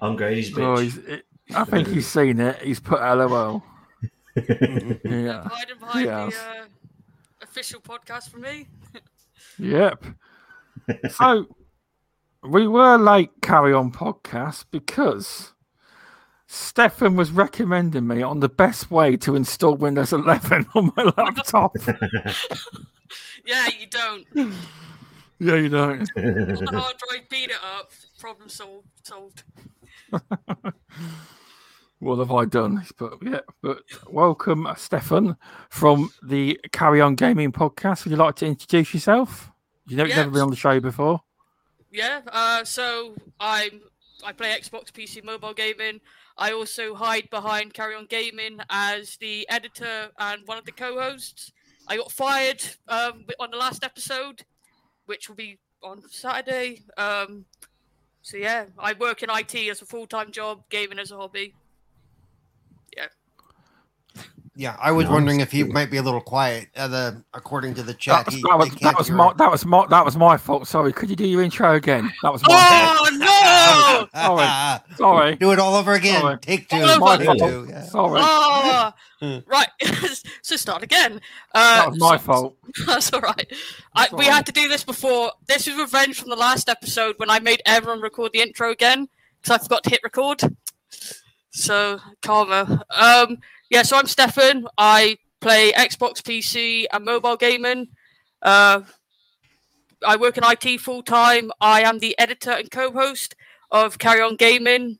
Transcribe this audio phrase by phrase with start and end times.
[0.00, 0.62] I'm Grady's bitch.
[0.62, 2.60] Oh, he's, it, I think he's seen it.
[2.62, 3.62] He's put LOL.
[4.36, 5.48] yeah.
[5.48, 6.34] Hiding behind Yes.
[6.34, 6.64] the uh,
[7.42, 8.68] official podcast for me.
[9.58, 10.04] Yep.
[11.10, 11.46] So
[12.42, 15.52] we were late carry on podcast because
[16.46, 21.76] Stephan was recommending me on the best way to install Windows 11 on my laptop.
[23.44, 24.26] Yeah, you don't.
[25.38, 26.00] yeah, you don't.
[26.16, 27.92] On the hard drive, beat it up.
[28.18, 28.88] Problem solved.
[29.04, 29.44] Solved.
[31.98, 32.84] What have I done?
[32.98, 33.78] But yeah, but
[34.10, 35.36] welcome, Stephan,
[35.70, 38.04] from the Carry On Gaming podcast.
[38.04, 39.50] Would you like to introduce yourself?
[39.86, 41.20] You know, you've never been on the show before.
[41.90, 42.20] Yeah.
[42.30, 43.80] Uh, so I'm.
[44.24, 46.00] I play Xbox, PC, mobile gaming.
[46.38, 51.52] I also hide behind Carry On Gaming as the editor and one of the co-hosts.
[51.88, 54.42] I got fired um, on the last episode,
[55.06, 56.82] which will be on Saturday.
[56.98, 57.44] Um,
[58.22, 61.54] so yeah, I work in IT as a full-time job, gaming as a hobby.
[62.96, 63.06] Yeah,
[64.56, 65.12] Yeah, I was Nice.
[65.12, 66.68] wondering if he might be a little quiet.
[66.76, 69.50] Uh, the according to the chat, That was, he, that was, that was my that
[69.50, 70.66] was my that was my fault.
[70.66, 72.10] Sorry, could you do your intro again?
[72.22, 73.25] That was my Oh no!
[74.14, 74.80] Sorry.
[74.96, 75.36] sorry.
[75.36, 76.20] Do it all over again.
[76.20, 76.38] Sorry.
[76.38, 76.76] Take two.
[76.76, 77.66] All over Take two.
[77.68, 77.82] Yeah.
[77.82, 78.92] Sorry, Oh,
[79.46, 79.68] right.
[80.42, 81.20] so start again.
[81.54, 82.56] Uh, that was my so- fault.
[82.86, 83.50] That's all right.
[83.94, 85.32] I, we had to do this before.
[85.46, 89.08] This is revenge from the last episode when I made everyone record the intro again
[89.42, 90.42] because I forgot to hit record.
[91.50, 92.84] So karma.
[92.90, 93.38] Um,
[93.70, 93.82] yeah.
[93.82, 94.66] So I'm Stephan.
[94.78, 97.88] I play Xbox, PC, and mobile gaming.
[98.42, 98.82] Uh,
[100.06, 101.50] I work in IT full time.
[101.60, 103.34] I am the editor and co-host
[103.70, 104.98] of Carry On Gaming,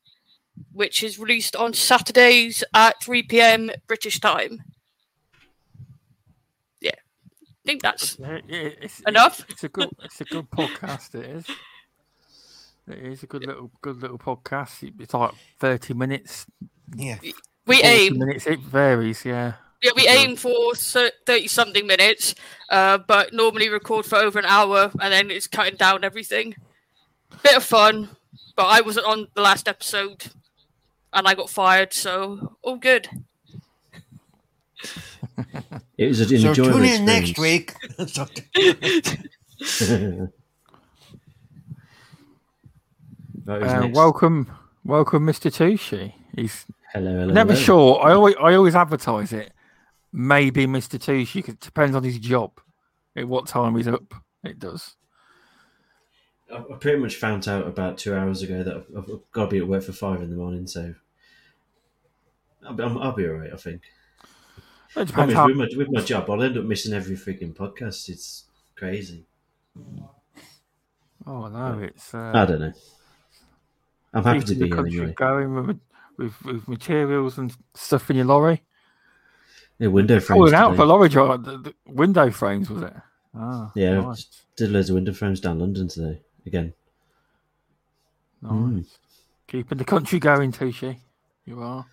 [0.73, 3.71] which is released on Saturdays at 3 p.m.
[3.87, 4.63] British time.
[6.81, 9.41] Yeah, I think that's Yeah, yeah, it's, Enough?
[9.41, 11.15] It's, it's a good it's a good podcast.
[11.15, 11.47] It is.
[12.89, 14.93] It is a good little good little podcast.
[15.01, 16.47] It's like thirty minutes.
[16.95, 17.19] Yeah.
[17.67, 18.19] we aim.
[18.19, 18.47] minutes.
[18.47, 19.25] It varies.
[19.25, 19.55] Yeah.
[19.83, 22.35] Yeah, we aim for thirty something minutes,
[22.71, 26.55] uh, but normally record for over an hour, and then it's cutting down everything.
[27.43, 28.09] Bit of fun,
[28.57, 30.27] but I wasn't on the last episode,
[31.13, 33.09] and I got fired, so all good.
[35.99, 37.73] It was an So enjoyable tune in next week.
[38.07, 38.27] So-
[43.45, 44.51] Right, who's Uh, welcome,
[44.85, 46.13] welcome, Mister Tushi.
[46.35, 47.33] He's hello, hello.
[47.33, 47.65] never hello.
[47.65, 48.05] sure.
[48.05, 49.53] I always I always advertise it.
[50.13, 51.43] Maybe Mister Tushi.
[51.45, 52.53] 'cause It depends on his job.
[53.15, 54.13] At what time he's up.
[54.45, 54.97] It does.
[56.53, 59.59] I pretty much found out about two hours ago that I've, I've got to be
[59.59, 60.95] at work for five in the morning, so
[62.65, 63.53] I'll be, I'm- I'll be all right.
[63.53, 63.83] I think.
[64.97, 65.47] It I mean, how.
[65.47, 68.09] with, my, with my job, I'll end up missing every freaking podcast.
[68.09, 68.45] It's
[68.77, 69.27] crazy.
[71.27, 72.15] Oh no, it's.
[72.15, 72.73] Uh, I don't know.
[74.15, 75.13] I'm happy to be the here anyway.
[75.15, 75.81] going with,
[76.17, 78.63] with with materials and stuff in your lorry.
[79.79, 80.39] Yeah, window frames.
[80.39, 81.45] Calling out for lorry drive.
[81.45, 82.95] The, the window frames was it?
[83.35, 84.27] Ah, Yeah, nice.
[84.57, 86.73] Did loads of window frames down London today again.
[88.43, 88.53] nice.
[88.53, 88.87] Mm.
[89.49, 90.99] Keeping the country going, Tushi.
[91.45, 91.87] You are.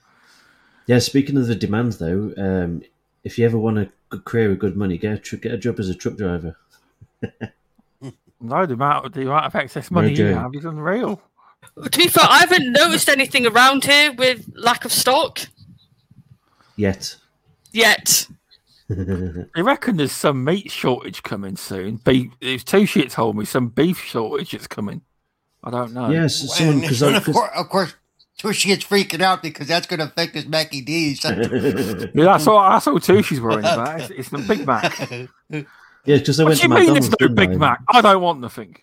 [0.88, 2.82] Yeah, speaking of the demand though, um,
[3.24, 5.58] if you ever want a good career with good money, get a, tr- get a
[5.58, 6.58] job as a truck driver.
[8.42, 11.22] No, the amount of the amount of excess money you have is unreal.
[11.82, 15.40] To be fair, I haven't noticed anything around here with lack of stock
[16.76, 17.16] Yet.
[17.72, 18.28] yet.
[18.90, 21.98] I reckon there's some meat shortage coming soon.
[21.98, 25.02] Beef, it's Tushi told me some beef shortage is coming.
[25.64, 26.10] I don't know.
[26.10, 27.96] Yes, someone because and of, course, of course,
[28.38, 31.24] Tushi is freaking out because that's going to affect his Mackie D's.
[32.14, 32.70] Yeah, that's all.
[32.70, 33.24] That's all too.
[33.24, 34.02] She's worrying about.
[34.02, 35.10] It's, it's the Big Mac.
[35.50, 37.08] yeah, because I What went do to you mean McDonald's.
[37.08, 37.56] it's no didn't Big I?
[37.56, 37.82] Mac?
[37.90, 38.76] I don't want nothing.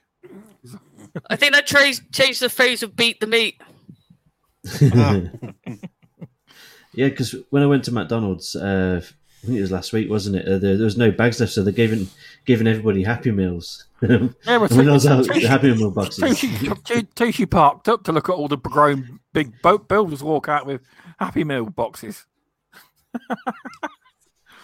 [1.29, 3.61] I think that tra- changed the phrase of beat the meat.
[6.93, 9.01] Yeah, because when I went to McDonald's, uh,
[9.43, 10.47] I think it was last week, wasn't it?
[10.47, 12.09] Uh, there, there was no bags left, so they're giving
[12.45, 13.87] giving everybody Happy Meals.
[14.03, 16.41] Yeah, but when I was out, Happy Meal boxes.
[17.15, 20.81] Tu- parked up to look at all the grown big boat builders walk out with
[21.19, 22.27] Happy Meal boxes.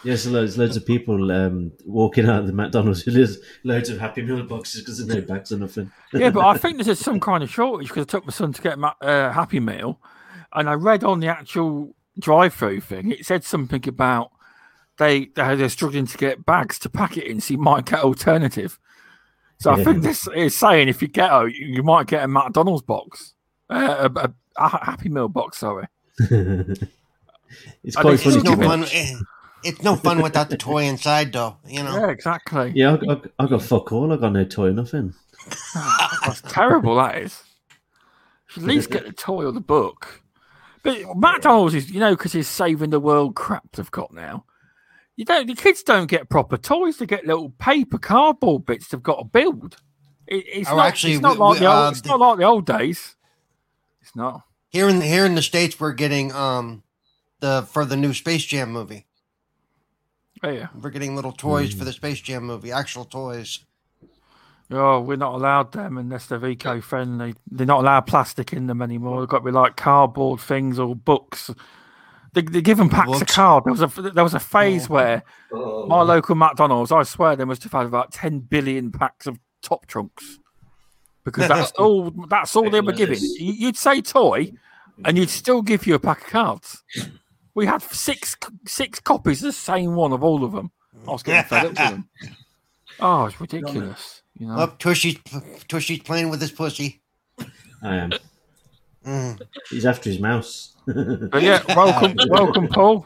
[0.04, 3.04] Yes, loads, loads of people um, walking out of the McDonald's.
[3.04, 5.90] There's loads of Happy Meal boxes because there's no bags or nothing.
[6.12, 8.62] Yeah, but I think there's some kind of shortage because I took my son to
[8.62, 9.98] get a uh, Happy Meal,
[10.52, 14.30] and I read on the actual drive-through thing it said something about
[14.98, 18.00] they they- they're struggling to get bags to pack it in, so you might get
[18.00, 18.78] alternative.
[19.58, 22.82] So I think this is saying if you get a, you might get a McDonald's
[22.82, 23.34] box,
[23.70, 25.58] uh, a, a, a Happy Meal box.
[25.58, 25.86] Sorry.
[26.18, 28.36] it's quite funny.
[28.36, 28.84] it's no fun.
[28.92, 29.14] eh,
[29.64, 31.56] It's no fun without the toy inside, though.
[31.66, 31.96] You know.
[31.96, 32.72] Yeah, exactly.
[32.74, 34.12] Yeah, I, I, I got fuck all.
[34.12, 35.14] I got no toy, nothing.
[35.74, 36.96] That's terrible.
[36.96, 37.42] That is.
[38.56, 40.22] At least get the toy or the book.
[40.82, 44.44] But McDonald's is, you know, because he's saving the world crap they've got now.
[45.16, 45.46] You don't.
[45.46, 46.98] The kids don't get proper toys.
[46.98, 49.76] They get little paper cardboard bits they've got to build.
[50.26, 50.86] It, it's Oh, not.
[50.88, 51.86] actually, it's not like we, the old.
[51.86, 53.16] uh, it's the- not like the old days.
[54.02, 54.42] It's not.
[54.68, 56.82] Here in here in the states, we're getting um
[57.40, 59.06] the for the new Space Jam movie.
[60.42, 60.68] Oh, yeah.
[60.78, 63.60] We're getting little toys for the Space Jam movie, actual toys.
[64.70, 67.34] Oh, we're not allowed them unless they're eco-friendly.
[67.50, 69.20] They're not allowed plastic in them anymore.
[69.20, 71.50] They've got to be like cardboard things or books.
[72.36, 73.34] They, they give them packs of Books?
[73.34, 73.64] card.
[73.64, 74.92] There was a there was a oh phase Oh.
[74.92, 75.22] where
[75.88, 79.86] my local McDonald's, I swear, they must have had about ten billion packs of Top
[79.86, 80.38] Trumps
[81.24, 82.12] because that's all.
[82.28, 83.18] That's all they were giving.
[83.20, 84.52] You- You'd say toy,
[85.04, 86.84] and you'd still give you a pack of cards.
[87.54, 88.36] We had six
[88.66, 90.70] six copies of the same one of all of them.
[91.08, 92.08] I was getting fed up with them.
[93.00, 94.22] Oh, it's ridiculous.
[94.38, 94.56] You know.
[94.58, 95.18] Oh, Tushi's
[95.68, 97.02] Tushi's playing with his pussy.
[97.82, 98.12] I am.
[99.70, 100.72] He's after his mouse.
[100.86, 103.04] But yeah, welcome, welcome, Paul.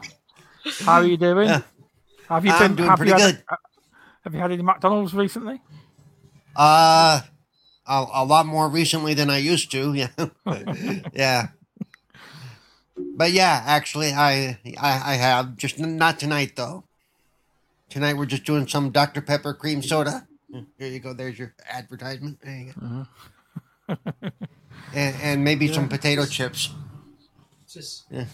[0.81, 1.47] How are you doing?
[1.47, 1.61] Yeah.
[2.29, 2.75] Have you I'm been?
[2.75, 3.57] doing have pretty you had, good.
[4.23, 5.61] Have you had any McDonald's recently?
[6.55, 7.21] Uh,
[7.87, 9.93] a, a lot more recently than I used to.
[9.95, 10.09] Yeah,
[11.13, 11.47] yeah.
[13.15, 16.83] But yeah, actually, I, I I have just not tonight though.
[17.89, 20.27] Tonight we're just doing some Dr Pepper cream soda.
[20.77, 21.13] Here you go.
[21.13, 22.39] There's your advertisement.
[22.43, 24.45] There you go.
[24.93, 26.73] And, and maybe some potato chips.
[28.09, 28.25] Yeah.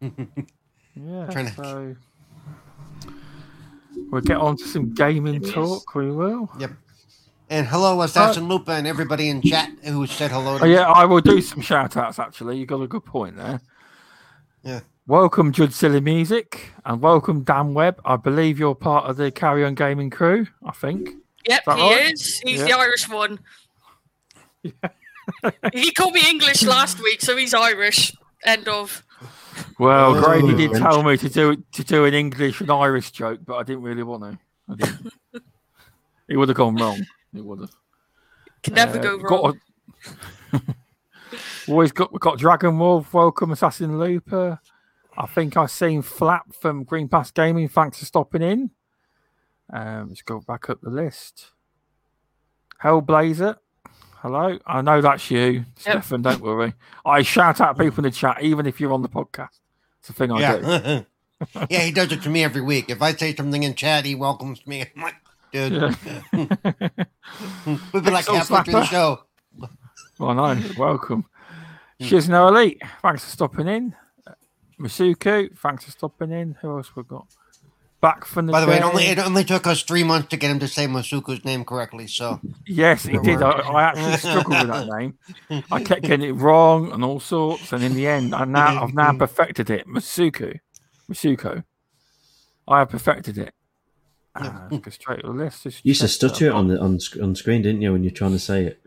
[0.00, 1.26] yeah.
[1.30, 1.94] Trying to- So
[4.10, 5.94] we'll get on to some gaming talk.
[5.94, 6.50] We will.
[6.58, 6.72] Yep.
[7.50, 10.56] And hello, Assassin Lupa, and everybody in chat who said hello.
[10.58, 10.72] To Oh me.
[10.74, 12.18] yeah, I will do some shout outs.
[12.18, 13.60] Actually, you got a good point there.
[14.62, 14.80] Yeah.
[15.06, 18.00] Welcome, Judd Silly Music, and welcome, Dan Webb.
[18.04, 20.46] I believe you're part of the Carry On Gaming crew.
[20.64, 21.10] I think.
[21.46, 22.12] Yep, that he right?
[22.12, 22.40] is.
[22.46, 22.66] He's Yeah.
[22.66, 23.38] the Irish one.
[25.72, 28.14] He called me English last week, so he's Irish.
[28.44, 29.04] End of.
[29.78, 30.82] Well, Oh, Grady did French.
[30.82, 34.02] tell me to do to do an English and Irish joke, but I didn't really
[34.02, 34.38] want to.
[34.68, 35.12] I didn't.
[36.28, 37.00] it would have gone wrong.
[37.34, 37.70] It would have.
[38.62, 39.60] Can never Uh, go got wrong.
[40.54, 40.74] a-
[41.68, 43.12] always got we got Dragon Wolf.
[43.14, 44.58] Welcome, Assassin Looper.
[45.16, 47.68] I think I've seen Flap from Green Pass Gaming.
[47.68, 48.70] Thanks for stopping in.
[49.72, 51.50] Um, let's go back up the list.
[52.82, 53.56] Hellblazer.
[54.22, 54.56] Hello.
[54.64, 56.22] I know that's you, Stephan.
[56.22, 56.74] Don't worry.
[57.04, 59.58] I shout out people in the chat, even if you're on the podcast.
[59.98, 60.62] It's a thing I do.
[60.64, 61.02] Yeah.
[61.70, 62.88] yeah, he does it to me every week.
[62.88, 64.82] If I say something in chat, he welcomes me.
[64.94, 65.16] I'm like,
[65.50, 65.94] dude, Yeah.
[67.66, 69.24] we've been like Pixel halfway through the show.
[70.18, 71.24] Well, no, welcome.
[71.98, 72.04] Hmm.
[72.04, 73.96] She's no Elite, thanks for stopping in.
[74.24, 74.34] Uh,
[74.78, 76.56] Masuku, thanks for stopping in.
[76.60, 77.26] Who else we got?
[78.02, 80.36] Back from the By the way, it only it only took us three months to
[80.36, 82.08] get him to say Masuku's name correctly.
[82.08, 83.40] So yes, he did.
[83.40, 85.14] I, I actually struggled with that name.
[85.70, 88.92] I kept getting it wrong and all sorts, and in the end, I now I've
[88.92, 89.86] now perfected it.
[89.86, 90.58] Masuku,
[91.08, 91.62] Masuko.
[92.66, 93.54] I have perfected it.
[94.34, 95.62] Uh, go straight to the list.
[95.62, 98.02] Just You used to stutter it on the on, sc- on screen, didn't you, when
[98.02, 98.84] you're trying to say it?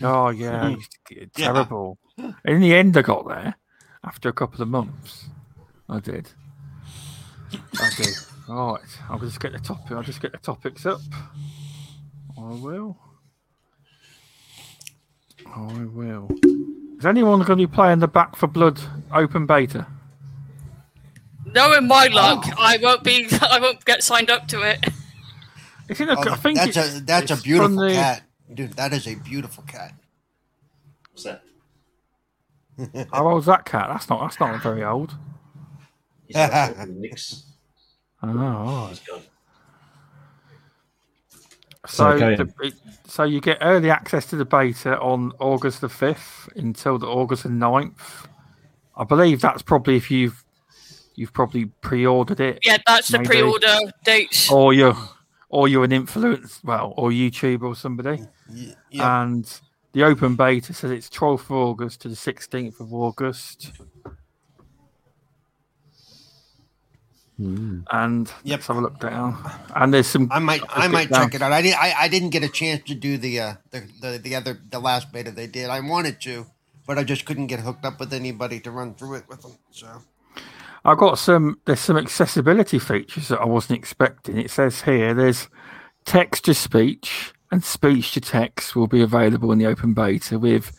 [0.00, 1.26] Oh yeah, I used Yeah.
[1.34, 1.98] terrible.
[2.46, 3.56] In the end, I got there
[4.04, 5.26] after a couple of months.
[5.86, 6.30] I did.
[7.52, 8.14] I did.
[8.48, 9.92] All right, I'll just get the topic.
[9.92, 11.00] I'll just get the topics up.
[12.36, 12.96] I will.
[15.46, 16.30] I will.
[16.98, 18.80] Is anyone going to be playing the Back for Blood
[19.12, 19.86] open beta?
[21.44, 22.14] Knowing my oh.
[22.14, 23.28] luck, I won't be.
[23.42, 24.84] I won't get signed up to it.
[25.88, 28.72] It's in a, Oh, I think that's it's, a that's a beautiful the- cat, dude.
[28.74, 29.94] That is a beautiful cat.
[31.10, 31.42] What's that?
[33.12, 33.88] How old's that cat?
[33.88, 35.16] That's not that's not very old.
[36.26, 37.44] He's got a mix.
[38.22, 38.90] Oh, all right.
[38.90, 39.00] He's.
[41.86, 42.74] So, Sorry, the, it-
[43.06, 47.44] so you get early access to the beta on August the fifth until the August
[47.44, 48.26] the 9th.
[48.96, 50.44] I believe that's probably if you've
[51.14, 54.50] you've probably pre-ordered it, Yeah, that's the pre-order dates.
[54.50, 54.96] or you're
[55.48, 58.22] or you're an influence, well, or YouTube or somebody.
[58.50, 58.74] Yeah.
[59.22, 59.60] And
[59.92, 63.72] the open beta says it's 12th of August to the 16th of August.
[67.38, 67.80] Hmm.
[67.92, 68.58] And Yep.
[68.58, 69.38] let's have a look down.
[69.76, 70.28] And there's some.
[70.32, 71.26] I might I might down.
[71.30, 71.52] check it out.
[71.52, 74.34] I didn't I, I didn't get a chance to do the uh the, the the
[74.34, 75.70] other the last beta they did.
[75.70, 76.46] I wanted to,
[76.86, 79.52] but I just couldn't get hooked up with anybody to run through it with them.
[79.70, 79.88] So
[80.84, 81.60] I've got some.
[81.64, 84.36] There's some accessibility features that I wasn't expecting.
[84.38, 85.48] It says here there's
[86.04, 90.72] text to speech and speech to text will be available in the open beta with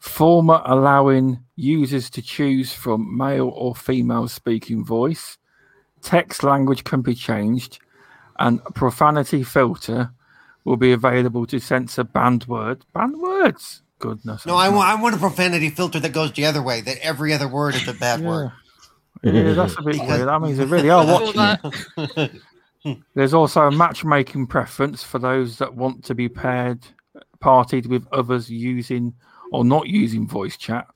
[0.00, 5.38] former allowing users to choose from male or female speaking voice.
[6.02, 7.78] Text language can be changed,
[8.38, 10.12] and a profanity filter
[10.64, 13.82] will be available to censor banned word banned words.
[13.98, 14.44] Goodness.
[14.46, 16.80] no, I want I want a profanity filter that goes the other way.
[16.80, 18.50] That every other word is a bad word.
[19.22, 20.26] Yeah, that's a bit weird.
[20.26, 22.40] That means they really are watching.
[23.14, 26.84] There's also a matchmaking preference for those that want to be paired,
[27.40, 29.14] partied with others using
[29.52, 30.88] or not using voice chat,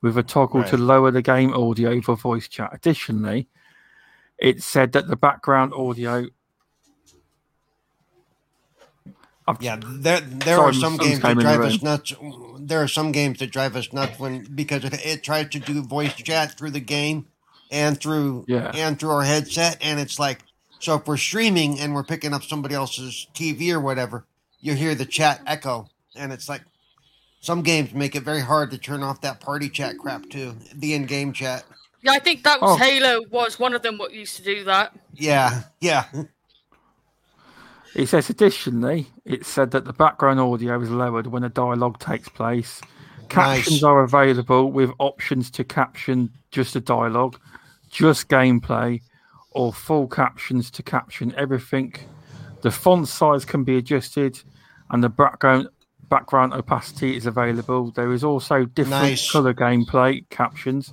[0.00, 2.70] with a toggle to lower the game audio for voice chat.
[2.72, 3.48] Additionally,
[4.38, 6.26] it said that the background audio.
[9.46, 12.12] I've- Yeah, there there Sorry, are some games that came in the drive us nuts.
[12.60, 15.82] There are some games that drive us nuts when because it, it tries to do
[15.82, 17.26] voice chat through the game
[17.70, 18.70] and through Yeah.
[18.74, 20.40] and through our headset, and it's like
[20.78, 24.24] so if we're streaming and we're picking up somebody else's TV or whatever,
[24.60, 26.62] you hear the chat echo, and it's like
[27.40, 30.94] some games make it very hard to turn off that party chat crap too, the
[30.94, 31.64] in-game chat.
[32.04, 32.76] Yeah, I think that was Oh.
[32.76, 33.96] Halo was one of them.
[33.98, 34.94] What used to do that?
[35.14, 36.04] Yeah, yeah,
[37.94, 42.28] It says additionally, it said that the background audio is lowered when a dialogue takes
[42.28, 42.80] place.
[43.28, 43.82] Captions Nice.
[43.84, 47.38] are available with options to caption just a dialogue,
[47.90, 49.00] just gameplay,
[49.52, 51.94] or full captions to caption everything.
[52.62, 54.42] The font size can be adjusted,
[54.90, 55.68] and the background
[56.10, 57.90] background opacity is available.
[57.92, 59.30] There is also different Nice.
[59.30, 60.92] color gameplay captions.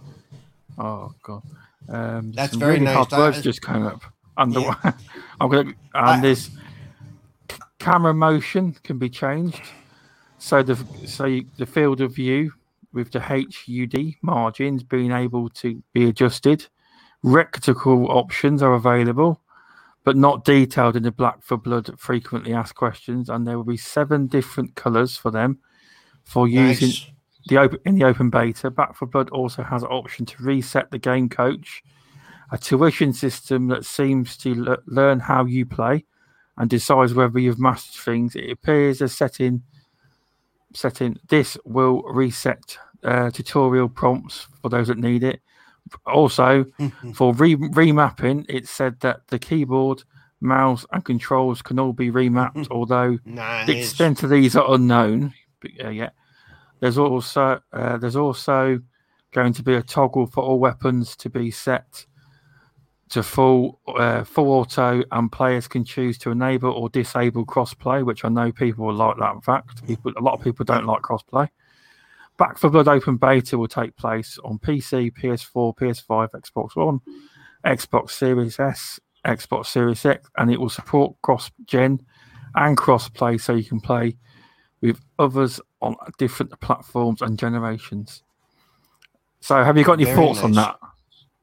[0.83, 1.43] Oh god,
[1.89, 2.95] um, That's very really nice.
[2.95, 4.01] hard That words is- just came up.
[4.38, 4.91] The, Yeah.
[5.39, 6.50] I'm gonna and there's
[7.79, 9.61] camera motion can be changed.
[10.39, 12.53] So the so you, the field of view
[12.93, 16.67] with the HUD margins being able to be adjusted.
[17.23, 19.39] Reticle options are available,
[20.03, 23.77] but not detailed in the Back for Blood frequently asked questions, and there will be
[23.77, 25.59] seven different colours for them
[26.23, 27.11] for using nice.
[27.48, 28.69] The open in the open beta.
[28.69, 31.83] Back for Blood also has an option to reset the game coach,
[32.51, 36.05] a tuition system that seems to le- learn how you play
[36.57, 38.36] and decides whether you've mastered things.
[38.36, 39.63] It appears as setting
[40.74, 45.41] setting this will reset uh, tutorial prompts for those that need it.
[46.05, 46.65] Also,
[47.13, 50.03] for re- remapping, it said that the keyboard,
[50.39, 53.67] mouse, and controls can all be remapped, although nice.
[53.67, 56.13] the extent of these are unknown but, uh, yet.
[56.81, 58.81] There's also uh, there's also
[59.31, 62.05] going to be a toggle for all weapons to be set
[63.09, 68.25] to full uh, full auto, and players can choose to enable or disable crossplay, which
[68.25, 69.85] I know people will like that In fact.
[69.85, 71.47] People, a lot of people don't like crossplay.
[72.38, 77.00] Back for Blood Open Beta will take place on PC, PS4, PS5, Xbox One,
[77.63, 82.01] Xbox Series S, Xbox Series X, and it will support cross gen
[82.55, 84.17] and cross play so you can play
[84.81, 88.23] with others on different platforms and generations.
[89.39, 90.77] So, have you got any Very thoughts on that?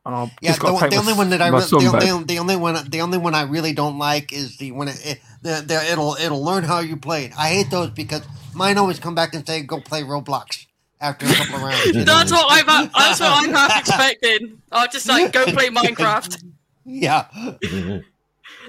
[0.07, 2.57] And I've Yeah, just the, the only one that I re- the, only, the only
[2.57, 5.93] one the only one I really don't like is the when it, it the, the
[5.93, 7.33] it'll it'll learn how you played.
[7.37, 8.23] I hate those because
[8.55, 10.67] mine always come back and say go play Roblox
[11.01, 11.85] after a couple of rounds.
[11.93, 12.05] you know?
[12.07, 12.65] That's what I'm.
[12.67, 14.63] ha- That's what I'm half expecting.
[14.73, 16.43] I'll just like go play Minecraft.
[16.87, 17.27] Yeah,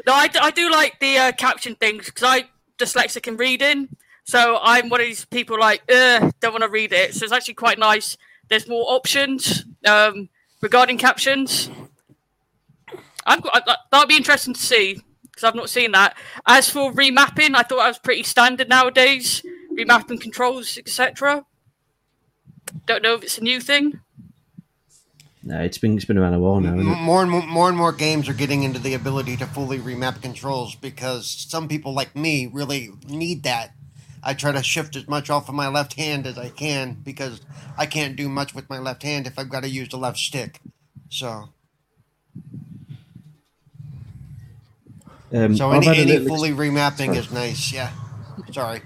[0.05, 3.89] No, I, d- I do like the uh, caption things because I dyslexic in reading,
[4.29, 7.15] so I'm one of these people like Ugh, don't want to read it.
[7.15, 8.15] So it's actually quite nice.
[8.48, 10.29] There's more options um,
[10.62, 11.71] regarding captions.
[13.25, 16.15] I've got, I, that'll be interesting to see because I've not seen that.
[16.45, 19.41] As for remapping, I thought that was pretty standard nowadays.
[19.74, 21.43] Remapping controls, etc.
[22.86, 24.00] Don't know if it's a new thing.
[25.41, 26.75] No, it's been it's been around a while now.
[26.75, 27.01] Isn't it?
[27.01, 30.21] More and more, more and more games are getting into the ability to fully remap
[30.21, 33.74] controls because some people like me really need that
[34.23, 37.41] I try to shift as much off of my left hand as I can because
[37.77, 40.17] I can't do much with my left hand if I've got to use the left
[40.17, 40.59] stick.
[41.09, 41.49] So,
[45.31, 47.17] Um, so any, any little fully remapping Sorry.
[47.19, 47.71] is nice.
[47.71, 47.91] Yeah.
[48.51, 48.81] Sorry.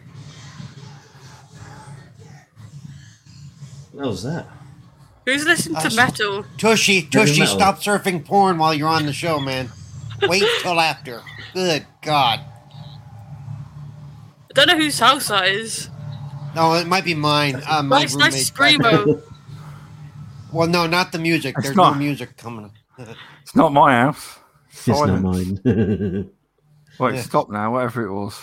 [3.94, 4.48] What was that?
[5.26, 5.96] Who's listening to Us.
[5.96, 6.44] metal?
[6.58, 7.56] Tushi, Tushi, metal.
[7.56, 9.70] stop surfing porn while you're on the show, man.
[10.24, 11.22] Wait till after.
[11.54, 12.42] Good God.
[14.54, 15.90] I don't know whose house that is.
[16.56, 17.62] No, it might be mine.
[17.68, 19.22] Uh, my Nice, nice screamo.
[20.52, 21.56] Well, no, not the music.
[21.58, 22.70] It's There's no music coming.
[23.42, 24.38] It's not my house.
[24.70, 25.60] It's not Silence.
[25.64, 26.30] mine.
[27.00, 27.22] Well, it Yeah.
[27.24, 28.40] stopped now, whatever it was.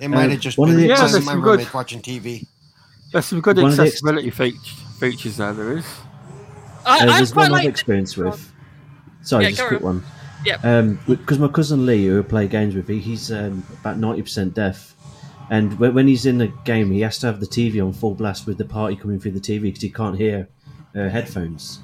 [0.00, 1.74] It might Um, have just one of been the- Yeah, one my some good- roommates
[1.74, 2.46] watching TV.
[3.12, 4.58] There's some good One of the ex- accessibility feature,
[5.00, 5.52] features there.
[5.52, 5.84] There is.
[6.86, 7.62] I, Uh, I there's quite one like.
[7.64, 8.52] I've experienced with.
[9.22, 9.86] Sorry, Yeah, just a quick on.
[9.86, 10.04] one.
[10.44, 10.58] Yeah.
[10.62, 14.22] Um, because my cousin Lee, who I play games with, he, he's um, about ninety
[14.22, 14.94] percent deaf,
[15.50, 18.14] and when, when he's in the game, he has to have the TV on full
[18.14, 20.48] blast with the party coming through the TV because he can't hear
[20.94, 21.80] uh, headphones.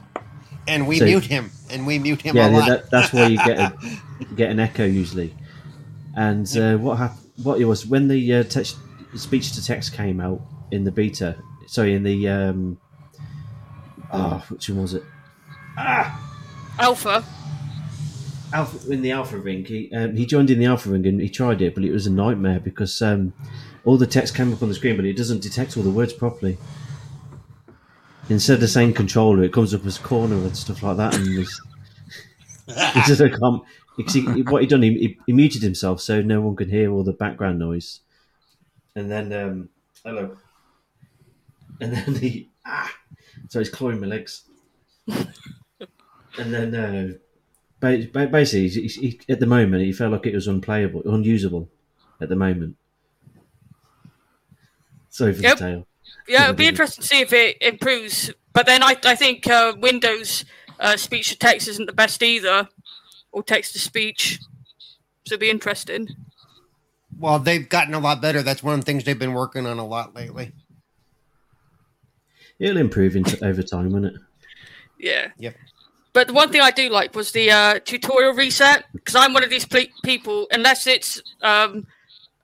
[0.67, 1.51] And we So- mute him.
[1.71, 2.69] And we mute him yeah, a lot.
[2.69, 3.75] that, that's why you get a,
[4.37, 5.35] get an echo usually.
[6.17, 8.77] And uh, what hap- what it was when the uh, text,
[9.17, 10.41] speech to text came out
[10.71, 11.37] in the beta.
[11.67, 12.79] Sorry, in the um,
[14.13, 15.03] oh, which one was it?
[15.77, 16.21] Ah,
[16.79, 17.25] Alpha.
[18.55, 19.65] Alpha in the Alpha Ring.
[19.65, 22.07] He um, he joined in the Alpha Ring and he tried it, but it was
[22.07, 23.35] a nightmare because um,
[23.85, 26.13] all the text came up on the screen, but it doesn't detect all the words
[26.13, 26.57] properly.
[28.31, 31.61] Instead of saying controller, it comes up as corner and stuff like that, and it's,
[32.69, 33.63] it just can't.
[33.97, 36.91] because he- what he done, he, he, he muted himself so no one could hear
[36.93, 38.01] all the background noise,
[38.97, 39.69] and then um,
[40.05, 40.37] hello,
[41.81, 42.93] and then he ah,
[43.49, 44.45] so he's clawing my legs,
[45.09, 45.27] and
[46.39, 47.19] then uh,
[47.85, 51.69] basically he, he, at the moment he felt like it was unplayable, unusable,
[52.21, 52.77] at the moment.
[55.11, 55.59] Sorry for Yep.
[55.59, 55.87] the tail.
[56.27, 58.31] Yeah, it'll be interesting to see if it improves.
[58.53, 60.45] But then I, I think uh, Windows
[60.81, 62.69] uh, speech to text isn't the best either,
[63.33, 64.39] or text to speech.
[65.27, 66.09] So it'll be interesting.
[67.19, 68.43] well, they've gotten a lot better.
[68.43, 70.53] That's one of the things they've been working on a lot lately.
[72.59, 74.15] It'll improve into, over time, won't it?
[74.99, 75.29] Yeah.
[75.39, 75.57] Yep.
[76.15, 79.45] But the one thing I do like was the uh, tutorial reset because I'm one
[79.45, 80.47] of these ple- people.
[80.53, 81.87] Unless it's um,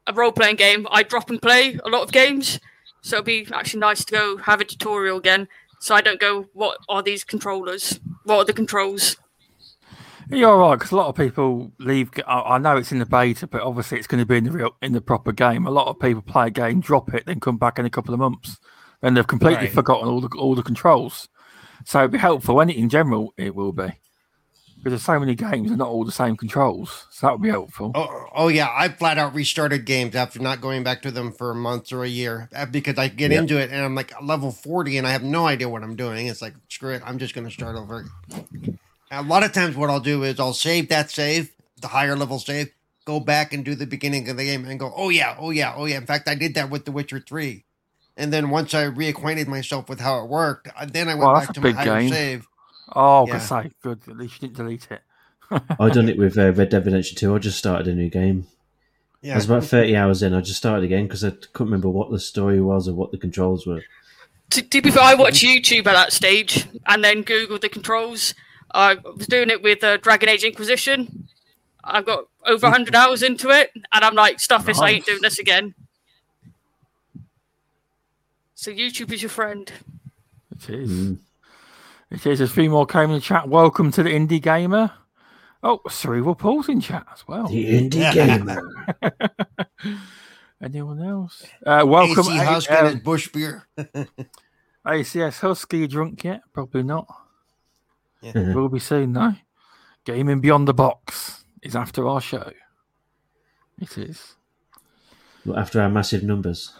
[0.07, 2.59] a role playing game, I drop and play a lot of games.
[3.03, 6.47] So it'd be actually nice to go have a tutorial again, so I don't go,
[6.53, 7.99] "What are these controllers?
[8.25, 9.17] What are the controls?"
[10.29, 12.11] You're right because a lot of people leave.
[12.27, 14.53] I I know it's in the beta, but obviously it's going to be in the
[14.53, 15.67] real, in the proper game.
[15.67, 18.13] A lot of people play a game, drop it, then come back in a couple
[18.15, 18.59] of months,
[19.01, 19.73] then they've completely Right.
[19.73, 21.29] forgotten all the all the controls.
[21.85, 22.61] So it'd be helpful.
[22.61, 23.89] And in general, it will be
[24.77, 27.07] because there's so many games and not all the same controls.
[27.11, 27.93] So that would be helpful.
[27.95, 31.51] Oh, oh yeah, I flat out restarted games after not going back to them for
[31.51, 33.41] a month or a year uh, because I get Yeah.
[33.41, 36.29] into it and I'm like level 40 and I have no idea what I'm doing.
[36.29, 38.07] It's like, screw it, I'm just going to start over.
[39.11, 42.39] A lot of times, what I'll do is I'll save that save, the higher level
[42.39, 42.71] save,
[43.05, 45.75] go back and do the beginning of the game and go, oh yeah, oh yeah,
[45.77, 45.97] oh yeah.
[45.97, 47.65] In fact, I did that with The Witcher 3.
[48.17, 51.41] And then once I reacquainted myself with how it worked, uh, then I went Well,
[51.41, 52.09] back to my big higher game.
[52.11, 52.49] save.
[52.95, 53.39] Oh, I Yeah.
[53.39, 54.01] could say good.
[54.09, 55.03] At least you didn't delete it.
[55.79, 57.35] I've done it with uh, Red Dead Redemption 2.
[57.35, 58.47] I just started a new game.
[59.23, 59.31] Yeah.
[59.31, 59.35] I Yeah.
[59.37, 60.35] was about 30 hours in.
[60.35, 63.19] I just started again because I couldn't remember what the story was or what the
[63.19, 63.83] controls were.
[64.51, 68.35] To, to be fair, I watched YouTube at that stage and then Googled the controls.
[68.73, 71.29] I was doing it with uh, Dragon Age Inquisition.
[71.85, 75.23] I've got over 100 hours into it, and I'm like, stuff this, I ain't doing
[75.23, 75.75] this again.
[78.61, 79.73] So YouTube is your friend.
[80.55, 80.91] It is.
[80.91, 81.19] Mm.
[82.11, 82.23] It is.
[82.25, 83.49] There's a few more came in the chat.
[83.49, 84.93] Welcome to the Indie Gamer.
[85.63, 87.49] Oh, Cerebral Paul's in chat as well.
[87.49, 88.61] The indie gamer.
[90.63, 91.47] Anyone else?
[91.65, 92.27] Uh, welcome.
[92.27, 93.67] AC A- Huskin um, and Bush Beer.
[94.87, 96.43] ACS Husky, you drunk yet?
[96.53, 97.07] Probably not.
[98.21, 98.53] Yeah.
[98.53, 99.37] Will be soon though.
[100.05, 102.53] Gaming Beyond the Box is after our show.
[103.81, 104.35] It is.
[105.47, 106.75] Well, After our massive numbers.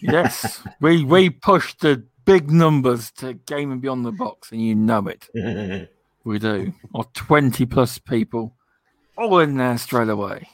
[0.00, 5.06] Yes, we we pushed the big numbers to Gaming Beyond the Box, and you know
[5.08, 5.28] it.
[6.24, 6.74] We do.
[6.92, 8.56] Or twenty plus people,
[9.16, 10.48] all in there straight away.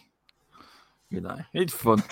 [1.09, 2.03] You know, it's fun.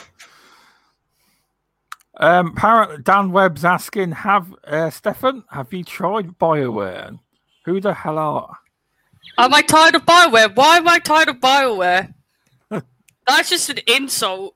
[2.16, 5.44] Um, apparently, Dan Webb's asking, "Have uh, Stephan?
[5.50, 7.18] Have you tried Bioware?
[7.66, 8.56] Who the hell are?"
[9.36, 10.56] Am I tired of Bioware?
[10.56, 12.14] Why am I tired of Bioware?
[12.70, 14.54] That's just an insult.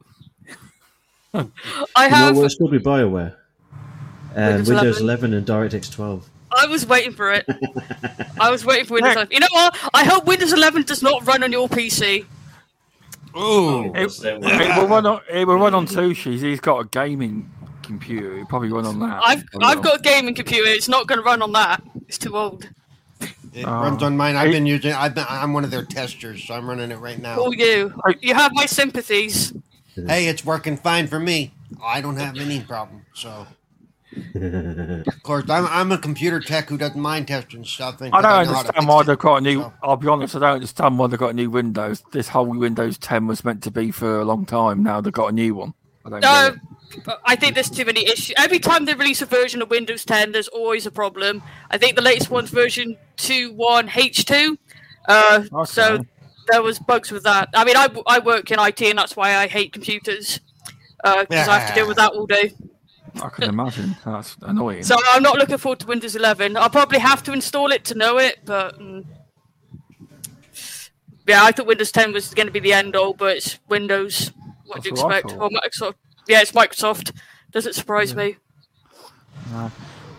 [1.97, 2.37] I You know have.
[2.37, 3.35] what will still be Bioware?
[4.37, 5.33] Um, Windows Windows 11.
[5.33, 6.29] 11 and DirectX 12.
[6.57, 7.45] I was waiting for it.
[8.41, 9.33] I was waiting for Windows 11.
[9.33, 9.77] You know what?
[9.93, 12.25] I hope Windows 11 does not run on your PC.
[13.37, 13.93] Ooh.
[13.95, 15.21] It, it will run on.
[15.29, 16.41] It will run on Tushi's.
[16.41, 17.51] He's got a gaming
[17.83, 18.37] computer.
[18.37, 19.21] He'll probably run on that.
[19.25, 20.69] I've Probably I've got a gaming computer.
[20.69, 21.83] It's not going to run on that.
[22.09, 22.69] It's too old.
[23.53, 23.71] It Oh.
[23.73, 24.37] runs on mine.
[24.37, 24.93] I've It- been using.
[24.93, 25.27] I've been.
[25.29, 27.37] I'm one of their testers, so I'm running it right now.
[27.39, 27.93] Oh, you.
[28.21, 29.53] You have my sympathies.
[29.95, 31.53] Hey, it's working fine for me.
[31.83, 33.05] I don't have any problem.
[33.15, 33.47] So,
[34.35, 38.01] of course, I'm I'm a computer tech who doesn't mind testing stuff.
[38.01, 39.61] and I don't know how to understand why they've got a new.
[39.61, 40.37] So- I'll be honest.
[40.37, 42.03] I don't understand why they've got a new Windows.
[42.13, 44.83] This whole Windows 10 was meant to be for a long time.
[44.83, 45.75] Now they've got a new one.
[46.05, 46.51] I don't No,
[46.91, 48.35] get but I think there's too many issues.
[48.37, 51.43] Every time they release a version of Windows 10, there's always a problem.
[51.71, 54.57] I think the latest one's version 2.1H2.
[55.09, 56.05] Uh, So Okay.
[56.49, 57.49] There was bugs with that.
[57.55, 60.41] I mean, I, I work in IT, and that's why I hate computers
[61.03, 62.55] because I have to deal with that all day.
[63.23, 63.97] I can imagine.
[64.05, 64.83] That's annoying.
[64.83, 66.57] So I'm not looking forward to Windows 11.
[66.57, 69.05] I'll probably have to install it to know it, but mm,
[71.27, 74.33] yeah, I thought Windows 10 was going to be the end all, but it's Windows.
[74.67, 75.41] What do you That's what I expect?
[75.41, 75.95] Or Microsoft?
[76.27, 77.13] Yeah, it's Microsoft.
[77.53, 78.37] Doesn't surprise me.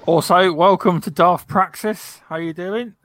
[0.06, 2.22] Also, welcome to Daft Praxis.
[2.30, 2.96] How are you doing?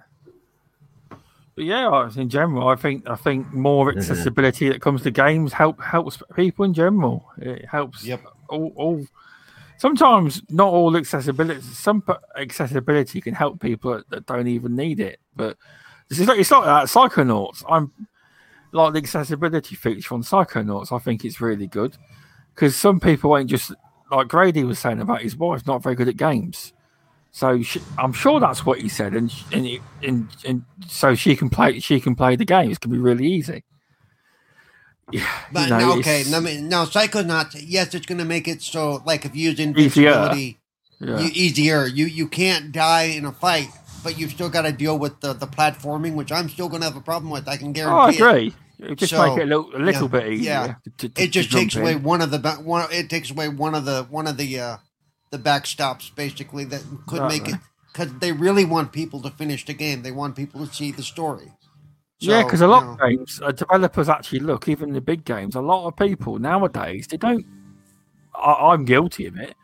[1.54, 3.98] But yeah, in general, I think I think more mm-hmm.
[3.98, 7.28] accessibility that comes to games help helps people in general.
[7.38, 8.22] It helps Yep.
[8.48, 9.06] all, all.
[9.76, 11.60] Sometimes not all accessibility.
[11.62, 12.04] Some
[12.36, 15.20] accessibility can help people that, that don't even need it.
[15.34, 15.56] But
[16.08, 16.86] it's like it's like that.
[16.86, 17.64] Psychonauts.
[17.68, 17.92] I'm
[18.72, 20.92] like the accessibility feature on Psychonauts.
[20.92, 21.96] I think it's really good
[22.54, 23.72] because some people ain't just
[24.10, 26.72] like Grady was saying about his wife not very good at games.
[27.33, 29.69] So she, I'm sure that's what he said, and and,
[30.03, 32.79] and and so she can play she can play the games.
[32.79, 33.64] Can be really easy.
[35.12, 37.57] Yeah, But you know, no, okay, it's- I mean, no, Psychonauts.
[37.66, 40.11] Yes, it's going to make it so, like, if you use Easier.
[40.11, 40.55] yeah.
[41.01, 41.87] you, easier.
[41.87, 43.71] You you can't die in a fight,
[44.05, 46.87] but you've still got to deal with the, the platforming, which I'm still going to
[46.87, 47.49] have a problem with.
[47.49, 48.16] I can oh, I guarantee.
[48.16, 48.21] it.
[48.21, 48.55] agree.
[48.93, 50.45] It just So, make it a little, a little yeah, bit easier.
[50.45, 50.75] yeah.
[50.99, 52.87] to- to- It just takes away one of the one.
[52.93, 54.77] It takes away one of the one of the uh,
[55.31, 57.57] the backstops basically that could make it
[57.93, 60.03] because they really want people to finish the game.
[60.03, 61.53] They want people to see the story.
[62.19, 65.25] yeah, because a lot you know, of games, uh, developers actually look, even the big
[65.25, 67.45] games, a lot of people nowadays, they don't.
[68.35, 69.55] I, I'm guilty of it.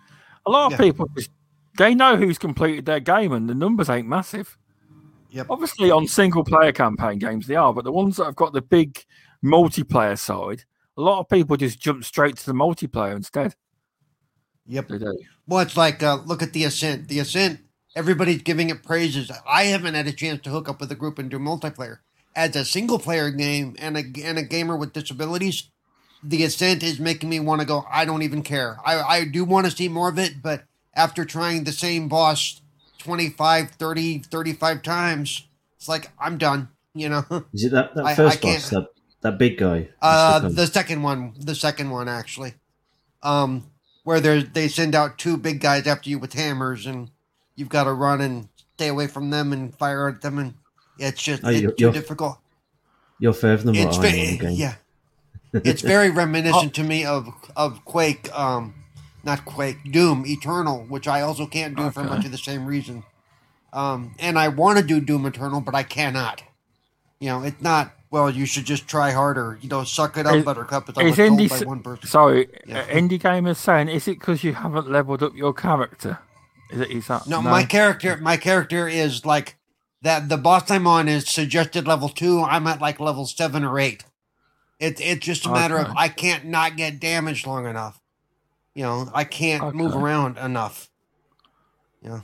[0.46, 0.86] A lot of Yeah.
[0.86, 1.30] people just,
[1.76, 4.56] they know who's completed their game and the numbers ain't massive.
[5.30, 5.46] Yep.
[5.50, 8.62] Obviously, on single player campaign games, they are, but the ones that have got the
[8.62, 9.04] big
[9.44, 10.64] multiplayer side,
[10.96, 13.54] a lot of people just jump straight to the multiplayer instead.
[14.68, 14.88] Yep.
[14.88, 15.18] They do.
[15.46, 17.08] Well, it's like uh, look at the Ascent.
[17.08, 17.60] The Ascent.
[17.94, 19.30] Everybody's giving it praises.
[19.48, 21.98] I haven't had a chance to hook up with a group and do multiplayer.
[22.34, 25.70] As a single player game and a and a gamer with disabilities,
[26.22, 27.86] the Ascent is making me want to go.
[27.90, 28.78] I don't even care.
[28.84, 32.60] I I do want to see more of it, but after trying the same boss
[32.98, 36.68] 25, 30, 35 times, it's like I'm done.
[36.94, 37.24] You know.
[37.54, 38.86] Is it that, that I- first I can't- boss, that,
[39.22, 39.88] that big guy?
[40.02, 42.54] Uh, the second one, the second one actually,
[43.22, 43.70] um,
[44.06, 47.10] where they they send out two big guys after you with hammers, and
[47.56, 50.54] you've got to run and stay away from them and fire at them, and
[50.96, 52.38] it's just Oh, it's you're- too you're- difficult.
[53.18, 54.50] You're further than It's what I am on very the game.
[54.58, 54.74] yeah,
[55.54, 58.74] it's very reminiscent to me of of Quake, um,
[59.24, 63.02] not Quake, Doom Eternal, which I also can't do for much of the same reason.
[63.72, 66.44] Um, and I want to do Doom Eternal, but I cannot.
[67.18, 67.90] You know, it's not.
[68.10, 69.58] Well, you should just try harder.
[69.60, 70.88] You know, suck it up, Is- Buttercup.
[70.88, 72.08] As I is was told indie by one person.
[72.08, 72.80] Sorry, Yeah.
[72.80, 76.18] uh, indie gamers saying, is it because you haven't leveled up your character?
[76.70, 76.90] Is it?
[76.90, 79.56] Is that No, my character, my character is like
[80.02, 80.28] that.
[80.28, 82.42] The boss I'm on is suggested level two.
[82.42, 84.04] I'm at like level seven or eight.
[84.78, 88.00] It's it's just a matter of I can't not get damaged long enough.
[88.74, 90.90] You know, I can't move around enough.
[92.02, 92.20] Yeah.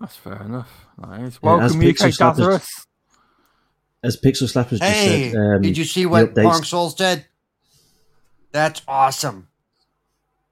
[0.00, 0.86] That's fair enough.
[0.98, 1.38] That is.
[1.42, 2.85] Yeah, Welcome, UK Pixel Slappers- Lazarus.
[4.06, 7.26] As Pixel Slappers just Hey, said, um, did you see what updates- Pong Soul said?
[8.52, 9.48] That's awesome.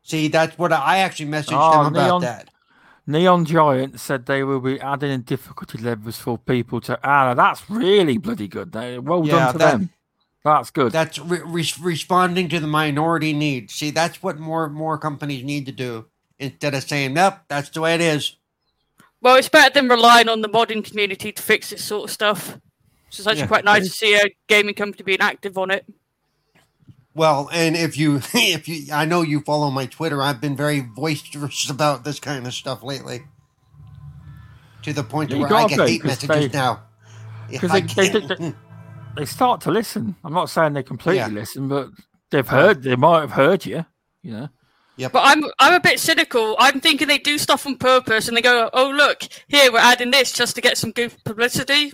[0.02, 2.50] See, that's what I, I actually messaged Oh, him about Neon- that.
[3.06, 6.98] Neon Giant said they will be adding in difficulty levels for people to.
[7.04, 8.72] Ah, that's really bloody good.
[8.72, 9.90] They- Well Yeah, done to that- them.
[10.42, 10.92] That's good.
[10.92, 13.70] That's re- re- responding to the minority need.
[13.70, 16.04] See, that's what more more companies need to do
[16.38, 18.36] instead of saying, "Nope, that's the way it is."
[19.22, 22.58] Well, it's better than relying on the modding community to fix this sort of stuff.
[23.14, 23.46] So it's actually Yeah.
[23.46, 25.86] quite nice to see a gaming company being active on it.
[27.14, 30.80] Well, and if you if you I know you follow my Twitter, I've been very
[30.80, 33.22] boisterous about this kind of stuff lately.
[34.82, 36.82] To the point you where I get be, hate 'cause messages they- now.
[37.48, 38.50] Because they, they, they, hmm.
[39.16, 40.16] they start to listen.
[40.24, 41.26] I'm not saying they completely Yeah.
[41.28, 41.90] listen, but
[42.30, 42.82] they've heard.
[42.82, 43.84] They might have heard you.
[44.22, 44.48] You know.
[44.96, 46.56] But I'm I'm a bit cynical.
[46.58, 50.10] I'm thinking they do stuff on purpose and they go, "Oh look, here we're adding
[50.10, 51.92] this just to get some good publicity."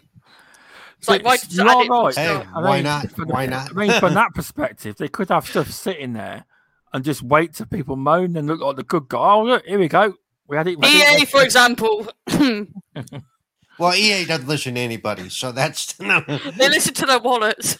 [1.00, 2.14] It's like, why It's- you are it from right.
[2.14, 2.46] Hey, start?
[2.54, 3.10] I why not?
[3.10, 3.70] from- Why not?
[3.70, 6.44] I mean, from that perspective, they could have stuff sitting there
[6.92, 9.18] and just wait till people moan and look like the good guy.
[9.32, 10.14] Oh, look, here we go.
[10.46, 10.78] We had it.
[10.78, 12.06] we had EA, it- for example,
[13.78, 17.78] Well, EA doesn't listen to anybody, so that's they listen to their wallets.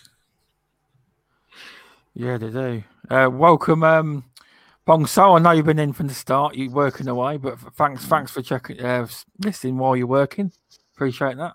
[2.14, 2.83] Yeah, they do.
[3.11, 4.24] Uh, welcome, um,
[4.87, 5.37] Bong So.
[5.37, 6.54] I know you've been in from the start.
[6.54, 9.06] You're working away, but thanks, thanks for checking, uh,
[9.44, 10.52] listening while you're working.
[10.94, 11.52] Appreciate that.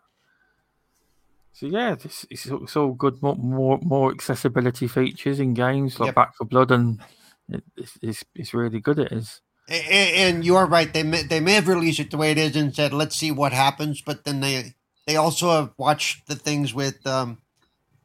[1.55, 3.21] So yeah, this it's, it's all good.
[3.21, 6.15] More, more more accessibility features in games like Yep.
[6.15, 6.99] Back for Blood, and
[7.47, 8.99] it, it's, it's it's really good.
[8.99, 9.39] It is.
[9.69, 10.91] A- a- and you are right.
[10.91, 13.31] They may, they may have released it the way it is and said, "Let's see
[13.31, 14.73] what happens." But then they
[15.07, 17.37] they also have watched the things with um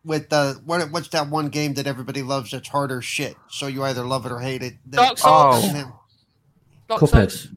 [0.04, 3.34] with uh what what's that one game that everybody loves that's harder shit.
[3.48, 4.74] So you either love it or hate it.
[4.86, 5.64] They- Dark Souls.
[5.74, 6.00] Oh.
[6.88, 7.48] Dark Souls.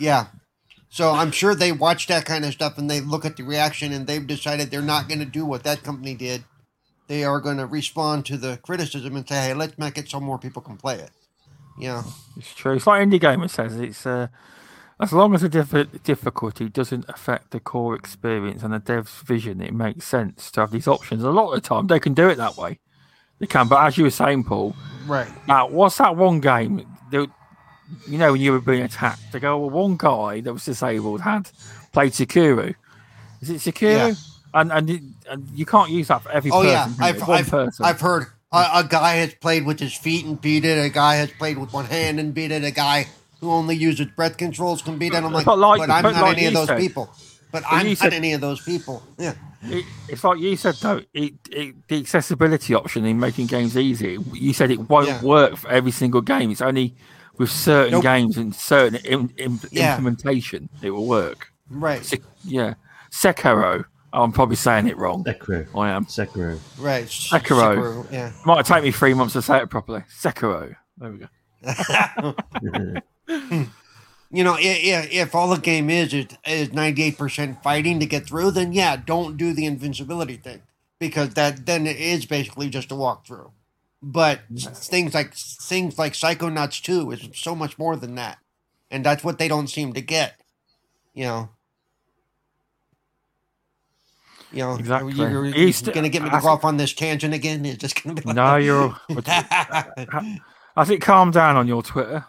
[0.00, 0.26] Yeah.
[0.94, 3.92] So I'm sure they watch that kind of stuff and they look at the reaction
[3.92, 6.44] and they've decided they're not going to do what that company did.
[7.08, 10.20] They are going to respond to the criticism and say, "Hey, let's make it so
[10.20, 11.10] more people can play it."
[11.80, 12.04] Yeah.
[12.36, 12.76] It's true.
[12.76, 13.74] It's like Indie Gamer says.
[13.74, 14.28] It's uh,
[15.00, 19.60] as long as the diff- difficulty doesn't affect the core experience and the dev's vision,
[19.60, 21.24] it makes sense to have these options.
[21.24, 22.78] A lot of the time, they can do it that way.
[23.40, 24.76] They can, but as you were saying, Paul,
[25.08, 25.28] Right.
[25.48, 26.86] now what's that one game?
[28.08, 31.20] You know, when you were being attacked, they go, "Well, one guy that was disabled
[31.20, 31.50] had
[31.92, 32.74] played Sekiro.
[33.40, 34.14] Is it Sekiro?" Yeah.
[34.54, 36.94] And and, it, and you can't use that for every Oh person.
[37.00, 37.04] yeah.
[37.06, 37.84] I've I've, person.
[37.84, 40.78] I've heard a, a guy has played with his feet and beat it.
[40.78, 42.62] A guy has played with one hand and beat it.
[42.64, 43.06] A guy
[43.40, 45.22] who only uses breath controls can beat it.
[45.24, 47.10] I'm like, But like- but I'm but not like any of those said- people.
[47.52, 49.02] But I'm you not said- any of those people.
[49.18, 49.34] Yeah.
[49.66, 54.18] It, it's like you said though, it, it, the accessibility option in making games easy.
[54.32, 55.22] You said it won't Yeah.
[55.22, 56.50] work for every single game.
[56.50, 56.94] It's only
[57.38, 58.02] with certain Nope.
[58.02, 59.96] games and certain im, im, Yeah.
[59.96, 61.48] implementation it will work.
[61.70, 62.04] Right.
[62.04, 62.74] Se- yeah,
[63.10, 63.84] Sekiro.
[64.12, 65.24] I'm probably saying it wrong.
[65.24, 65.66] Sekiro.
[65.76, 66.04] I am.
[66.06, 66.58] Sekiro.
[66.78, 67.06] Right.
[67.06, 68.04] Sekiro.
[68.04, 68.30] Sekiro, Yeah.
[68.46, 70.04] Might take me three months to say it properly.
[70.20, 70.76] Sekiro.
[70.98, 71.28] There we go.
[74.30, 77.98] you know, i- i- if all the game is is is ninety eight percent fighting
[78.00, 80.62] to get through, then yeah, don't do the invincibility thing
[81.00, 83.50] because that then it is basically just a walkthrough.
[84.06, 88.36] But things like things like Psychonauts two is so much more than that,
[88.90, 90.34] and that's what they don't seem to get.
[91.14, 91.48] You know.
[94.52, 95.14] You know, Exactly.
[95.14, 97.64] You're, you're, He's st- gonna get me to go off on this tangent again.
[97.64, 98.94] It's just gonna be like, No, you're.
[100.76, 102.24] I think calm down on your Twitter,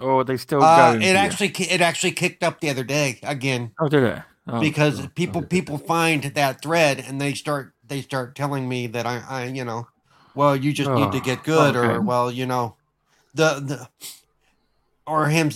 [0.00, 1.02] or are they still Uh, going?
[1.02, 1.16] it for you?
[1.18, 3.72] actually it actually kicked up the other day again.
[3.78, 4.22] Oh, did it?
[4.48, 5.14] Oh, because God.
[5.14, 9.44] people people find that thread and they start they start telling me that I, I
[9.46, 9.86] you know
[10.34, 12.76] well you just need to Oh, get good or well you know
[13.34, 13.88] the the
[15.06, 15.50] or him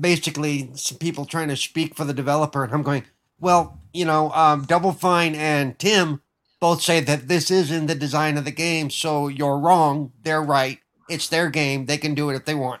[0.00, 3.04] basically some people trying to speak for the developer and I'm going
[3.40, 6.22] well you know um, Double Fine and Tim
[6.60, 10.42] both say that this is in the design of the game so you're wrong they're
[10.42, 12.80] right it's their game they can do it if they want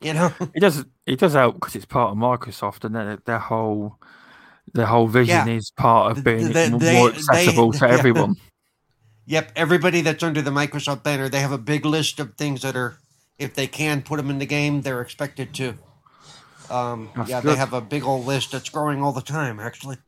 [0.00, 0.84] you know It does.
[1.06, 3.98] It does help because it's part of Microsoft, and their, their whole
[4.72, 5.54] their whole vision Yeah.
[5.54, 7.92] is part of being they- more they- accessible they- to yeah.
[7.92, 8.36] everyone.
[9.26, 12.76] Yep, everybody that's under the Microsoft banner, they have a big list of things that
[12.76, 12.98] are,
[13.38, 15.78] if they can put them in the game, they're expected to.
[16.70, 17.52] Um, yeah, good.
[17.52, 19.98] they have a big old list that's growing all the time, actually.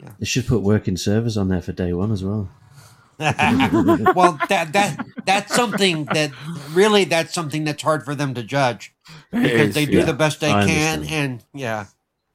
[0.00, 0.10] Yeah.
[0.18, 2.48] They should put working servers on there for day one as well.
[3.18, 6.30] well, that that that's something that
[6.72, 8.94] really that's something that's hard for them to judge
[9.32, 10.04] because is, they do yeah.
[10.04, 11.32] the best they I can, understand.
[11.32, 11.86] and yeah,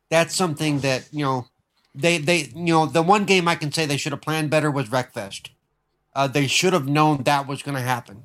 [0.09, 1.47] that's something that you know
[1.95, 4.69] they they you know the one game I can say they should have planned better
[4.69, 5.51] was Wreckfest.
[6.15, 8.23] Uh, they should have known that was going to happen.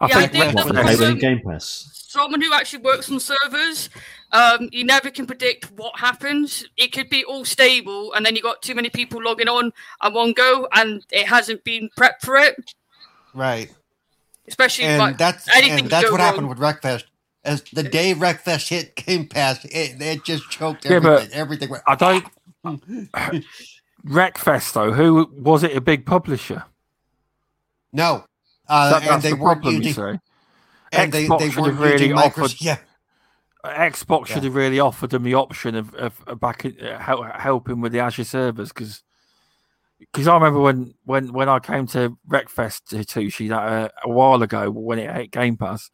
[0.00, 1.90] I Yeah, I think think Red the Dead- They were in problem- Game Pass.
[2.08, 3.90] someone who actually works on servers,
[4.32, 6.64] um, you never can predict what happens.
[6.76, 10.12] It could be all stable, and then you got too many people logging on at
[10.12, 12.74] one go, and it hasn't been prepped for it.
[13.34, 13.70] Right.
[14.46, 16.26] Especially and like that's anything and that's what wrong.
[16.26, 17.04] happened with Wreckfest.
[17.44, 21.28] As the day Wreckfest hit Game Pass, it, it just choked Yeah, everything.
[21.32, 21.82] everything went.
[21.86, 22.24] I don't.
[24.06, 25.76] Wreckfest though, who was it?
[25.76, 26.64] A big publisher?
[27.92, 28.24] No,
[28.68, 29.82] uh, That- and that's they the weren't problem.
[29.82, 30.20] you using,
[30.92, 32.26] and Xbox they should weren't have really using Microsoft.
[32.44, 32.76] offered- Yeah,
[33.64, 34.42] Xbox should Yeah.
[34.44, 36.98] have really offered them the option of, of, of back uh,
[37.38, 39.02] helping with the Azure servers because
[39.98, 44.08] because I remember when when when I came to Wreckfest to Tushi that uh, a
[44.08, 45.90] while ago when it hit Game Pass,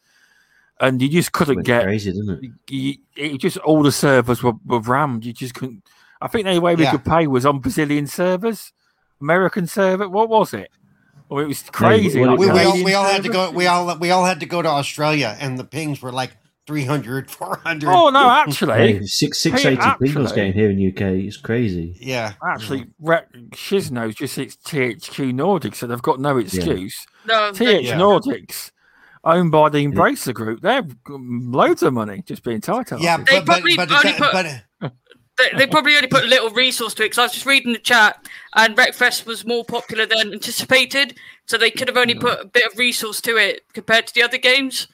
[0.81, 2.51] and you just couldn't Went get crazy, didn't it?
[2.71, 5.25] you, it just all the servers were, were rammed.
[5.25, 5.85] You just couldn't.
[6.21, 6.91] I think the only way we Yeah.
[6.93, 8.73] could pay was on Brazilian servers,
[9.23, 10.07] American server.
[10.09, 10.69] What was it?
[11.35, 12.21] Or it was crazy.
[12.21, 13.51] what like we, we all we all had to go.
[13.51, 16.37] We all we all had to go to Australia, and the pings were like
[16.69, 17.91] 300, 400.
[17.91, 21.27] Oh no, actually, six six Hey, eighty pingles actually- getting here in UK.
[21.27, 21.97] It's crazy.
[22.01, 22.35] Yeah.
[22.47, 27.05] actually, Re- Shizno's just it's THQ Nordics, so they've got no excuse.
[27.27, 27.99] No, TH Yeah.
[27.99, 28.71] Nordics,
[29.25, 32.93] owned by the Embracer Group, they've got loads of money just being tight.
[32.99, 34.93] Yeah, They but, but, probably but, only it- put- but
[35.39, 37.73] they, they probably only put a little resource to it because I was just reading
[37.73, 41.17] the chat and Wreckfest was more popular than anticipated,
[41.47, 44.23] so they could have only put a bit of resource to it compared to the
[44.23, 44.87] other games.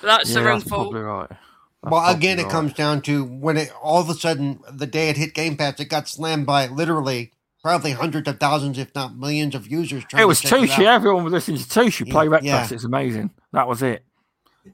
[0.00, 0.90] But that's yeah, their own that's fault.
[0.90, 1.28] probably right.
[1.28, 2.52] That's well, again, it right.
[2.52, 5.78] comes down to when it all of a sudden the day it hit Game Pass,
[5.78, 10.04] it got slammed by literally probably hundreds of thousands, if not millions, of users.
[10.04, 10.80] Trying It was to check Tushi.
[10.80, 10.94] it out.
[10.96, 12.42] Everyone was listening to Tushi play Yeah, Wreckfest.
[12.42, 12.68] yeah.
[12.72, 13.30] It's amazing.
[13.52, 14.04] That was it.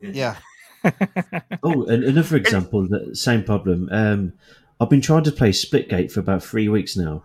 [0.01, 0.37] Yeah.
[1.63, 3.89] Oh, and another example, the same problem.
[3.91, 4.33] Um,
[4.81, 7.23] I've been trying to play Splitgate for about three weeks now.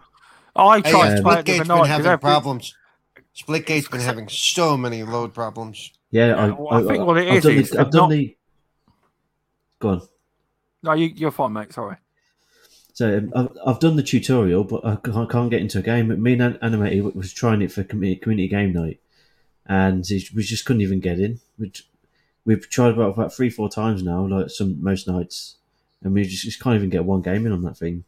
[0.55, 2.75] I tried yeah, to play it the Splitgate's other been night 'cause having every- problems.
[3.35, 5.91] Splitgate's been having so many load problems.
[6.11, 7.91] Yeah, Yeah, I, well, I think what it I've is done is the, I've they've
[7.91, 8.35] done not- the.
[9.79, 10.01] Go on.
[10.83, 11.73] No, you, you're fine, mate.
[11.73, 11.95] Sorry.
[12.93, 15.81] So um, I've, I've done the tutorial, but I can't, I can't get into a
[15.81, 16.21] game.
[16.21, 18.99] Me and An- Animated was trying it for community, community game night,
[19.65, 21.39] and it- we just couldn't even get in.
[21.57, 21.71] We,
[22.43, 25.55] we've tried about about three, four times now, like some most nights,
[26.03, 28.03] and we just, just can't even get one game in on that thing.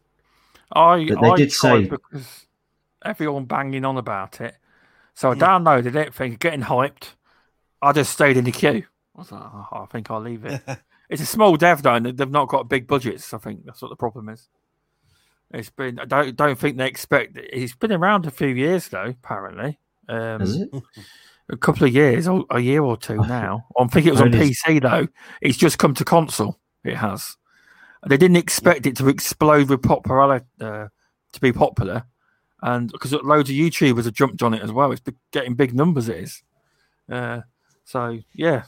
[0.73, 2.45] I But they I did tried say- because
[3.04, 4.56] everyone banging on about it.
[5.13, 7.13] So I downloaded it, thinking getting hyped.
[7.82, 8.84] I just stayed in the queue.
[9.15, 10.62] I was like, oh, I think I'll leave it.
[11.10, 13.34] it's a small dev though, and they've not got big budgets.
[13.34, 14.47] I think that's what the problem is.
[15.54, 15.99] It's been.
[15.99, 17.38] I don't don't think they expect.
[17.38, 19.13] It's been around a few years though.
[19.21, 20.69] Apparently, um, Has it?
[21.49, 23.65] a couple of years, a year or two now.
[23.77, 25.10] I think it was on PC though.
[25.41, 26.58] It's just come to console.
[26.86, 27.36] It has.
[28.07, 30.87] They didn't expect it to explode with popularity uh,
[31.33, 32.05] to be popular,
[32.61, 34.91] and because loads of YouTubers have jumped on it as well.
[34.91, 36.09] It's getting big numbers.
[36.09, 36.43] It is.
[37.09, 37.41] Uh,
[37.85, 38.63] so yeah.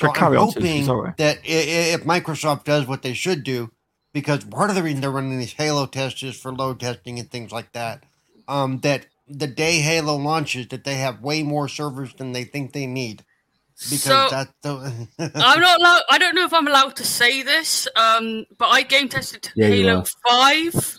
[0.00, 3.70] So I'm hoping that if Microsoft does what they should do,
[4.12, 7.30] because part of the reason they're running these Halo tests is for load testing and
[7.30, 8.04] things like that,
[8.46, 12.72] um, that the day Halo launches, that they have way more servers than they think
[12.72, 13.24] they need.
[13.78, 15.08] Because So- that's the.
[15.18, 16.02] I'm not allowed.
[16.10, 19.68] I don't know if I'm allowed to say this, um, but I game tested Yeah,
[19.68, 20.04] Halo.
[20.26, 20.98] Five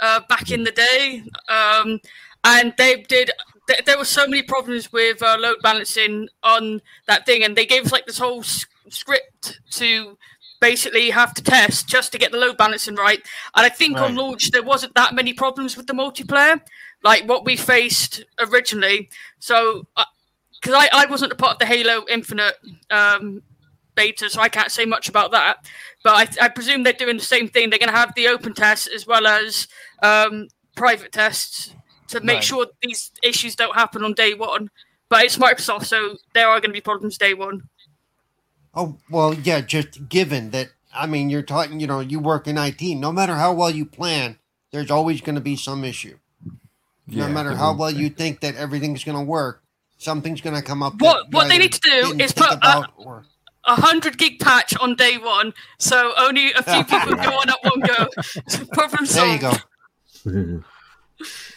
[0.00, 1.98] uh, back in the day, um,
[2.44, 3.30] and they did.
[3.68, 7.66] Th- there were so many problems with uh, load balancing on that thing, and they
[7.66, 10.16] gave us like this whole s- script to
[10.60, 13.20] basically have to test just to get the load balancing right.
[13.54, 16.60] And I think on launch there wasn't that many problems with the multiplayer,
[17.02, 19.08] like what we faced originally.
[19.38, 19.86] So.
[19.96, 20.04] Uh,
[20.60, 22.54] because I, I wasn't a part of the Halo Infinite
[22.90, 23.42] um,
[23.94, 25.64] beta, so I can't say much about that.
[26.04, 27.70] But I, I presume they're doing the same thing.
[27.70, 29.68] They're going to have the open tests as well as
[30.02, 31.74] um, private tests
[32.08, 32.44] to make Right.
[32.44, 34.70] sure these issues don't happen on day one.
[35.10, 37.62] But it's Microsoft, so there are going to be problems day one.
[38.74, 42.56] oh, well, yeah, just given that, I mean, you're talking, you know, you work in
[42.58, 44.38] IT, no matter how well you plan,
[44.70, 46.18] there's always going to be some issue.
[47.06, 49.62] Yeah, no matter how well you think that everything's going to work,
[49.98, 50.94] something's going to come up.
[51.00, 53.24] What- what they need to do is put, uh, about or-
[53.64, 57.58] A hundred gig patch on day one, so only a few people go on at
[57.62, 58.08] one go.
[58.72, 60.62] Problem There you go.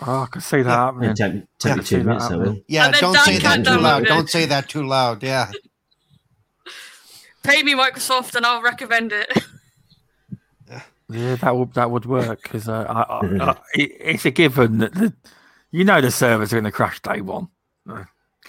[0.03, 1.11] Oh, I can see that happening.
[1.11, 3.63] It'll take, take Yeah, me I see two minutes, that Yeah, don't Dan say that
[3.63, 4.01] too loud.
[4.01, 4.07] download it.
[4.07, 5.21] Don't say that too loud.
[5.23, 5.51] Yeah.
[7.43, 9.31] Pay me Microsoft, and I'll recommend it.
[11.09, 14.77] Yeah, that would that would work because uh, I, I, I, it, it's a given
[14.79, 15.13] that the,
[15.69, 17.49] you know the servers are going to crash day one.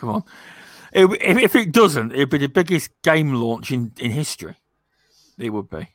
[0.02, 0.24] Come on,
[0.92, 4.56] It- if, if it doesn't, it'd be the biggest game launch in, in history.
[5.38, 5.90] It would be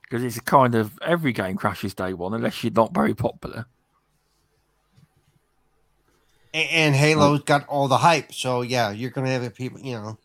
[0.00, 3.66] because it's a kind of every game crashes day one unless you're not very popular.
[6.54, 10.18] A- And Halo's got all the hype, so yeah, you're gonna have people, you know.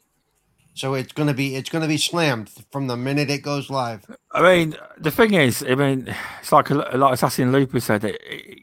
[0.74, 4.06] So it's gonna be it's gonna be slammed from the minute it goes live.
[4.32, 8.04] I mean, the thing is, I mean, it's like like Assassin Looper said.
[8.06, 8.60] It, it,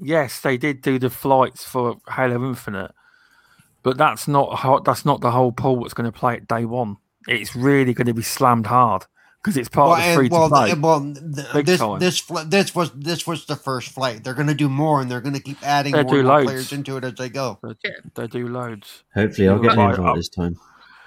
[0.00, 2.92] yes, they did do the flights for Halo Infinite,
[3.82, 6.64] but that's not ho- that's not the whole pool that's going to play it day
[6.64, 6.96] one.
[7.26, 9.04] It's really going to be slammed hard
[9.42, 10.66] because it's part Well, of the free and, to well, play.
[10.68, 11.98] th- well, th- Big this time.
[11.98, 14.24] this fl- this was this was the first flight.
[14.24, 16.44] They're gonna do more, and they're gonna keep adding They more, do more loads.
[16.46, 17.58] players into it as they go.
[17.62, 19.04] They, they do loads.
[19.14, 20.56] Hopefully, I'll get an Right, invite this time.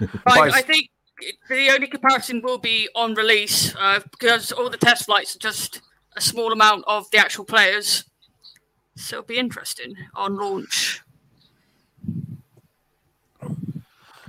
[0.26, 0.88] I, I think
[1.48, 5.80] the only comparison will be on release uh, because all the test flights are just
[6.16, 8.04] a small amount of the actual players.
[8.94, 11.00] So it'll be interesting on launch.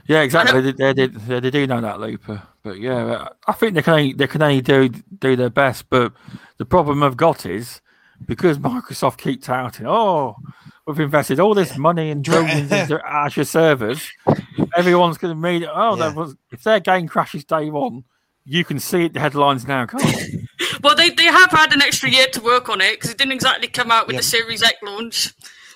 [0.07, 0.59] Yeah, exactly.
[0.71, 3.81] They, uh, they, they, they, they do know that Looper, but yeah, I think they
[3.81, 5.89] can only, they can only do do their best.
[5.89, 6.11] But
[6.57, 7.81] the problem I've got is
[8.25, 10.35] because Microsoft keeps touting, oh,
[10.85, 14.11] we've invested all this money in Dra- building into Azure servers.
[14.75, 16.07] everyone's going to mean, oh, Yeah.
[16.09, 18.03] that was, if their game crashes day one,
[18.45, 20.03] you can see it, the headlines now, can't
[20.33, 20.42] you?
[20.83, 23.33] Well, they, they have had an extra year to work on it because it didn't
[23.33, 24.21] exactly come out with Yep.
[24.21, 25.33] the Series X launch.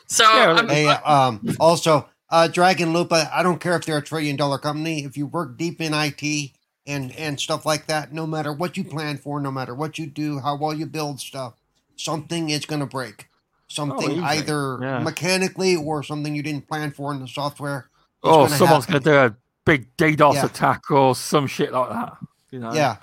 [0.07, 3.97] So Yeah, I'm- Hey, um, also, uh, Dragon Loop, I, I don't care if they're
[3.97, 5.03] a trillion dollar company.
[5.03, 6.51] If you work deep in IT
[6.85, 10.07] and, and stuff like that, no matter what you plan for, no matter what you
[10.07, 11.53] do, how well you build stuff,
[11.95, 13.27] something is going to break.
[13.69, 14.21] Something easy.
[14.21, 14.99] either Yeah.
[14.99, 17.89] mechanically or something you didn't plan for in the software.
[18.23, 19.35] is Or gonna someone's going to do a
[19.65, 20.45] big DDoS Yeah.
[20.45, 22.13] attack or some shit like that.
[22.49, 22.95] You know, Yeah.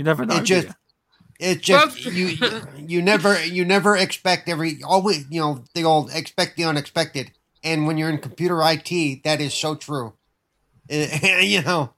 [0.00, 0.36] You never know.
[0.36, 0.74] It just you?
[1.40, 2.38] it just you
[2.78, 7.32] you never you never expect every always you know the old expect the unexpected
[7.62, 10.14] and when you're in computer IT that is so true
[10.88, 11.92] you know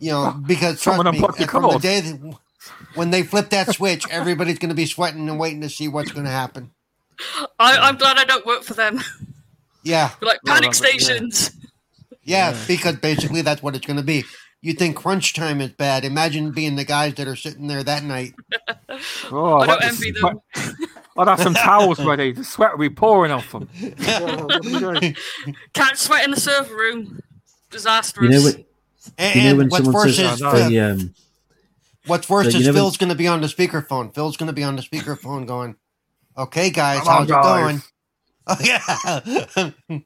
[0.00, 2.36] you know ah, because trust Someone me unplugged uh, from the day that,
[2.96, 6.10] when they flip that switch everybody's going to be sweating and waiting to see what's
[6.10, 6.72] going to happen
[7.60, 8.98] I, I'm glad I don't work for them.
[9.84, 10.98] yeah like Well, panic that's it, yeah.
[10.98, 11.50] stations.
[12.24, 14.24] yeah because basically that's what it's going to be
[14.62, 18.02] you think crunch time is bad imagine being the guys that are sitting there that
[18.04, 18.34] night
[19.30, 20.74] Oh, I I'd don't envy sweat- them.
[21.18, 22.32] I'd have some towels ready.
[22.32, 23.68] The sweat would be pouring off them.
[24.06, 25.16] What are you doing?
[25.74, 27.20] Can't sweat in the server room.
[27.70, 28.30] Disastrous.
[28.32, 28.64] You know when
[29.18, 30.68] and, you know when what's someone worse says is I know.
[30.68, 31.14] the, um,
[32.06, 34.14] What's worse So is never- Phil's going to be on the speakerphone.
[34.14, 35.76] Phil's going to be on the speakerphone going,
[36.36, 37.62] "Okay, guys, Come on, how's it guys.
[37.62, 37.82] going?"
[39.88, 40.02] Oh, yeah.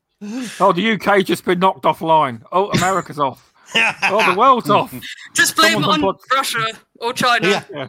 [0.61, 2.43] Oh, the UK just been knocked offline.
[2.53, 3.53] Oh, America's off.
[3.75, 4.95] Oh, the world's off.
[5.35, 6.67] Just blame it Someone's on unplugged- Russia
[7.01, 7.64] or China.
[7.71, 7.89] Yeah.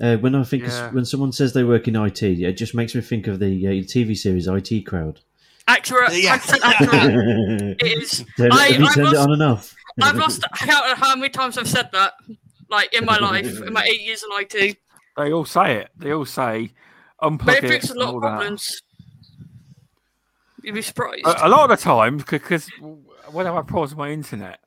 [0.00, 0.90] uh, when I think Yeah.
[0.90, 3.70] when someone says they work in IT, it just makes me think of the uh,
[3.70, 5.20] TV series IT Crowd.
[5.68, 6.12] Accurate.
[6.22, 6.38] Yeah.
[6.38, 6.92] 100% accurate.
[6.92, 8.20] Have It is.
[8.38, 9.74] you I- turned I've it lost- on enough?
[10.02, 12.12] I've lost count of how many times I've said that,
[12.68, 14.76] like in my life, in my eight years in IT.
[15.16, 15.88] They all say it.
[15.96, 16.72] They all say
[17.22, 17.68] unplug But it it.
[17.68, 18.46] fixes a lot all of that.
[20.66, 20.74] Problems.
[20.74, 21.24] You'd be surprised.
[21.26, 22.68] A, a lot of the time, because
[23.30, 24.60] when I have problems with my internet,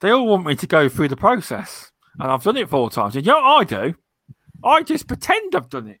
[0.00, 3.16] they all want me to go through the process, and I've done it four times.
[3.16, 3.94] And you know what I do?
[4.64, 6.00] I just pretend I've done it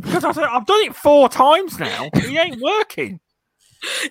[0.00, 2.10] because I said I've done it four times now.
[2.14, 3.20] It ain't working.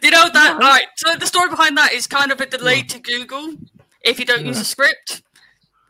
[0.01, 0.57] you know that?
[0.59, 0.85] right?
[0.95, 3.53] So the story behind that is kind of a delay to Google
[4.01, 4.61] if you don't use Yeah.
[4.61, 5.23] a script,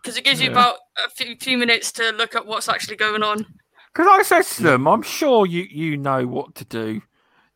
[0.01, 3.23] because it gives you about a few, few minutes to look at what's actually going
[3.23, 3.45] on.
[3.93, 7.01] Because I said to them, I'm sure you you know what to do.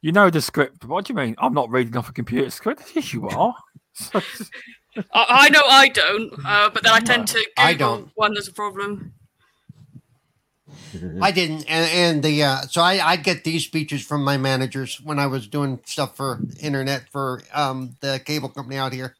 [0.01, 0.85] You know the script.
[0.85, 1.35] What do you mean?
[1.37, 2.83] I'm not reading off a computer script.
[2.95, 3.55] Yes, you are.
[4.13, 4.23] I,
[5.13, 8.11] I know I don't, uh, but then I tend to Google I don't.
[8.15, 9.13] when there's a problem.
[11.21, 14.99] I didn't, and, and the uh, so I I get these speeches from my managers
[15.01, 19.15] when I was doing stuff for internet for um the cable company out here.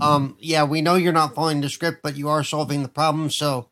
[0.00, 3.30] Um, yeah, we know you're not following the script, but you are solving the problem.
[3.30, 3.68] So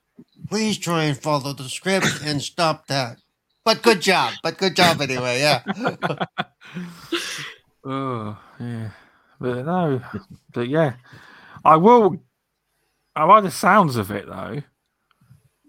[0.48, 3.18] please try and follow the script and stop that.
[3.64, 4.32] But good job.
[4.42, 5.40] But good job anyway.
[5.40, 5.62] Yeah.
[7.84, 8.90] Oh, yeah.
[9.40, 10.02] But no,
[10.52, 10.94] but yeah.
[11.64, 12.16] I will.
[13.16, 14.62] I like the sounds of it though.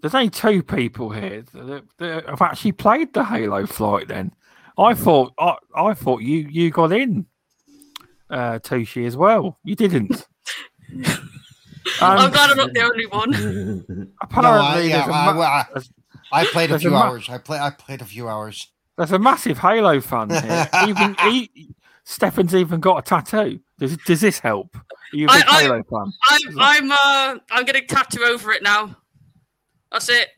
[0.00, 4.08] There's only two people here that, that have actually played the Halo flight.
[4.08, 4.32] Then
[4.78, 7.24] I thought I, I thought you you got in,
[8.30, 9.58] uh, Tushi as well.
[9.64, 10.26] You didn't.
[12.00, 13.30] I'm Um, glad I'm not the only one.
[13.30, 15.90] No, apparently, I, yeah, there's, a I, ma- I, there's-
[16.32, 17.28] I played a there's a few ma- hours.
[17.28, 17.58] I play.
[17.58, 18.68] I played a few hours.
[18.96, 20.68] there's a massive Halo fan here.
[20.88, 21.74] even he,
[22.04, 23.60] Stephan's even got a tattoo.
[23.78, 24.76] Does does this help?
[24.76, 24.82] Are
[25.16, 26.12] you a I- big I- Halo fan?
[26.30, 28.96] I'm I'm uh I'm getting tattoo over it now.
[29.90, 30.28] That's it.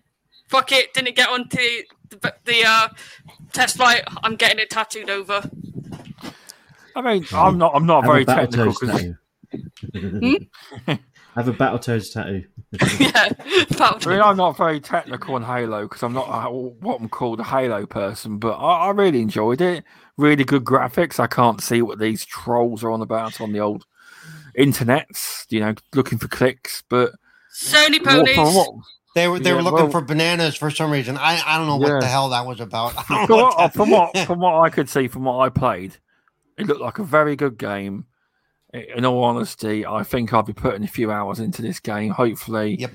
[0.48, 0.92] Fuck it.
[0.94, 1.58] Didn't get onto
[2.10, 2.88] the, the uh,
[3.52, 4.02] test flight.
[4.22, 5.48] I'm getting it tattooed over.
[6.96, 7.72] I mean, I'm not.
[7.74, 8.72] I'm not very a technical.
[8.72, 9.16] Battletoads
[11.34, 11.46] 'cause- tattoo.
[11.46, 12.44] Have a battle Battletoads tattoo.
[13.00, 13.28] yeah.
[13.70, 17.08] About I mean, I'm not very technical on Halo because I'm not uh, what I'm
[17.08, 18.38] called a Halo person.
[18.38, 19.84] But I, I really enjoyed it.
[20.16, 21.18] Really good graphics.
[21.18, 23.84] I can't see what these trolls are on about on the old
[24.58, 25.46] internets.
[25.50, 26.82] You know, looking for clicks.
[26.88, 27.12] But
[27.54, 28.34] Sony ponies.
[28.34, 28.70] from what,
[29.14, 31.16] They were they Yeah, were looking well- for bananas for some reason.
[31.16, 31.94] I, I don't know Yeah.
[31.94, 32.94] what the hell that was about.
[33.10, 35.38] I don't from know what, what from what from what I could see from what
[35.38, 35.96] I played,
[36.58, 38.06] it looked like a very good game.
[38.74, 42.10] I- In all honesty, I think I'll be putting a few hours into this game.
[42.10, 42.90] Hopefully, Yep.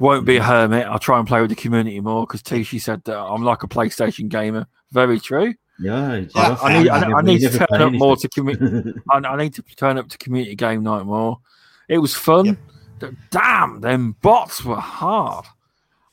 [0.00, 0.86] won't be a hermit.
[0.86, 3.68] I'll try and play with the community more because Tushi said that I'm like a
[3.68, 4.66] PlayStation gamer.
[4.92, 5.54] Very true.
[5.78, 8.92] Yeah, Yeah, I need, I, I need to turn up more to community.
[9.10, 11.38] I, I need to turn up to community game night more.
[11.88, 12.56] It was fun.
[13.00, 13.12] Yep.
[13.30, 15.44] Damn, them bots were hard.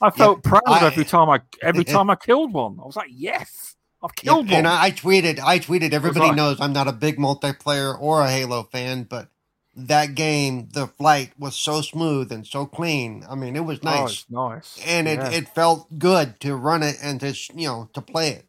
[0.02, 2.78] I felt proud I- every time I every time I killed one.
[2.82, 4.54] I was like, yes, I've Yep, killed one.
[4.58, 5.94] and I, I tweeted, I tweeted.
[5.94, 9.30] Everybody like- knows I'm not a big multiplayer or a Halo fan, but
[9.76, 13.24] that game, the flight was so smooth and so clean.
[13.30, 14.80] I mean, it was Oh, nice, it's nice.
[14.86, 15.30] and it, Yeah.
[15.32, 18.46] it felt good to run it and to you know to play it.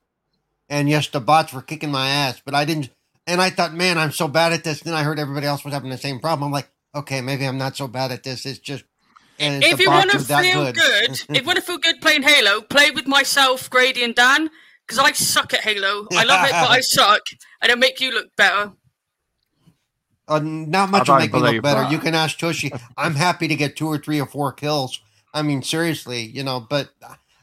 [0.68, 2.90] And yes, the bots were kicking my ass, but I didn't.
[3.26, 4.80] and I thought, man, I'm so bad at this.
[4.80, 6.46] Then I heard everybody else was having the same problem.
[6.46, 8.44] I'm like, okay, maybe I'm not so bad at this.
[8.46, 8.82] It's just.
[9.38, 10.74] And if you want to feel good.
[10.74, 14.50] good, if you want to feel good playing Halo, play with myself, Grady, and Dan,
[14.92, 16.06] because I suck at Halo.
[16.12, 17.22] I love it, but I suck,
[17.60, 18.72] and it'll make you look better.
[20.28, 21.82] Uh, not much will make me look better.
[21.82, 21.92] that.
[21.92, 22.78] You can ask Tushi.
[22.96, 25.00] I'm happy to get two or three or four kills.
[25.34, 26.90] I mean, seriously, you know, but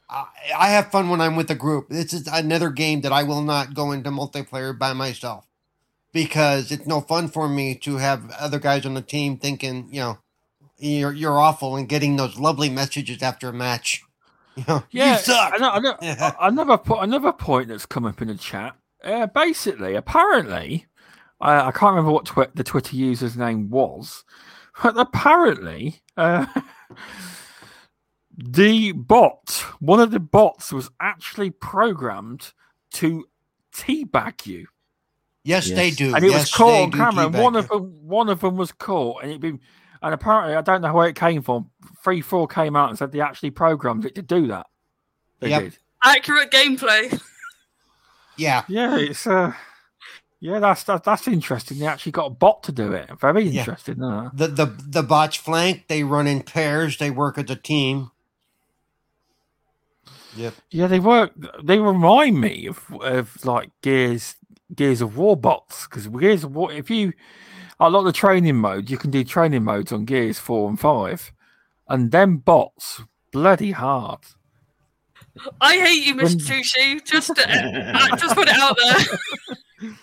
[0.10, 0.26] I,
[0.58, 1.90] I have fun when I'm with a group.
[1.90, 5.46] This is another game that I will not go into multiplayer by myself
[6.14, 10.00] because it's no fun for me to have other guys on the team thinking, you
[10.00, 10.18] know,
[10.78, 14.04] you're you're awful and getting those lovely messages after a match.
[14.60, 15.54] You know, Yeah, you suck.
[15.54, 16.34] ano- ano- Yeah.
[16.42, 18.76] another po- another point that's come up in the chat.
[19.04, 20.86] Uh, basically, apparently,
[21.40, 24.26] I, I can't remember what twi- the Twitter user's name was,
[24.84, 26.46] but apparently, uh,
[28.38, 32.54] the bot, one of the bots, was actually programmed
[32.94, 33.26] to
[33.74, 34.68] teabag you,
[35.44, 36.14] Yes, they do.
[36.16, 37.26] and it yes, was caught on camera.
[37.28, 37.60] And one you.
[37.60, 39.60] of them, one of them was caught, and it been.
[40.02, 41.70] And apparently, I don't know where it came from.
[42.04, 44.68] Three, four came out and said they actually programmed it to do that.
[45.40, 45.62] They Yep.
[45.64, 45.78] did.
[46.04, 47.22] Accurate gameplay.
[48.38, 48.64] Yeah.
[48.70, 49.52] Yeah, it's uh,
[50.40, 51.80] yeah, that's that, that's interesting.
[51.80, 53.10] They actually got a bot to do it.
[53.20, 53.60] Very Yeah.
[53.62, 54.02] interesting.
[54.02, 55.88] Uh, The the the bots flank.
[55.90, 56.98] They run in pairs.
[56.98, 58.12] They work as a team.
[60.36, 60.54] Yep.
[60.72, 61.32] yeah, they work.
[61.64, 64.36] They remind me of of like Gears
[64.74, 66.72] Gears of War bots because Gears of War.
[66.72, 67.12] If you
[67.80, 70.80] a lot of the training modes, you can do training modes on Gears four and
[70.80, 71.32] five,
[71.88, 73.02] and them bots
[73.32, 74.20] bloody hard.
[75.62, 76.24] I hate you, Mr.
[76.24, 77.06] When- Tushi.
[77.06, 79.92] Just, uh, uh, just put it out there.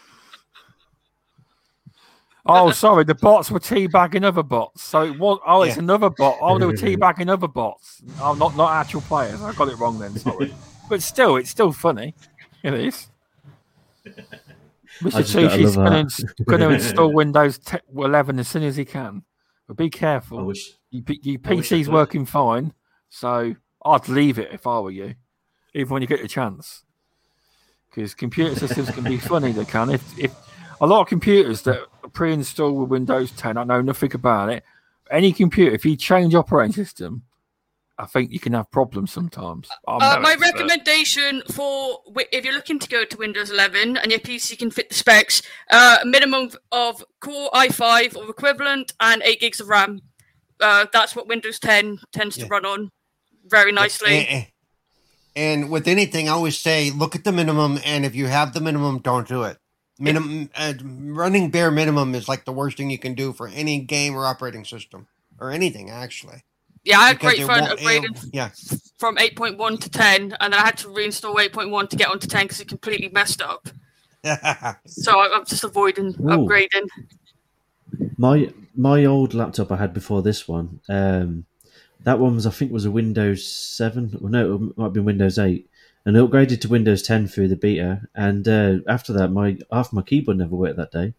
[2.49, 4.85] Oh, sorry, the bots were teabagging other bots.
[4.85, 5.41] So it was.
[5.45, 5.83] Oh, it's Yeah.
[5.83, 6.39] another bot.
[6.41, 8.01] Oh, they were teabagging other bots.
[8.21, 9.43] Oh, not not actual players.
[9.43, 10.17] I got it wrong then.
[10.17, 10.55] Sorry,
[10.89, 12.15] but still, it's still funny.
[12.63, 13.09] It is.
[15.01, 15.19] Mr.
[15.19, 18.77] just gotta Tushi's love going to, going to install Windows 10, 11 as soon as
[18.77, 19.23] he can.
[19.67, 20.45] But be I careful.
[20.45, 20.73] wish.
[20.91, 22.73] Your, P- your I wish PC's working fine,
[23.09, 25.15] so I'd leave it if I were you,
[25.75, 26.85] even when you get the chance.
[27.91, 29.53] Because computer systems can be funny.
[29.53, 29.91] They can.
[29.91, 30.35] If if
[30.81, 34.65] a lot of computers that are pre-installed with Windows 10, I know nothing about it.
[35.11, 37.23] Any computer, if you change operating system,
[37.99, 39.69] I think you can have problems sometimes.
[39.89, 40.53] Uh, my expert.
[40.53, 44.91] recommendation for if you're looking to go to Windows 11 and your PC can fit
[44.91, 45.41] the specs,
[45.71, 50.01] uh, minimum of Core i5 or equivalent and 8 gigs of RAM.
[50.61, 52.45] Uh, that's what Windows 10 tends Yeah.
[52.45, 52.91] to run on
[53.47, 54.27] very nicely.
[54.27, 54.47] And,
[55.35, 58.61] and with anything, I always say, look at the minimum, and if you have the
[58.61, 59.59] minimum, don't do it.
[59.99, 63.79] Minimum uh, running bare minimum is like the worst thing you can do for any
[63.79, 65.09] game or operating system
[65.41, 66.43] or anything actually.
[66.87, 68.51] Yeah, I had Because great fun won't- upgrading Yeah,
[68.97, 72.45] from 8.1 to 10, and then I had to reinstall 8.1 to get onto 10
[72.45, 73.69] because it completely messed up.
[74.87, 76.89] So I, I'm just avoiding upgrading.
[78.19, 81.45] My my old laptop I had before this one, um,
[82.05, 84.17] that one was I think was a Windows Seven.
[84.21, 85.69] Well, no, it might have been Windows Eight,
[86.07, 88.01] and it upgraded to Windows Ten through the beta.
[88.15, 91.13] And uh, after that, my half my keyboard never worked that day.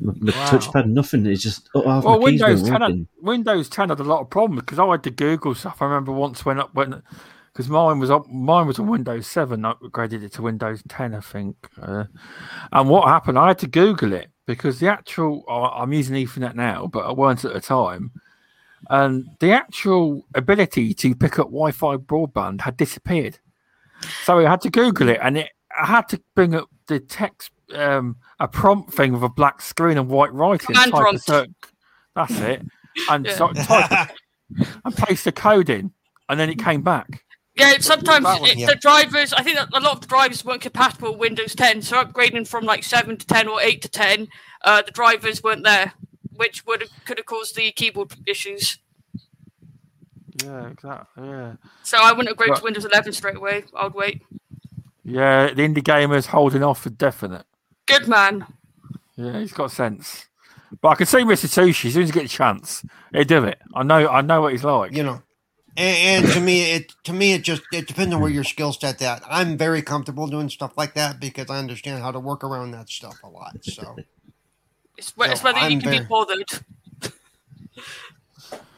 [0.00, 0.48] My, my Wow.
[0.50, 1.26] touchpad, nothing.
[1.26, 3.06] It's just oh, half Well, my keys Windows weren't 10, had.
[3.20, 5.82] Windows 10 had a lot of problems because I had to Google stuff.
[5.82, 7.02] I remember once when up when
[7.52, 9.64] because mine was up, mine was on Windows 7.
[9.64, 11.56] I upgraded it to Windows 10, I think.
[11.80, 12.04] Uh,
[12.72, 13.38] and what happened?
[13.38, 17.12] I had to Google it because the actual I- I'm using Ethernet now, but I
[17.12, 18.12] weren't at the time.
[18.90, 23.38] And the actual ability to pick up Wi-Fi broadband had disappeared.
[24.24, 27.50] So I had to Google it, and it I had to bring up the text,
[27.74, 30.66] um, a prompt thing with a black screen and white writing.
[30.66, 31.30] Command type a prompt.
[32.14, 32.62] that's it.
[33.08, 33.34] And Yeah.
[33.34, 34.10] so type
[34.84, 35.92] and paste the code in,
[36.28, 37.24] and then it came back.
[37.56, 38.66] Yeah, sometimes one, it, yeah.
[38.66, 41.82] the drivers, I think that a lot of the drivers weren't compatible with Windows 10,
[41.82, 44.28] so upgrading from like 7 to 10 or 8 to 10,
[44.64, 45.92] uh, the drivers weren't there,
[46.34, 48.78] which would have, could have caused the keyboard issues.
[50.42, 51.26] Yeah, exactly.
[51.28, 52.58] Yeah, So I wouldn't upgrade Right.
[52.58, 53.64] to Windows 11 straight away.
[53.76, 54.22] I would wait.
[55.04, 55.46] yeah.
[55.54, 57.44] The indie gamer's holding off for definite.
[57.86, 58.46] Good man.
[59.16, 60.26] Yeah, he's got sense.
[60.80, 61.46] But I can see Mr.
[61.46, 63.60] Tushi as soon as he gets a chance, he'll do it.
[63.74, 64.92] I know, I know what he's like.
[64.96, 65.22] you know.
[65.76, 68.72] And, and to me, it to me it just it depends on where your skill
[68.72, 69.22] set at.
[69.28, 72.88] I'm very comfortable doing stuff like that because I understand how to work around that
[72.88, 73.56] stuff a lot.
[73.62, 73.96] So
[74.96, 76.48] It's, wh- it's whether you I'm can be bothered.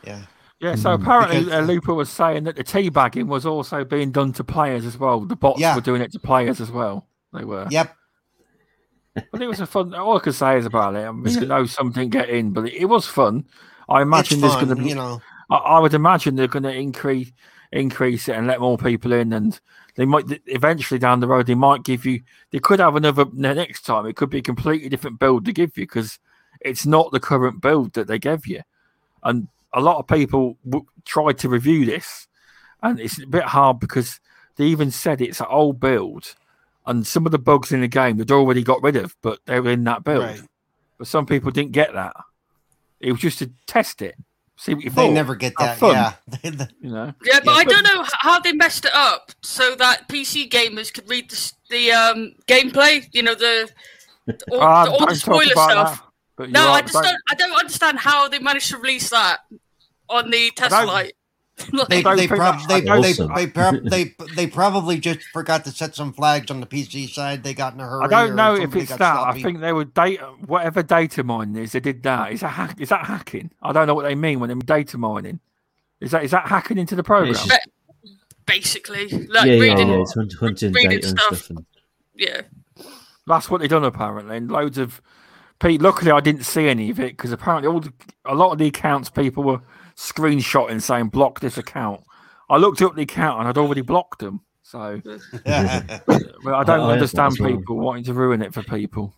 [0.05, 0.23] yeah,
[0.61, 4.33] Yeah, so apparently Because- uh, Looper was saying that the teabagging was also being done
[4.35, 5.21] to players as well.
[5.21, 5.75] The bots Yeah.
[5.75, 7.07] were doing it to players as well.
[7.35, 7.67] They were.
[7.71, 7.95] yep,
[9.33, 9.95] But it was a fun.
[9.95, 11.07] All I can say is about it.
[11.07, 13.45] I mean, I know some didn't get in, but it, it was fun.
[13.89, 14.89] I imagine it's there's going to be.
[14.91, 15.21] you know.
[15.51, 17.33] I, I would imagine they're going to increase
[17.73, 19.59] increase it and let more people in, and
[19.97, 22.23] they might eventually down the road they might give you.
[22.51, 24.07] They could have another the next time.
[24.07, 26.19] It could be a completely different build to give you because
[26.61, 28.63] it's not the current build that they gave you,
[29.23, 32.27] and a lot of people w- tried to review this,
[32.83, 34.19] and it's a bit hard because
[34.57, 36.35] they even said it's an old build,
[36.87, 39.61] and some of the bugs in the game they'd already got rid of, but they
[39.61, 40.25] were in that build.
[40.25, 40.41] Right.
[40.99, 42.17] But some people didn't get that.
[43.01, 44.17] It was just to test it,
[44.57, 45.13] see what you They thought.
[45.13, 45.79] never get Have that.
[45.79, 45.93] fun.
[46.43, 46.67] Yeah.
[46.81, 47.13] you know.
[47.23, 47.59] Yeah, but Yeah.
[47.59, 51.29] I don't know h- how they messed it up so that PC gamers could read
[51.29, 53.07] the, s- the um, gameplay.
[53.13, 53.69] You know the,
[54.25, 55.99] the all, Ah, the, all don't the talk spoiler about stuff.
[56.01, 56.03] that,
[56.39, 57.21] but No, you're I right, just don't- don't.
[57.31, 59.41] I don't understand how they managed to release that
[60.09, 61.13] on the don't- test flight.
[61.89, 63.33] They they, prob- they, I they, Awesome.
[63.35, 67.43] they, prob- they they probably just forgot to set some flags on the PC side.
[67.45, 68.05] They got in a hurry.
[68.05, 68.99] I don't know if it's that.
[68.99, 69.41] sloppy.
[69.41, 71.73] I think they were data, whatever data mining is.
[71.73, 72.31] They did that.
[72.33, 72.79] Is that hack?
[72.79, 73.51] Is that hacking?
[73.63, 75.41] I don't know what they mean when they're data mining.
[76.03, 77.33] Is that is that hacking into the program?
[77.33, 77.51] Just-
[78.45, 79.89] basically, like yeah, yeah, reading.
[79.89, 80.01] yeah.
[80.03, 81.39] It's hunting reading data and stuff.
[81.39, 81.51] stuff.
[81.57, 81.67] And,
[82.15, 82.43] yeah.
[83.27, 84.37] That's what they done apparently.
[84.37, 85.01] And loads of
[85.59, 85.81] Pete.
[85.81, 87.95] Luckily, I didn't see any of it because apparently all the,
[88.27, 89.61] a lot of the accounts people were
[89.97, 92.03] screenshotting saying block this account.
[92.49, 94.41] I looked up the account and I'd already blocked them.
[94.63, 95.01] So
[95.47, 97.57] well, I don't I- I have understand as well.
[97.57, 99.15] people wanting to ruin it for people.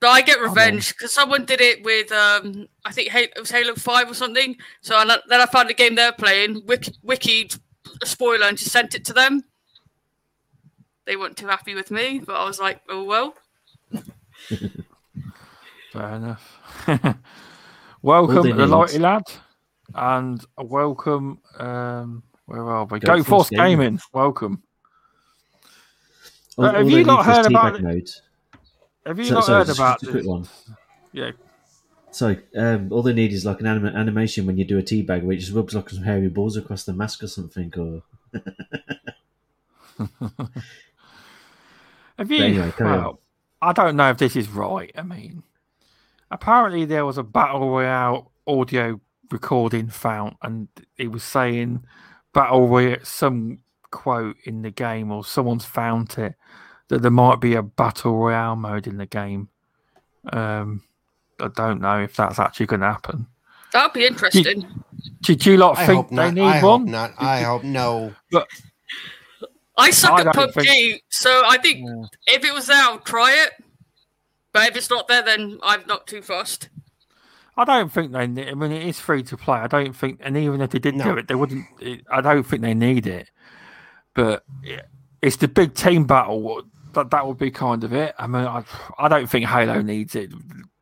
[0.00, 3.50] But I get revenge because someone did it with um I think Halo, it was
[3.50, 4.56] Halo Five or something.
[4.82, 7.48] So I- then I found a game they're playing, wiki, wiki
[8.02, 9.42] a spoiler, and just sent it to them.
[11.06, 13.34] They weren't too happy with me, but I was like, oh well.
[15.92, 16.58] Fair enough.
[18.02, 18.66] welcome, they the.
[18.66, 19.22] Lighty Lad,
[19.94, 21.38] and welcome.
[21.58, 22.98] Um, where are we?
[23.00, 23.70] Go Go, Force Force Gaming.
[23.78, 24.00] Gaming.
[24.12, 24.62] Welcome.
[26.58, 28.20] all, have you not heard about it?
[29.06, 30.26] Have you So- not sorry, heard about a quick this?
[30.26, 30.46] one.
[31.12, 31.30] Yeah,
[32.10, 35.22] So um, all they need is like an anim- animation when you do a teabag
[35.22, 37.72] where it just rubs like some hairy balls across the mask or something.
[37.78, 38.02] Or
[42.18, 42.44] Have you?
[42.44, 43.20] anyway, well,
[43.62, 44.90] I don't know if this is right.
[44.96, 45.42] I mean,
[46.30, 51.84] apparently there was a battle royale audio recording found, and he was saying
[52.32, 53.58] battle royale some
[53.90, 56.34] quote in the game, or someone's found it
[56.88, 59.48] that there might be a battle royale mode in the game.
[60.32, 60.82] Um,
[61.40, 63.26] I don't know if that's actually going to happen.
[63.72, 64.66] That'd be interesting.
[65.22, 66.34] Did you lot I think hope they not.
[66.34, 66.80] need I one?
[66.82, 67.12] hope not.
[67.18, 68.14] I hope no.
[68.30, 68.46] But
[69.76, 72.34] I suck I at PUBG, think- so I think Yeah.
[72.36, 73.52] if it was there, I'll try it.
[74.52, 76.68] But if it's not there, then I'm not too fussed.
[77.56, 78.26] I don't think they.
[78.26, 79.58] Need, I mean, it is free to play.
[79.58, 81.04] I don't think, and even if they did No.
[81.04, 81.66] do it, they wouldn't.
[81.80, 83.30] It, I don't think they need it.
[84.14, 84.82] But yeah,
[85.22, 86.62] it's the big team battle.
[86.94, 88.14] That that would be kind of it.
[88.18, 88.64] I mean, I,
[88.98, 90.32] I don't think Halo needs it.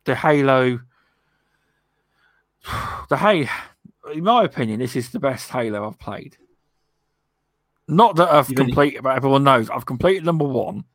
[0.05, 0.79] The Halo,
[3.09, 3.49] the Hey,
[4.13, 6.37] in my opinion, this is the best Halo I've played.
[7.87, 10.85] Not that I've only- completed, but everyone knows I've completed number one.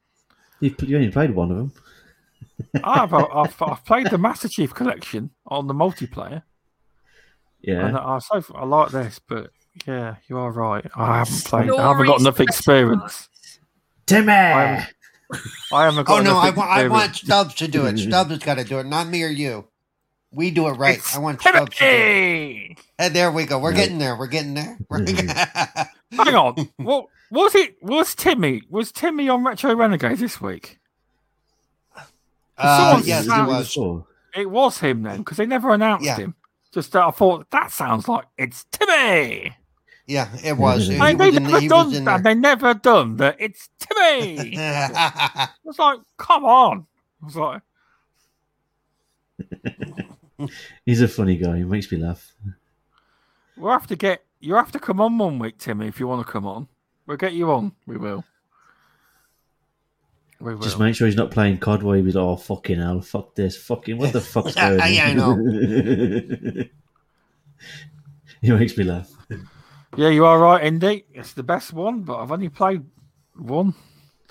[0.61, 1.73] you, you only played one of them.
[2.83, 6.43] I've, uh, I've I've played the Master Chief Collection on the multiplayer.
[7.61, 9.51] Yeah, And I, so I like this, but
[9.87, 10.87] yeah, you are right.
[10.95, 11.71] I haven't played.
[11.71, 13.29] I haven't got enough experience.
[14.07, 14.33] Timmy.
[14.33, 14.95] I haven't,
[15.73, 17.95] I haven't got Oh no, I want I want Stubz to do it.
[17.97, 19.69] Stubz has got to do it, not me or you.
[20.31, 21.01] We do it right.
[21.15, 21.71] I want Stubz to do it.
[21.73, 22.77] Timothy!
[22.99, 23.59] Hey, there we go.
[23.59, 23.77] We're No.
[23.77, 24.17] getting there.
[24.17, 24.79] We're getting there.
[26.13, 26.69] Hang on.
[26.77, 27.77] What was it?
[27.83, 28.63] Was Timmy?
[28.71, 30.79] Was Timmy on Retro Renegades this week?
[32.59, 33.69] Uh, yes, said- it was.
[33.75, 34.07] Before.
[34.37, 36.17] It was him then, because they never announced Yeah.
[36.17, 36.35] him.
[36.73, 39.57] Just that I thought that sounds like it's Timmy.
[40.07, 40.87] Yeah, it was.
[40.89, 42.23] He, Like, they was in, never he done was in that.
[42.23, 43.37] They never done that.
[43.39, 44.55] It's Timmy.
[44.57, 44.91] there.
[44.95, 46.87] I was like, come on.
[47.23, 47.63] I was like,
[50.87, 51.59] He's a funny guy.
[51.59, 52.33] He makes me laugh.
[53.57, 56.25] we'll have to get you have to come on one week, Timmy, if you want
[56.27, 56.69] to come on.
[57.07, 57.73] We'll get you on.
[57.87, 58.25] We will.
[60.41, 60.63] We will.
[60.63, 63.57] Just make sure he's not playing COD where he was, oh, fucking hell, fuck this,
[63.57, 64.93] fucking, what the fuck's Yeah, going on?
[64.93, 66.65] yeah, I know.
[68.43, 69.11] he makes me laugh.
[69.97, 71.07] Yeah, you are right, Indy.
[71.13, 72.85] It's the best one, but I've only played
[73.35, 73.75] one.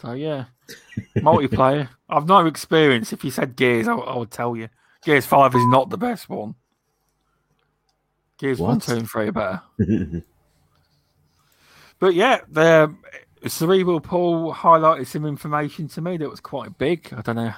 [0.01, 0.45] So yeah,
[1.17, 1.89] multiplayer.
[2.07, 3.11] I've no experience.
[3.11, 4.69] If you said Gears, I, I would tell you.
[5.03, 6.55] Gears Five is not the best one.
[8.37, 9.61] Gears One, Two, and Three are better.
[11.99, 12.93] But yeah, the
[13.49, 17.13] Cerebral Paul highlighted some information to me that was quite big.
[17.15, 17.53] I don't know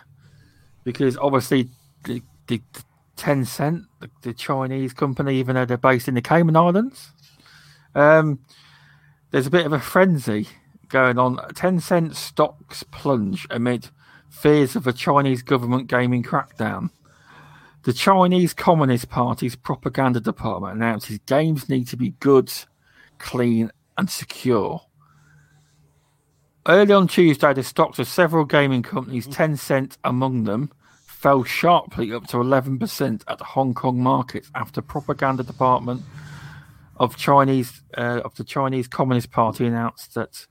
[0.84, 1.70] because obviously
[2.06, 2.84] the, the, the
[3.18, 7.12] Tencent, the, the Chinese company, even though they're based in the Cayman Islands,
[7.96, 8.40] um,
[9.32, 10.48] there's a bit of a frenzy
[10.88, 11.38] going on.
[11.54, 13.90] Tencent stocks plunge amid
[14.30, 16.90] fears of a Chinese government gaming crackdown.
[17.84, 22.52] The Chinese Communist Party's propaganda department announces games need to be good,
[23.20, 24.82] clean, and secure.
[26.68, 30.72] Early on Tuesday, the stocks of several gaming companies, Tencent among them,
[31.06, 36.02] fell sharply up to 11% at the Hong Kong markets after propaganda department
[36.98, 40.48] of Chinese uh, of the Chinese Communist Party announced that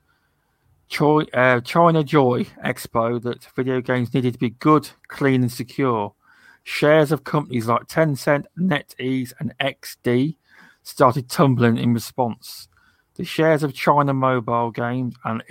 [0.89, 6.15] Choi, uh, ChinaJoy Expo that video games needed to be good, clean, and secure.
[6.63, 10.37] Shares of companies like Tencent, NetEase, and XD
[10.83, 12.69] started tumbling in response.
[13.15, 15.43] The shares of China Mobile Games and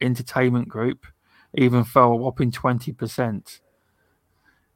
[0.00, 1.06] Entertainment Group
[1.54, 3.60] even fell a whopping 20%.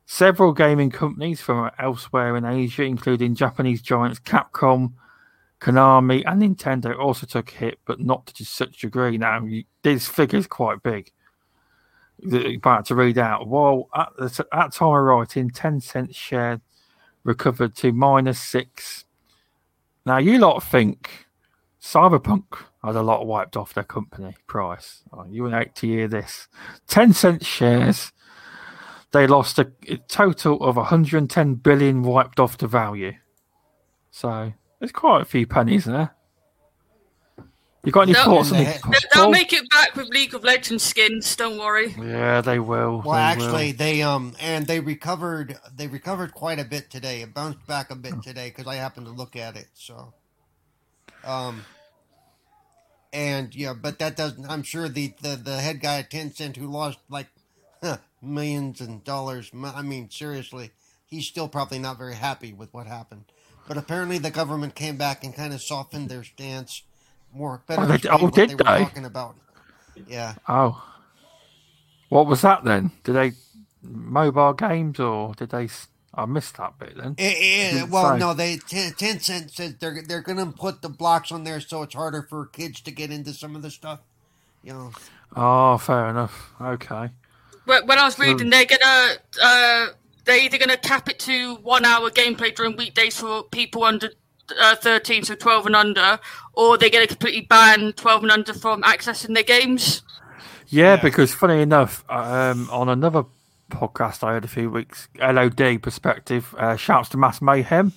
[0.04, 4.94] Several gaming companies from elsewhere in Asia, including Japanese giants Capcom,
[5.60, 9.16] Konami, and Nintendo, also took a hit, but not to such a degree.
[9.16, 9.46] Now,
[9.82, 11.12] this figure is quite big.
[12.32, 13.46] About to read out.
[13.48, 16.60] While at the at time of writing, Tencent share
[17.24, 19.04] recovered to minus six.
[20.04, 21.26] Now, you lot think
[21.80, 25.02] Cyberpunk had a lot wiped off their company price.
[25.12, 26.48] Oh, you wouldn't like to hear this.
[26.88, 28.12] Tencent shares
[29.12, 33.12] they lost a, a total of 110 billion wiped off the value.
[34.10, 36.14] So there's quite a few pennies there.
[37.84, 38.24] You got any No.
[38.24, 38.80] thoughts on They- this?
[38.82, 41.34] They- They'll make it back with League of Legends skins.
[41.36, 41.94] Don't worry.
[41.98, 43.02] Yeah, they will.
[43.04, 43.76] Well, they actually, will.
[43.78, 45.58] they um and they recovered.
[45.74, 47.22] They recovered quite a bit today.
[47.22, 49.66] It bounced back a bit today because I happened to look at it.
[49.74, 50.14] So,
[51.24, 51.64] um,
[53.12, 54.46] and yeah, but that doesn't.
[54.48, 57.28] I'm sure the the, the head guy at Tencent who lost like
[57.82, 59.50] huh, millions and dollars.
[59.62, 60.70] I mean, seriously,
[61.06, 63.24] he's still probably not very happy with what happened.
[63.68, 66.82] But apparently, the government came back and kind of softened their stance
[67.32, 67.62] more.
[67.66, 68.64] Better Oh, they- oh, what did they they?
[68.64, 69.36] talking about.
[70.06, 70.34] Yeah.
[70.48, 70.82] Oh,
[72.08, 72.90] what was that then?
[73.04, 73.32] Did they
[73.82, 75.68] mobile games or did they?
[76.12, 77.14] S- I missed that bit then.
[77.18, 78.18] Eh, eh, Didn't well, say.
[78.18, 81.94] no, they ten, Tencent said they're they're gonna put the blocks on there so it's
[81.94, 84.00] harder for kids to get into some of the stuff.
[84.62, 84.92] You know,
[85.34, 86.50] Oh, fair enough.
[86.60, 87.08] Okay.
[87.64, 89.86] When when I was reading, they're gonna uh,
[90.24, 94.10] they're either gonna cap it to one hour gameplay during weekdays for people under
[94.60, 96.18] uh, thirteen, so twelve and under,
[96.54, 100.02] or they're gonna completely ban twelve and under from accessing their games.
[100.68, 101.02] Yeah, Yeah.
[101.02, 103.24] because funny enough, um, on another
[103.72, 107.92] podcast I heard a few weeks, LOD perspective, uh, shouts to Mass Mayhem.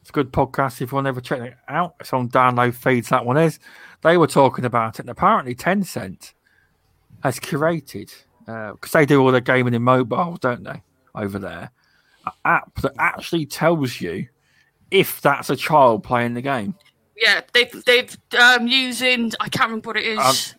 [0.00, 1.94] It's a good podcast if you want to ever check it out.
[2.00, 3.08] It's on download feeds.
[3.08, 3.58] That one is.
[4.02, 6.32] They were talking about it, and apparently Tencent
[7.22, 8.12] has curated
[8.44, 10.82] because they do all their gaming in mobile, don't they?
[11.14, 11.70] Over there,
[12.26, 14.28] an app that actually tells you
[14.90, 16.74] if that's a child playing the game.
[17.16, 20.54] Yeah, they've they've um, using I can't remember what it is.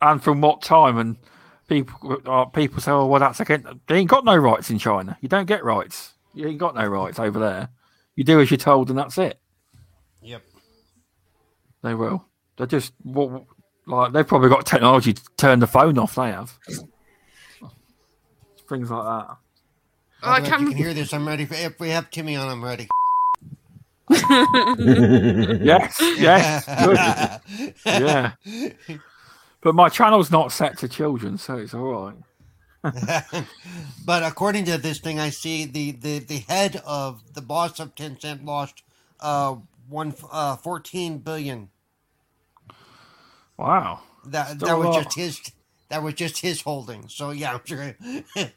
[0.00, 1.16] and from what time and
[1.72, 5.16] people uh, people say oh well that's again they ain't got no rights in china.
[5.20, 6.12] You don't get rights.
[6.34, 7.68] You ain't got no rights over there.
[8.16, 9.38] You do as you're told and that's it.
[10.20, 10.42] Yep.
[11.82, 12.24] they will.
[12.56, 13.44] They're just what
[13.86, 16.58] like they've probably got technology to turn the phone off they have.
[18.68, 19.36] Things like that.
[20.24, 21.12] Oh, I By the way, if can't you can hear this.
[21.12, 21.44] I'm ready.
[21.46, 22.88] For, if we have Timmy on, I'm ready.
[25.64, 26.66] yes yes.
[26.84, 27.74] Good.
[27.86, 28.32] Yeah
[29.62, 32.16] but my channel's not set to children so it's all right
[34.04, 37.94] but according to this thing, I see the, the, the head of the boss of
[37.94, 38.82] Tencent lost
[39.20, 39.54] uh
[39.88, 41.68] one uh fourteen billion.
[43.56, 45.04] wow That Still that was lot.
[45.04, 45.40] just his.
[45.90, 47.08] That was just his holding.
[47.08, 47.96] So yeah, I'm sure.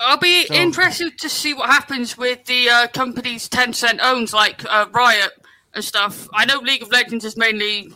[0.00, 4.64] I'll be So- interested to see what happens with the uh, companies Tencent owns, like
[4.68, 5.32] uh, Riot
[5.74, 6.28] and stuff.
[6.34, 7.92] I know League of Legends is mainly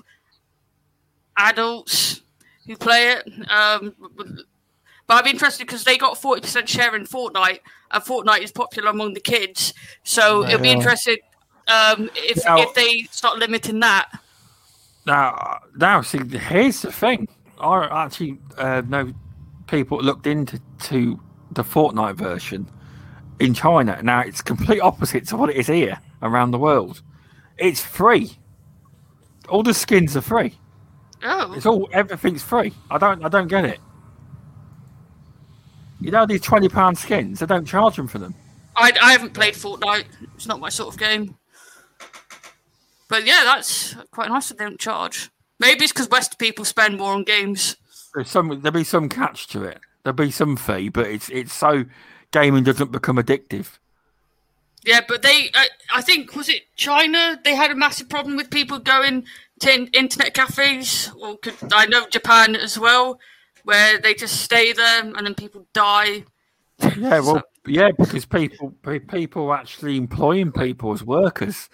[1.36, 2.22] adults
[2.66, 3.94] who play it, um,
[5.06, 7.60] but I'm interested because they got 40% share in Fortnite,
[7.92, 9.72] and Fortnite is popular among the kids.
[10.02, 10.74] So it'll be Yeah.
[10.74, 11.20] interested
[11.68, 14.08] um, if Now- if they start limiting that.
[15.06, 17.28] Now, now, see, here's the thing.
[17.60, 19.12] I actually uh, know
[19.66, 21.20] people looked into to
[21.52, 22.68] the Fortnite version
[23.40, 24.00] in China.
[24.02, 27.02] Now, it's complete opposite to what it is here around the world.
[27.58, 28.36] It's free.
[29.48, 30.58] All the skins are free.
[31.28, 32.72] Oh, It's all everything's free.
[32.90, 33.80] I don't, I don't get it.
[36.00, 37.40] You know these twenty pound skins?
[37.40, 38.34] They don't charge them for them.
[38.76, 40.04] I, I haven't played Fortnite.
[40.34, 41.36] It's not my sort of game.
[43.08, 45.30] But yeah, that's quite nice that they don't charge.
[45.58, 47.76] Maybe it's because West people spend more on games.
[48.14, 49.80] There's some, there'll be some catch to it.
[50.02, 51.84] There'll be some fee, but it's it's so
[52.30, 53.78] gaming doesn't become addictive.
[54.86, 57.38] Yeah, but they, I, I think, was it China?
[57.44, 59.26] They had a massive problem with people going
[59.60, 61.10] to in- internet cafes.
[61.20, 63.18] Or could, I know Japan as well,
[63.64, 66.24] where they just stay there and then people die.
[66.96, 68.72] Yeah, well, yeah, because people
[69.08, 71.68] people actually employing people as workers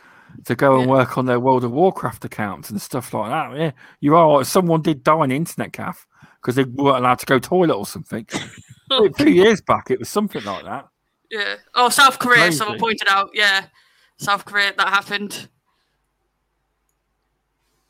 [0.46, 0.92] to go and Yeah.
[0.92, 3.58] work on their World of Warcraft accounts and stuff like that.
[3.58, 4.42] Yeah, you are.
[4.44, 6.00] Someone did die in internet cafe
[6.40, 8.26] because they weren't allowed to go toilet or something.
[8.90, 10.86] a few years back, it was something like that.
[11.32, 11.56] Yeah.
[11.74, 12.42] Oh, South Korea.
[12.42, 12.58] Crazy.
[12.58, 13.30] Someone pointed out.
[13.32, 13.64] Yeah,
[14.18, 14.74] South Korea.
[14.76, 15.48] That happened.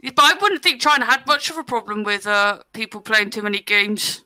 [0.00, 3.42] But I wouldn't think China had much of a problem with uh, people playing too
[3.42, 4.24] many games.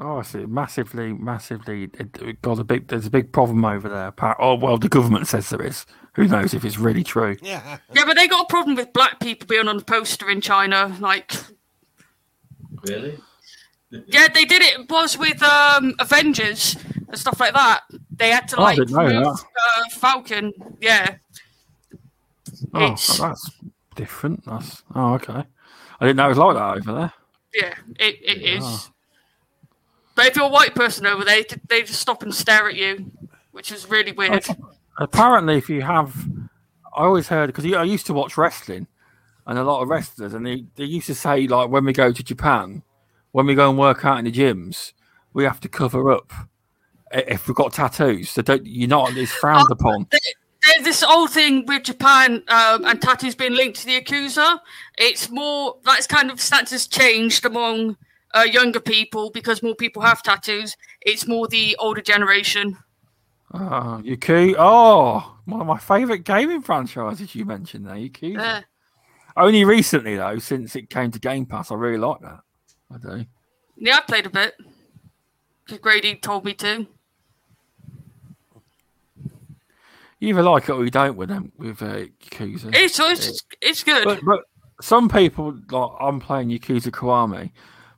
[0.00, 0.46] Oh, I see.
[0.46, 1.84] Massively, massively.
[1.84, 2.88] It, it got a big.
[2.88, 4.12] There's a big problem over there.
[4.38, 5.84] Oh well, the government says there is.
[6.14, 7.36] Who knows if it's really true?
[7.42, 7.78] Yeah.
[7.92, 10.96] Yeah, but they got a problem with black people being on the poster in China.
[10.98, 11.32] Like,
[12.88, 13.18] Really?
[13.90, 14.88] yeah, they did it.
[14.88, 16.76] Was with um, Avengers
[17.14, 17.82] and stuff like that.
[18.14, 20.52] They had to Oh, like remove, uh, Falcon.
[20.80, 21.16] Yeah.
[22.74, 23.50] Oh, It's- that's
[23.94, 24.44] different.
[24.44, 25.44] That's oh okay.
[26.00, 27.12] I didn't know it was like that over there.
[27.54, 28.64] Yeah, it, it is.
[28.64, 28.90] Ah.
[30.16, 32.74] But if you're a white person over there, they- they just stop and stare at
[32.74, 33.10] you,
[33.52, 34.44] which is really weird.
[34.98, 36.14] Apparently, if you have,
[36.96, 38.86] I always heard because I used to watch wrestling,
[39.46, 42.12] and a lot of wrestlers, and they, they used to say like when we go
[42.12, 42.82] to Japan,
[43.32, 44.92] when we go and work out in the gyms,
[45.32, 46.32] we have to cover up
[47.14, 48.30] if we've got tattoos.
[48.30, 50.06] So don't you're not it's frowned upon.
[50.10, 54.60] There's this old thing with Japan um, and tattoos being linked to the Yakuza.
[54.96, 57.98] It's more, that's kind of status changed among
[58.34, 60.74] uh, younger people because more people have tattoos.
[61.02, 62.78] It's more the older generation.
[63.52, 64.54] Oh, Yakuza.
[64.58, 68.40] Oh, one of my favourite gaming franchises you mentioned there.
[68.40, 68.62] Uh,
[69.36, 72.40] Only recently though, since it came to Game Pass, I really like that.
[72.90, 73.26] I do.
[73.76, 74.54] yeah, I played a bit
[75.64, 76.86] because Grady told me to.
[80.24, 82.74] You either like it or you don't with them with uh, Yakuza.
[82.74, 84.06] It's it's, it's good.
[84.06, 84.40] But, but
[84.80, 87.50] some people like I'm playing Yakuza Kiwami,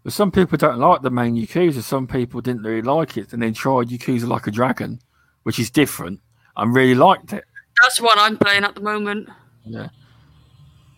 [0.02, 1.82] but some people don't like the main Yakuza.
[1.82, 4.98] Some people didn't really like it, and then tried Yakuza Like a Dragon,
[5.44, 6.20] which is different,
[6.56, 7.44] and really liked it.
[7.80, 9.28] That's what I'm playing at the moment.
[9.64, 9.90] Yeah,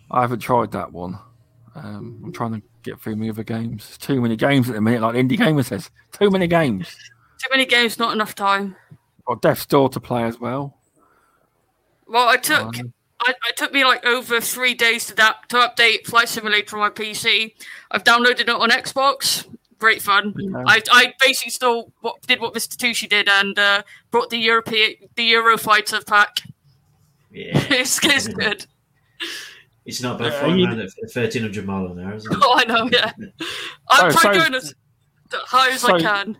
[0.09, 1.19] I haven't tried that one.
[1.75, 3.85] Um, I'm trying to get through my other games.
[3.85, 5.91] There's too many games at the minute, like Indie Gamer says.
[6.11, 6.87] Too many games.
[7.39, 8.75] Too many games, not enough time.
[9.27, 10.78] Got Death's Door to play as well.
[12.09, 15.57] Well, I took Um, I, it took me like over three days to that to
[15.57, 17.53] update Flight Simulator on my PC.
[17.91, 19.45] I've downloaded it on Xbox.
[19.77, 20.33] Great fun.
[20.37, 20.63] Yeah.
[20.67, 22.75] I, I basically still what, did what Mr.
[22.75, 26.37] Tushi did and uh, brought the European the Eurofighter pack.
[27.31, 27.51] Yeah.
[27.69, 28.65] it's, it's good.
[29.85, 32.31] It's not bad Yeah, flying you- around at 1300 mile an hour, is it?
[32.41, 32.89] Oh, I know.
[32.91, 33.11] Yeah,
[33.89, 34.73] I'm Oh, trying so- going as
[35.31, 36.37] high as so- I can.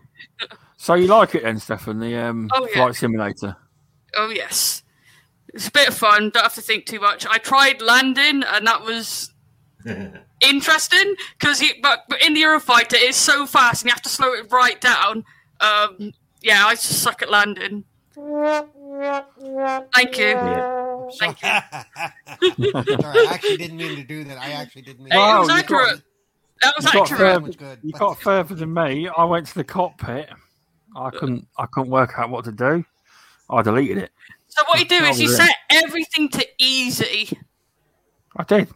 [0.76, 2.00] So you like it then, Stephan?
[2.00, 2.74] The um, Oh, yeah.
[2.76, 3.56] flight simulator.
[4.16, 4.82] Oh yes,
[5.54, 6.30] it's a bit of fun.
[6.30, 7.26] Don't have to think too much.
[7.26, 9.32] I tried landing, and that was
[10.40, 14.32] interesting because but, but in the Eurofighter it's so fast and you have to slow
[14.32, 15.24] it right down.
[15.60, 17.84] Um, yeah, I just suck at landing.
[18.14, 18.68] Thank
[20.18, 20.26] you.
[20.26, 21.06] yeah.
[21.18, 21.48] Thank you.
[23.00, 24.38] Sorry, I actually didn't mean to do that.
[24.38, 26.02] I actually didn't mean Hey, Wow, it was you got- accurate.
[26.62, 27.18] That was you got accurate.
[27.20, 27.78] fair- That was good.
[27.82, 29.08] You got further than me.
[29.08, 30.28] I went to the cockpit.
[30.96, 31.46] I couldn't.
[31.56, 32.84] I couldn't work out what to do.
[33.48, 34.10] I deleted it.
[34.50, 37.38] So what you do is you Oh, set everything to easy,
[38.36, 38.68] I did.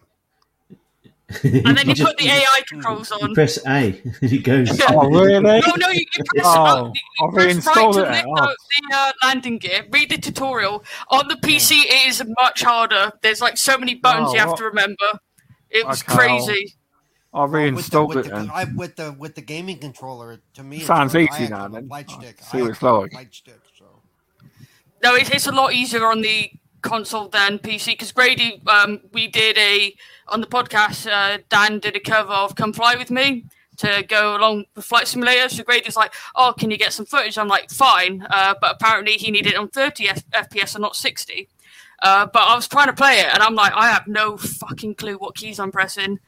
[1.43, 3.35] and then you just- put the AI controls You on.
[3.35, 3.69] press A,
[4.23, 4.81] and it goes.
[4.89, 5.41] Oh really?
[5.43, 8.33] No, no, you, you press, Oh, uh, you I've press reinstalled right it to now.
[8.47, 9.85] lift the, the uh, landing gear.
[9.91, 10.85] Read the tutorial.
[11.11, 13.11] On the PC, it is much harder.
[13.23, 14.59] There's like so many buttons Oh, you have what?
[14.59, 15.07] to remember.
[15.71, 16.75] It was Okay, I'll- crazy.
[17.33, 18.51] I with the, reinstalled with, it the, then.
[18.55, 21.73] I, with the with the gaming controller, to me, it's Sounds easy now, to have
[21.73, 21.89] then.
[21.89, 22.39] Light I stick.
[22.41, 23.13] see I what have it's to have like.
[25.05, 26.51] No, it's, it's a lot easier on the
[26.81, 29.95] console than PC because Grady, um, we did a
[30.29, 31.07] on the podcast.
[31.07, 33.45] Uh, Dan did a cover of "Come Fly with Me"
[33.77, 35.51] to go along with Flight Simulator.
[35.51, 39.19] So Grady's like, "Oh, can you get some footage?" I'm like, "Fine," uh, but apparently
[39.19, 41.51] he needed it on 30 F- FPS and not 60.
[42.03, 44.95] Uh, but I was trying to play it, and I'm like, I have no fucking
[44.95, 46.19] clue what keys I'm pressing.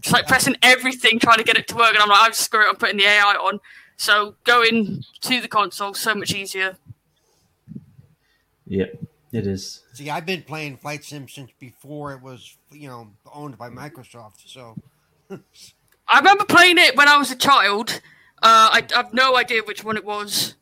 [0.00, 2.64] Just like pressing everything, trying to get it to work, and I'm like, I'm screw
[2.64, 3.60] it, I'm putting the AI on.
[3.98, 6.78] So going to the console so much easier.
[8.66, 8.98] Yep,
[9.32, 9.82] it is.
[9.92, 14.46] see, I've been playing Flight Sim since before it was you know owned by Microsoft.
[14.46, 14.76] So
[15.30, 18.00] I remember playing it when I was a child.
[18.42, 20.54] Uh, I, I have no idea which one it was.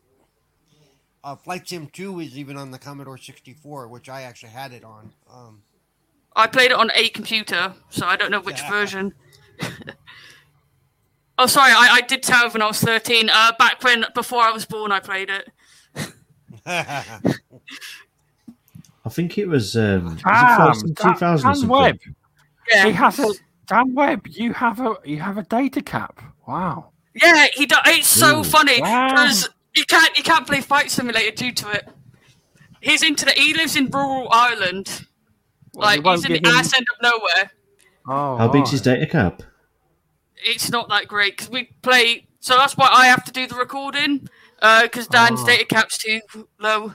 [1.25, 4.85] uh, Flight Sim Two is even on the Commodore 64, which I actually had it
[4.85, 5.13] on.
[5.33, 5.63] Um,
[6.35, 8.71] I played it on a computer, so I don't know which Yeah.
[8.71, 9.15] version.
[11.39, 13.29] oh, sorry, I, I did tell when I was 13.
[13.31, 15.51] Uh, back when, before I was born, I played it.
[19.05, 19.77] I think it was.
[19.77, 21.69] Um, was it Damn, Dan- 2000 or Dan something?
[21.69, 21.99] Webb.
[22.71, 23.29] Yeah, He has a
[23.67, 24.27] Dan Webb.
[24.29, 26.21] You have a you have a data cap.
[26.47, 26.91] Wow.
[27.15, 27.47] yeah.
[27.55, 28.45] He do, It's so Ooh.
[28.45, 29.09] funny Wow.
[29.11, 31.89] because you can't you can't play Flight Simulator due to it.
[32.81, 33.33] He's into the.
[33.33, 35.07] He lives in rural Ireland.
[35.75, 37.51] Well, like he's in the him- ass end of nowhere.
[38.07, 38.71] Oh, How big's right.
[38.73, 39.43] his data cap?
[40.37, 42.27] It's not that great because we play.
[42.41, 44.29] So that's why I have to do the recording.
[44.61, 45.47] Because Dan's Oh.
[45.47, 46.21] data cap's too
[46.59, 46.95] low.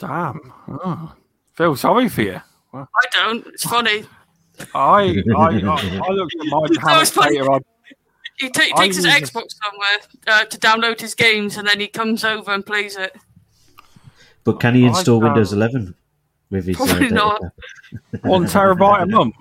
[0.00, 0.52] Damn.
[0.66, 1.14] Oh.
[1.54, 2.40] Feel sorry for you.
[2.72, 3.46] Well, I don't.
[3.48, 4.04] It's funny.
[4.74, 7.36] I, I, I, I looked at my how much it's funny.
[7.38, 7.58] data I
[8.38, 11.68] He, ta- he I takes his use Xbox somewhere uh, to download his games, and
[11.68, 13.14] then he comes over and plays it.
[14.44, 15.94] But can he install don't- Windows 11
[16.50, 17.42] with his uh, Probably data not.
[18.22, 19.34] one terabyte a month.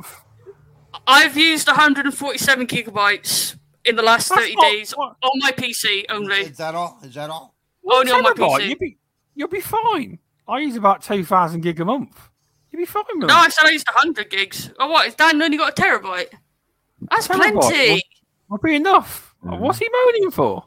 [1.07, 3.55] I've used 147 gigabytes
[3.85, 5.15] in the last That's 30 not- days what?
[5.21, 6.35] on my PC only.
[6.41, 6.99] Is that all?
[7.03, 7.55] Is that all?
[7.81, 8.67] One Only on my terabyte, PC.
[8.69, 8.97] You'll be,
[9.35, 10.19] you'll be fine.
[10.49, 12.29] I use about two thousand gig a month.
[12.71, 13.33] You'll be fine with No.
[13.35, 14.71] I said I used 100 gigs.
[14.79, 15.07] Oh, what?
[15.07, 16.31] Is Dan only got a terabyte?
[17.09, 18.03] That's Terabyte, plenty.
[18.47, 19.33] Will be enough.
[19.43, 19.59] Mhm.
[19.59, 20.65] What's he moaning for?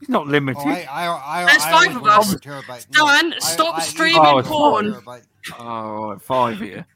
[0.00, 0.62] He's not limited.
[0.64, 2.28] Oh, I, I, I, There's I five of went us.
[2.28, 2.86] over a terabyte.
[2.96, 4.92] No, Dan, I- stop I- streaming Oh, it's porn.
[4.94, 5.26] Terabyte.
[5.58, 6.86] Oh, right, five here.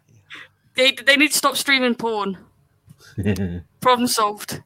[0.75, 2.37] They, they need to stop streaming porn.
[3.81, 4.61] Problem solved.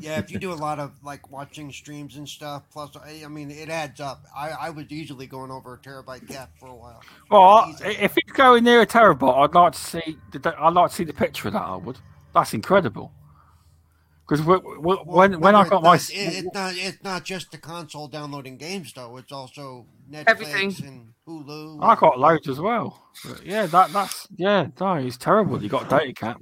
[0.00, 3.28] Yeah, if you do a lot of like watching streams and stuff, plus I I
[3.28, 4.24] mean it adds up.
[4.36, 7.00] I, I was easily going over a terabyte cap for a while.
[7.30, 7.96] Well, I- Easily.
[7.96, 10.18] if it's going near a terabyte, I'd like to see.
[10.32, 11.62] The, I'd like to see the picture of that.
[11.62, 11.98] I would.
[12.34, 13.12] That's incredible.
[14.28, 17.52] Because when Well, when, when I got my it's not, it's not it's not just
[17.52, 19.16] the console downloading games though.
[19.18, 20.74] It's also Netflix Everything.
[20.84, 21.78] and Hulu.
[21.82, 23.04] I got loads as well.
[23.24, 25.62] But yeah, that that's yeah, no, it's terrible.
[25.62, 26.40] You got a data cap.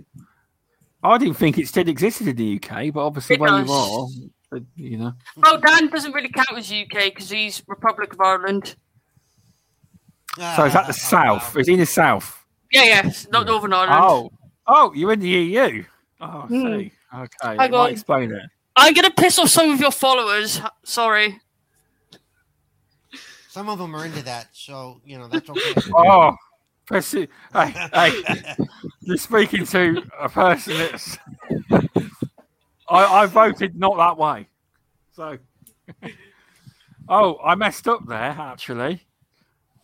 [1.04, 4.20] I didn't think it still existed in the UK, but obviously It where you does.
[4.52, 5.12] are, you know.
[5.36, 8.74] Well, Dan doesn't really count as UK because he's Republic of Ireland.
[10.36, 11.56] So is that the south?
[11.56, 12.44] Is he in the south?
[12.72, 14.00] Yeah, yeah, not Northern Ireland.
[14.02, 14.30] Oh,
[14.66, 15.84] oh, you're in the EU.
[16.20, 16.62] Oh, I Hmm.
[16.62, 16.92] see.
[17.14, 18.42] Okay, I that got- might explain it.
[18.74, 20.60] I'm gonna piss off some of your followers.
[20.84, 21.40] Sorry.
[23.48, 25.60] Some of them are into that, so you know that's okay.
[25.60, 26.38] Oh, press it.
[26.90, 28.22] Hey, hey,
[29.00, 31.18] you're speaking to a person that's.
[32.88, 34.48] I, I voted not that way.
[35.12, 35.38] So.
[37.08, 39.02] Oh, I messed up there, actually.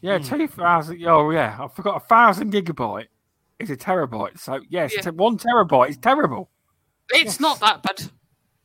[0.03, 0.25] Yeah, Hmm.
[0.25, 1.05] 2,000.
[1.07, 1.57] Oh, yeah.
[1.61, 3.09] I forgot a thousand gigabyte
[3.59, 4.39] is a terabyte.
[4.39, 5.11] So, yes, Yeah.
[5.11, 6.51] one terabyte is terrible.
[7.11, 7.41] It's Yes.
[7.41, 8.11] not that bad.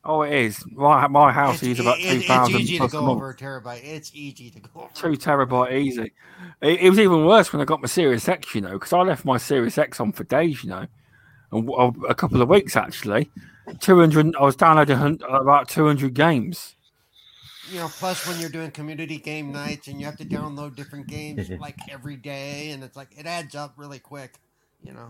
[0.08, 0.64] Oh, it is.
[0.70, 3.16] My, my house It's, is about it- it's 2,000 easy to plus a go month.
[3.16, 3.80] over a terabyte.
[3.82, 4.90] It's easy to go over.
[4.94, 6.12] Two terabyte easy.
[6.62, 9.00] It, it was even worse when I got my Series X, you know, because I
[9.00, 10.86] left my Series X on for days, you know,
[11.50, 13.30] and w- a couple of weeks actually.
[13.80, 14.36] Two hundred.
[14.36, 16.76] I was downloading about two hundred games.
[17.72, 21.08] You know, plus when you're doing community game nights and you have to download different
[21.08, 24.34] games like every day, and it's like it adds up really quick.
[24.84, 25.08] You know,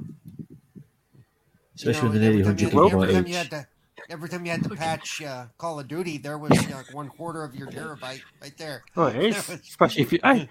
[1.74, 3.34] Especially you know, when they're nearly every time 100 you had- every gigabyte time you
[3.34, 3.66] had to,
[4.08, 6.94] every time you had to patch uh, Call of Duty, there was you know, like
[6.94, 8.82] one quarter of your terabyte right there.
[8.96, 10.18] Oh, it is, especially if you.
[10.22, 10.48] Hey,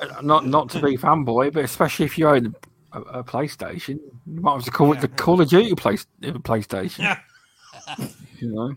[0.00, 2.54] uh, not not to be fanboy, but especially if you own
[2.92, 6.32] a, a PlayStation, you might as well call it the Call of Duty play, uh,
[6.38, 7.18] PlayStation.
[8.38, 8.74] you know.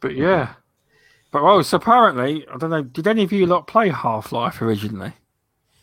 [0.00, 0.54] But yeah,
[1.30, 2.82] but oh, so apparently, I don't know.
[2.82, 5.12] Did any of you lot play Half Life originally?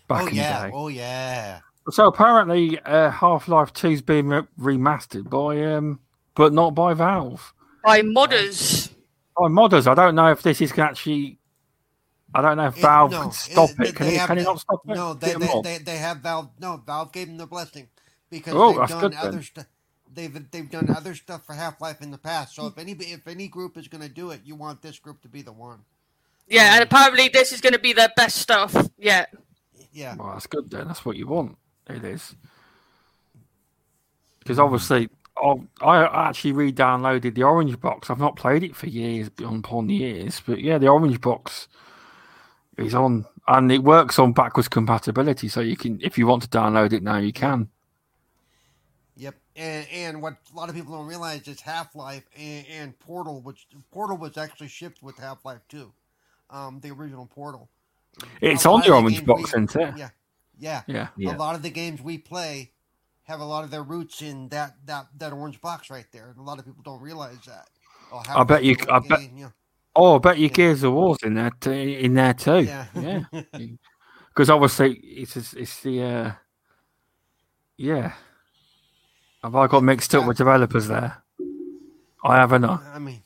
[0.08, 0.74] Back oh in yeah, the day.
[0.76, 1.60] oh yeah.
[1.92, 6.00] So apparently, uh, Half Life Two's been re- remastered by, um,
[6.36, 7.54] but not by Valve.
[7.84, 8.92] By modders.
[9.38, 9.88] By modders.
[9.88, 11.38] I don't know if this is actually.
[12.34, 13.96] I don't know if It- Valve no, can stop it- it.
[13.96, 14.20] Can they it?
[14.20, 14.96] have- Can it not stop it?
[14.96, 16.50] No, they, they, they, they have Valve.
[16.60, 17.88] No, Valve gave them their blessing
[18.30, 19.66] because Oh, they've done good other stuff.
[20.12, 22.56] They've they've done other stuff for Half Life in the past.
[22.56, 25.22] So if any if any group is going to do it, you want this group
[25.22, 25.80] to be the one.
[26.48, 29.34] Yeah, and apparently this is going to be their best stuff yet.
[29.92, 30.88] Yeah, Well, that's good then.
[30.88, 31.58] That's what you want.
[31.90, 32.36] It is.
[34.40, 35.10] Because obviously,
[35.42, 38.10] oh, I actually re-downloaded the Orange Box.
[38.10, 41.68] I've not played it for years, upon years, but yeah, the Orange Box
[42.78, 45.48] is on, and it works on backwards compatibility.
[45.48, 47.70] So you can, if you want to download it now, you can.
[49.18, 49.36] yep.
[49.56, 53.42] And and what a lot of people don't realize is Half Life and, and Portal,
[53.42, 55.92] which Portal was actually shipped with Half Life Two,
[56.50, 57.70] um, the original Portal.
[58.42, 59.98] It's on the Orange Box, isn't it?
[59.98, 60.10] Yeah,
[60.60, 60.82] yeah.
[60.88, 61.08] Yeah.
[61.18, 61.36] Yeah.
[61.36, 62.72] A lot of the games we play
[63.24, 66.30] have a lot of their roots in that that that orange box right there.
[66.30, 67.68] And a lot of people don't realize that.
[68.12, 69.50] Oh, I bet you- I bet- Yeah.
[69.96, 70.54] Oh, I bet your Yeah.
[70.56, 72.60] Gears of War's in there, t- in there too.
[72.62, 72.86] Yeah.
[72.96, 73.24] Yeah.
[74.30, 76.32] Because obviously it's it's the uh,
[77.78, 78.14] yeah.
[79.44, 81.22] Have I got mixed up with developers there?
[82.24, 82.64] I haven't.
[82.66, 82.80] I?
[82.96, 83.22] I mean,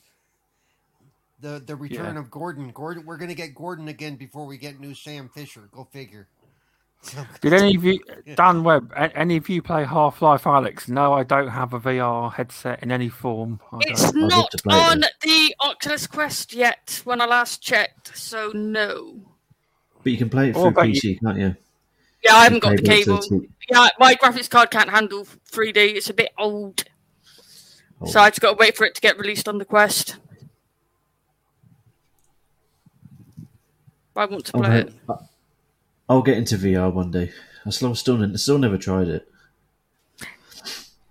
[1.39, 2.19] the the return Yeah.
[2.21, 2.71] of Gordon.
[2.71, 5.69] Gordon, we're gonna get Gordon again before we get new Sam Fisher.
[5.71, 6.27] Go figure.
[7.41, 7.99] Did any of you,
[8.35, 10.87] Dan Webb, any of you play Half Life Alyx?
[10.87, 13.59] No, I don't have a VR headset in any form.
[13.71, 14.21] I It's don't.
[14.21, 15.07] love not to it, on though.
[15.21, 19.19] the Oculus Quest yet when I last checked, so no.
[20.03, 21.55] But you can play it What through about PC, can't you?
[22.23, 23.39] Yeah, I haven't got the Cable to cable.
[23.41, 25.75] the t- Yeah, my graphics card can't handle 3D.
[25.95, 26.83] It's a bit old.
[28.01, 28.05] Oh.
[28.05, 30.17] So I just got to wait for it to get released on the Quest.
[34.15, 34.93] I want to I'll, play it.
[36.07, 37.31] Get- I'll get into VR one day.
[37.65, 39.29] I still, still, still never tried it.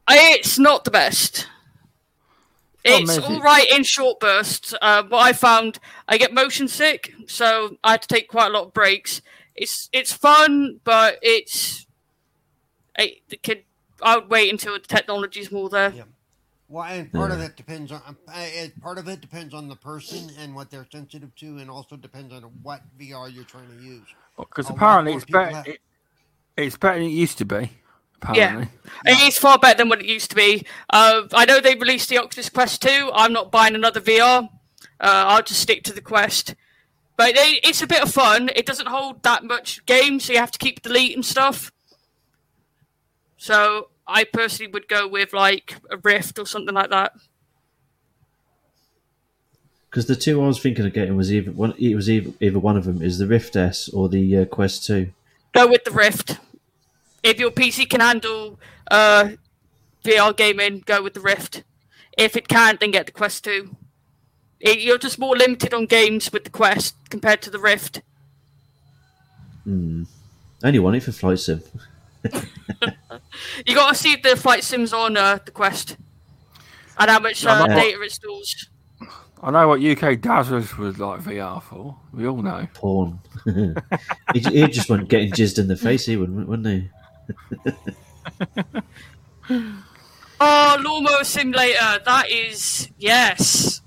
[0.09, 1.47] It's not the best.
[2.85, 4.75] It's maybe- all right in short bursts.
[4.83, 5.79] Uh, what I found,
[6.09, 9.23] I get motion sick, so I had to take quite a lot of breaks.
[9.55, 11.87] It's it's fun, but it's
[12.99, 13.65] I the kid.
[14.03, 15.93] I would wait until the technology's more there.
[15.95, 16.03] Yeah.
[16.73, 19.77] Well, and part of it depends on uh, it, part of it depends on the
[19.77, 23.85] person and what they're sensitive to, and also depends on what VR you're trying to
[23.85, 24.07] use.
[24.39, 25.55] Because a lot apparently it's better.
[25.55, 25.81] have- It,
[26.57, 27.71] it's better than it used to be.
[28.23, 28.69] Apparently.
[29.05, 30.65] It is far better than what it used to be.
[30.89, 33.11] Uh, I know they released the Oculus Quest 2.
[33.13, 34.45] I'm not buying another VR.
[34.45, 34.49] Uh,
[34.99, 36.55] I'll just stick to the Quest.
[37.19, 38.49] But it, it's a bit of fun.
[38.57, 41.71] It doesn't hold that much game, so you have to keep deleting stuff.
[43.37, 47.15] So I personally would go with like a Rift or something like that.
[49.89, 51.75] Because the two I was thinking of getting was either one.
[51.79, 54.87] It was either, either one of them is the Rift S or the uh, Quest
[54.87, 55.13] Two.
[55.53, 56.39] Go with the Rift.
[57.23, 58.59] If your PC can handle
[58.91, 59.31] uh,
[60.03, 61.63] VR gaming, go with the Rift.
[62.17, 63.77] If it can't, then get the Quest 2.
[64.61, 68.03] It, you're just more limited on games with the Quest compared to the Rift.
[70.63, 71.63] I only want it for flight sim.
[73.67, 75.97] You got to see the flight sims on uh, the Quest
[76.99, 78.69] and how much uh, I'm data it stores.
[79.43, 81.97] I know what UK Dazzlers was like VR for.
[82.13, 82.69] We all know.
[82.75, 83.19] Porn.
[84.35, 86.07] he, j- he just went getting jizzed in the face.
[86.07, 86.91] He wouldn't, wouldn't
[89.49, 89.61] he?
[90.45, 92.01] Oh, Lawnmower Simulator.
[92.05, 93.81] That is yes,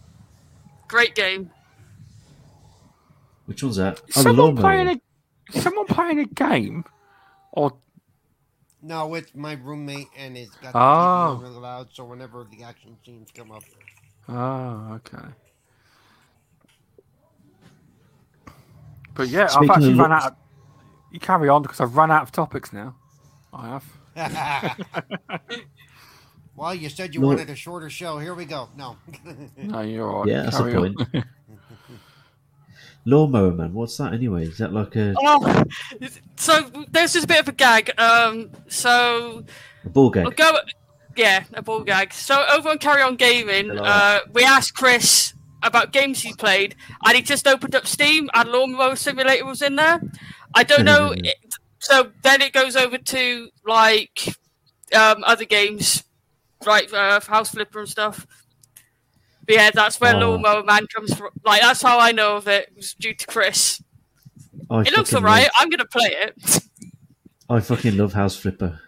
[0.88, 1.52] great game.
[3.46, 4.00] Which one's that?
[4.02, 4.62] Oh, someone lawnmower.
[4.62, 5.02] playing
[5.52, 6.86] a someone playing a game,
[7.52, 7.74] or
[8.86, 10.88] No, it's my roommate, and it's got the Oh.
[10.88, 13.64] TV really loud, so whenever the action scenes come up,
[14.30, 15.28] oh, okay.
[19.16, 20.24] But yeah, Speaking I've actually of run out.
[20.34, 20.38] Of,
[21.12, 22.96] you carry on because I've run out of topics now.
[23.54, 23.86] I have.
[26.56, 27.28] well, you said you No.
[27.28, 28.20] wanted a shorter show.
[28.20, 28.70] Here we go.
[28.76, 28.98] No,
[29.62, 30.30] No, you're all right.
[30.30, 30.96] Yeah, that's Carry on.
[30.96, 31.26] point.
[33.06, 33.74] Lawnmower man.
[33.74, 34.48] What's that anyway?
[34.48, 35.64] Is that like a, Oh,
[36.38, 37.92] so there's just a bit of a gag.
[38.00, 39.44] Um, so
[39.86, 40.36] a ball gag?
[40.36, 40.58] go.
[41.16, 42.14] Yeah, a ball gag.
[42.14, 45.34] So over on Carry On Gaming, uh, we asked Chris
[45.64, 46.76] about games he played,
[47.06, 50.02] and he just opened up Steam, and Lawnmower Simulator was in there.
[50.54, 51.12] I don't know.
[51.18, 51.38] it-
[51.80, 54.36] so then it goes over to like
[54.96, 56.04] um, other games,
[56.66, 58.26] like uh, House Flipper and stuff.
[59.48, 60.20] But yeah, that's where Oh.
[60.32, 61.30] Lawnmower Man comes from.
[61.44, 62.70] Like that's how I know of it.
[62.72, 63.82] It was due to Chris.
[64.70, 65.44] I It looks alright.
[65.44, 66.60] love- I'm gonna play it.
[67.50, 68.80] I fucking love House Flipper.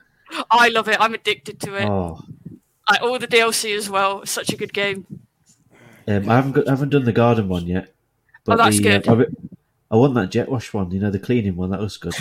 [0.50, 0.98] I love it.
[1.00, 1.86] I'm addicted to it.
[1.86, 2.22] Oh,
[2.90, 4.22] Like, all the DLC as well.
[4.22, 5.06] It's such a good game.
[6.08, 7.94] um, I haven't got, I haven't done the garden one yet.
[8.46, 9.08] But Oh, that's the, good.
[9.08, 9.36] Uh, I, re-
[9.92, 10.90] I want that jet wash one.
[10.92, 11.70] You know, the cleaning one.
[11.70, 12.16] That looks good.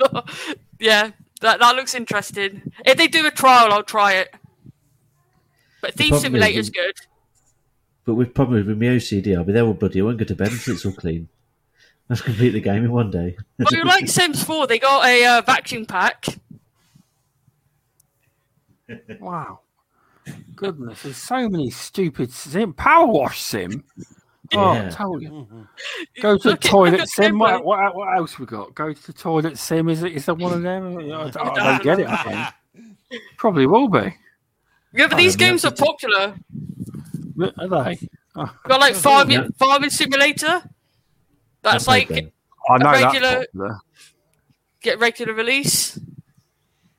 [0.78, 1.10] yeah,
[1.40, 2.72] that that looks interesting.
[2.84, 4.34] If they do a trial, I'll try it.
[5.82, 6.94] But Thief problem is good.
[8.06, 10.00] But with probably with my OCD, I'll be there all bloody.
[10.00, 11.28] I won't go to bed until it's all clean.
[12.08, 13.36] I've complete the game in one day.
[13.58, 16.24] Well, you like Sims 4, they got a uh, vacuum pack.
[19.20, 19.60] Wow.
[20.54, 22.72] Goodness, there's so many stupid sim.
[22.72, 23.82] Power wash sim.
[24.54, 24.90] Oh, I Yeah.
[24.90, 25.30] told you.
[25.30, 25.68] Mhm.
[26.20, 27.38] Go to the Look at- toilet look sim.
[27.38, 28.74] What, what, what else we got?
[28.74, 29.88] Go to the toilet sim.
[29.88, 30.12] Is it?
[30.12, 30.96] Is there one of them?
[30.98, 32.08] I don't, I don't get it.
[32.08, 32.52] I
[33.10, 33.22] think.
[33.36, 34.14] Probably will be.
[34.92, 36.34] Yeah, but these games are have to- popular.
[37.40, 37.98] Are they?
[38.36, 39.48] You got like farming, Yeah.
[39.58, 40.62] farming simulator.
[41.62, 42.32] That's I've like played.
[42.68, 43.80] I know regular- that's
[44.82, 45.98] get regular release.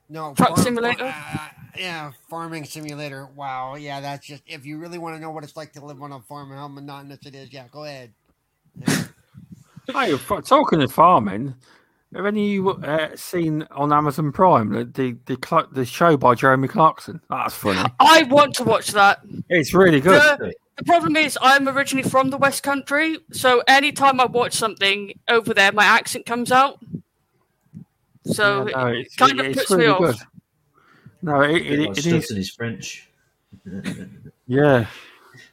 [0.09, 1.05] No, Truck simulator?
[1.05, 1.37] uh,
[1.77, 3.27] yeah, farming simulator.
[3.35, 6.01] Wow, yeah, that's just if you really want to know what it's like to live
[6.01, 7.51] on a farm and how monotonous it is.
[7.51, 8.13] Yeah, go ahead.
[9.89, 11.55] Hey, talking of farming,
[12.17, 16.17] have any of you uh, seen on Amazon Prime the the the, Cl- the show
[16.17, 17.21] by Jeremy Clarkson?
[17.29, 17.89] That's funny.
[17.99, 19.19] I want to watch that.
[19.49, 20.21] It's really good.
[20.39, 25.13] The, the problem is, I'm originally from the West Country, so anytime I watch something
[25.27, 26.79] over there, my accent comes out.
[28.25, 30.21] So Yeah, no, it's, kind of it's puts really me off.
[31.21, 32.31] No, it, it, Like it stuff is.
[32.31, 33.09] in his French.
[34.49, 34.85] Yeah,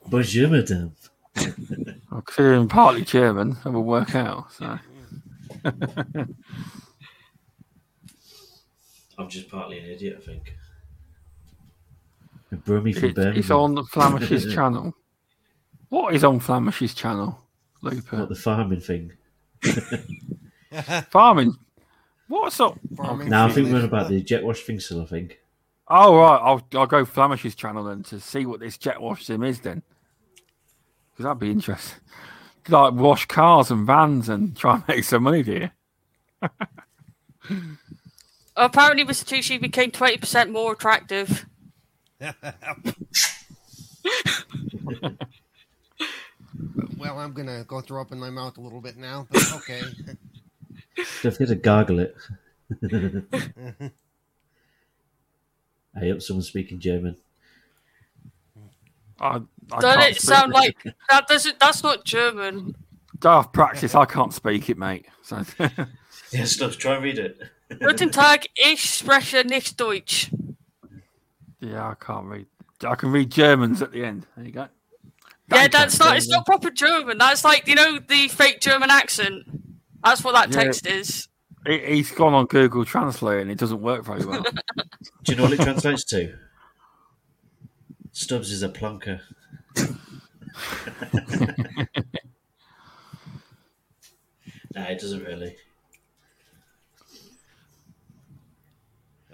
[0.06, 0.94] Bonjour, madame.
[1.36, 3.56] I'm considering partly German.
[3.64, 4.52] It will work out.
[4.52, 4.78] So
[9.18, 10.54] I'm just partly an idiot, I think.
[12.52, 13.38] A Brummy from It, Birmingham.
[13.40, 14.94] it's on Flamish's channel.
[15.88, 17.38] What is on Flamish's channel,
[17.82, 18.18] Looper?
[18.18, 19.12] What, the farming thing?
[21.10, 21.54] Farming.
[22.28, 22.78] What's up?
[22.96, 25.40] Farming Now I think we're on about the jet wash thing still, I think.
[25.86, 29.42] Oh right, I'll I'll go Flamish's channel then to see what this jet wash sim
[29.44, 29.82] is then,
[31.12, 32.00] because that'd be interesting.
[32.68, 35.70] Like wash cars and vans and try and make some money, do you?
[38.56, 39.24] Apparently, Mr.
[39.24, 41.44] Tushi became 20% more attractive.
[46.96, 49.82] well, I'm gonna go throw up in my mouth a little bit now, but okay.
[51.22, 52.16] Don't forget to gargle it.
[55.96, 57.16] I hope someone's speaking German.
[59.20, 59.42] I,
[59.72, 60.76] I Doesn't can't it sound like
[61.10, 61.26] that?
[61.28, 62.74] Doesn't that's not German?
[63.18, 63.94] daft practice?
[63.94, 65.06] I can't speak it, mate.
[65.22, 65.36] So
[66.30, 67.38] Yeah, Stubz, try and read it.
[67.80, 70.30] Guten Tag, ich spreche nicht Deutsch.
[71.60, 72.46] yeah, I can't read.
[72.86, 74.26] I can read Germans at the end.
[74.36, 74.68] There you go.
[75.50, 76.16] Yeah, that's not.
[76.16, 77.18] It's not proper German.
[77.18, 79.44] That's like you know the fake German accent.
[80.02, 80.64] That's what that Yeah.
[80.64, 81.28] text is.
[81.66, 84.42] He- He's gone on Google Translate and it doesn't work very well.
[85.24, 86.34] Do you know what it translates to?
[88.12, 89.20] Stubz is a plunker.
[94.74, 95.56] Nah, it doesn't really.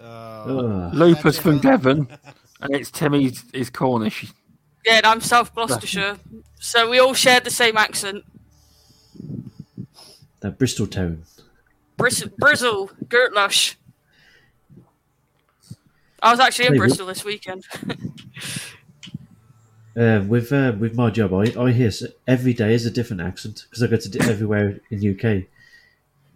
[0.00, 2.08] Uh, Lupus from Devon,
[2.60, 4.32] and it's Timmy's is Cornish.
[4.86, 6.16] Yeah, and I'm South Gloucestershire,
[6.58, 8.24] so we all share the same accent.
[10.40, 11.24] that Bristol tone.
[11.98, 13.74] Bris- Brizzle, Gertlush.
[16.22, 17.66] I was actually in Hey, what- Bristol this weekend.
[19.96, 23.20] Uh, with uh, with my job, I, I hear s- every day is a different
[23.22, 25.44] accent because I go to di- everywhere in UK.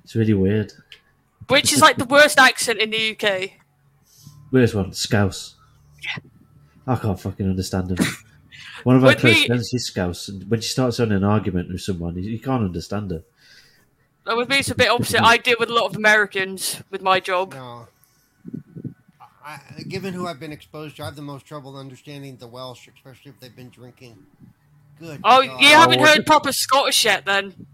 [0.02, 0.72] It's really weird.
[1.48, 3.50] Which is like the worst accent in the UK.
[4.50, 4.92] Where's one?
[4.92, 5.54] Scouse.
[6.86, 8.04] I can't fucking understand him.
[8.82, 11.70] One of our close me- friends is Scouse, and when she starts on an argument
[11.70, 13.22] with someone, you, you can't understand her.
[14.26, 15.22] With me, it's a bit opposite.
[15.22, 17.54] I deal with a lot of Americans with my job.
[17.54, 17.86] No.
[19.44, 19.58] I,
[19.88, 23.30] given who I've been exposed to, I have the most trouble understanding the Welsh, especially
[23.32, 24.16] if they've been drinking.
[24.98, 25.20] Good.
[25.24, 25.60] Oh, God.
[25.60, 27.66] you haven't Oh, heard proper Scottish yet, then?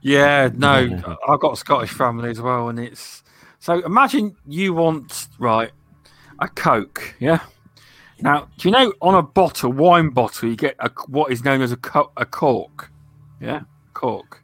[0.00, 1.14] Yeah, no, Yeah.
[1.28, 3.22] I've got a Scottish family as well, and it's
[3.58, 5.70] so imagine you want right
[6.38, 7.40] a Coke, yeah.
[8.22, 11.60] Now, do you know on a bottle, wine bottle, you get a, what is known
[11.60, 12.90] as a, co- a cork,
[13.40, 13.62] yeah,
[13.92, 14.42] cork.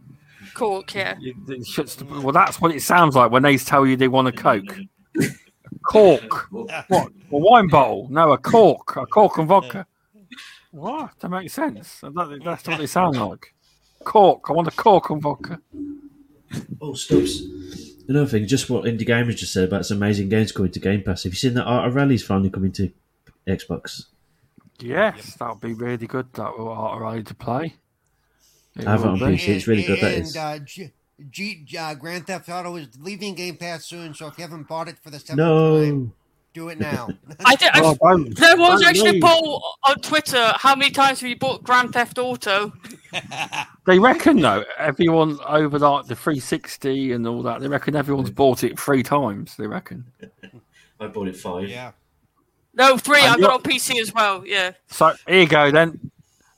[0.54, 1.14] Cork, yeah.
[1.18, 4.08] You- it shuts the- well, that's what it sounds like when they tell you they
[4.08, 4.76] want a Coke.
[5.86, 6.46] Cork.
[6.50, 7.12] What?
[7.32, 8.08] A wine bottle?
[8.10, 8.96] No, a cork.
[8.96, 9.86] A cork and vodka.
[10.72, 11.12] What?
[11.20, 12.00] That makes sense.
[12.00, 13.54] That- That's what they sound like.
[14.04, 14.44] Cork.
[14.48, 15.60] I want a cork and vodka.
[16.80, 17.40] Oh, Stubz.
[18.08, 21.02] Another thing, just what Indie Gamers just said about some amazing games coming to Game
[21.02, 21.24] Pass.
[21.24, 22.90] Have you seen that Art of Rally's finally coming to
[23.48, 24.04] Xbox?
[24.78, 26.32] Yes, that would be really good.
[26.34, 27.74] That will Art of Rally to play.
[28.76, 29.24] It I have it on be.
[29.24, 29.48] PC.
[29.48, 30.36] It's really good, that And, is.
[30.36, 30.90] Uh, G,
[31.30, 34.88] G, uh, Grand Theft Auto is leaving Game Pass soon, so if you haven't bought
[34.88, 36.12] it for the seventh time, No.
[36.52, 37.08] do it now.
[37.46, 40.52] I did, Oh, don't- there was don't actually a poll on Twitter.
[40.56, 42.72] How many times have you bought Grand Theft Auto?
[43.86, 48.64] They reckon though, everyone over like the 360 and all that, they reckon everyone's bought
[48.64, 49.56] it three times.
[49.56, 50.04] They reckon.
[51.00, 51.68] I bought it five.
[51.68, 51.92] yeah.
[52.74, 53.20] No, three.
[53.20, 54.44] And I got it on PC as well.
[54.44, 54.72] Yeah.
[54.88, 56.10] So here you go then,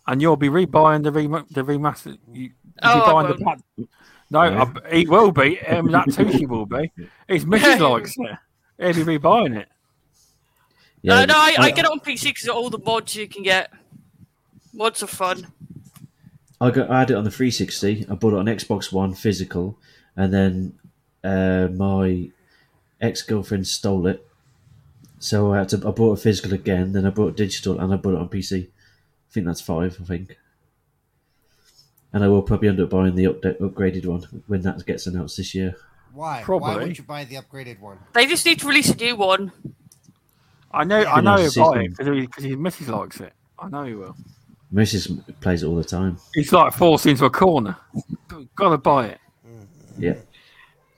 [0.07, 2.17] and you'll be rebuying the rem- the remaster.
[2.33, 2.51] You,
[2.83, 3.91] Oh, you buying the won't.
[4.33, 4.73] Pack- No, No.
[4.91, 5.61] I, he will be.
[5.63, 6.91] Um, that too, she will be.
[7.29, 8.37] His missus likes it.
[8.97, 9.69] He'll be rebuying it.
[11.09, 13.43] Uh, no, I, I get it on PC because of all the mods you can
[13.43, 13.73] get.
[14.75, 15.47] Mods are fun.
[16.61, 18.07] I got I had it on the 360.
[18.11, 19.79] I bought it on Xbox One physical,
[20.17, 20.79] and then
[21.23, 22.31] uh, my
[23.01, 24.27] ex girlfriend stole it.
[25.21, 25.77] So I had to.
[25.87, 26.93] I bought a physical again.
[26.93, 28.65] Then I bought digital, and I bought it on PC.
[28.67, 28.69] I
[29.31, 29.97] think that's five.
[30.01, 30.37] I think.
[32.13, 35.37] And I will probably end up buying the update, upgraded one when that gets announced
[35.37, 35.77] this year.
[36.13, 36.41] Why?
[36.43, 36.69] Probably.
[36.69, 37.99] Why would you buy the upgraded one?
[38.15, 39.53] They just need to release a new one.
[40.73, 41.05] I know.
[41.05, 43.33] I know knows, he'll buy it because his missus likes it.
[43.59, 44.17] I know he will.
[44.73, 45.23] Mrs.
[45.41, 46.19] plays it all the time.
[46.35, 47.77] He's like forced into a corner.
[48.55, 49.21] Got to buy it.
[49.47, 50.03] Mm-hmm.
[50.03, 50.15] Yeah.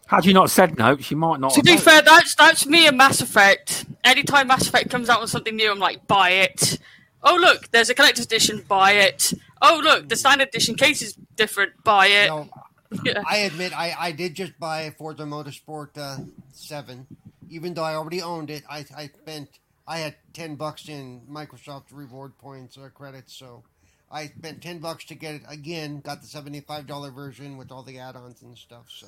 [0.06, 1.54] Had you not said no, she might not.
[1.54, 1.78] To be known.
[1.78, 3.86] fair, that's that's me and Mass Effect.
[4.02, 6.78] Anytime Mass Effect comes out with something new, I'm like, buy it.
[7.22, 9.32] Oh look, there's a collector's edition, buy it.
[9.62, 12.28] Oh look, the standard edition case is different, buy it.
[12.28, 12.48] No,
[13.04, 13.22] Yeah.
[13.28, 16.16] I admit I, I did just buy Forza Motorsport uh,
[16.52, 17.06] Seven,
[17.48, 18.64] even though I already owned it.
[18.68, 19.48] I, I spent
[19.86, 23.62] I had ten bucks in Microsoft reward points or credits, so
[24.10, 26.00] I spent ten bucks to get it again.
[26.00, 28.86] Got the seventy five dollar version with all the add ons and stuff.
[28.88, 29.06] So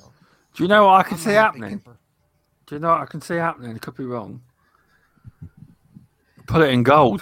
[0.55, 1.69] Do you know what I can I'm see happening?
[1.71, 1.97] camper.
[2.67, 3.75] Do you know what I can see happening?
[3.75, 4.41] It could be wrong.
[6.45, 7.21] Put it in gold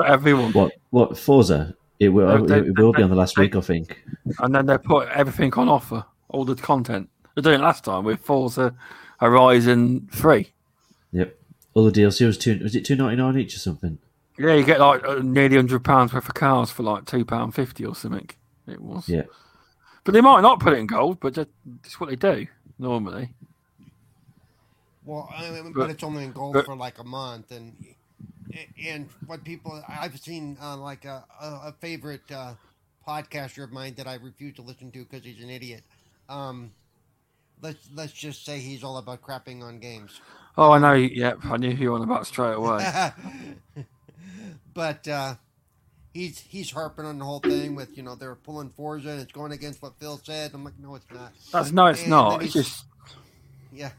[0.00, 0.72] for everyone, What?
[0.90, 1.18] What?
[1.18, 1.74] Forza?
[1.98, 2.46] It will.
[2.46, 4.02] They- it will be on the last they- week, I think.
[4.38, 7.10] and then they put everything on offer, all the content.
[7.34, 8.74] They did it last time with Forza
[9.18, 10.52] Horizon Three.
[11.12, 11.36] Yep.
[11.74, 12.58] All the DLC was two.
[12.62, 13.98] Was it two ninety nine each or something?
[14.38, 17.54] Yeah, you get like uh, nearly hundred pounds worth of cars for like two pound
[17.54, 18.28] fifty or something.
[18.66, 19.08] It was.
[19.08, 19.22] Yeah.
[20.04, 21.48] But they might not put it in gold, but just,
[21.82, 22.46] that's what they do
[22.78, 23.34] normally.
[25.04, 27.74] Well, I mean, but, But- it's only in gold but- for like a month, and
[28.84, 32.54] and what people I've seen uh, like a, a, favorite uh,
[33.06, 35.82] podcaster of mine that I refuse to listen to because he's an idiot.
[36.28, 36.72] Um,
[37.62, 40.20] let's let's just say he's all about crapping on games.
[40.56, 40.94] Oh, I know.
[40.94, 43.12] Yep, I knew who you were on about straight away.
[44.74, 45.34] but uh,
[46.12, 49.32] he's he's harping on the whole thing with you know they're pulling Forza and it's
[49.32, 50.52] going against what Phil said.
[50.54, 51.32] I'm like, no, it's not.
[51.52, 52.42] That's no, it's And not.
[52.42, 52.84] It's just
[53.72, 53.90] Yeah.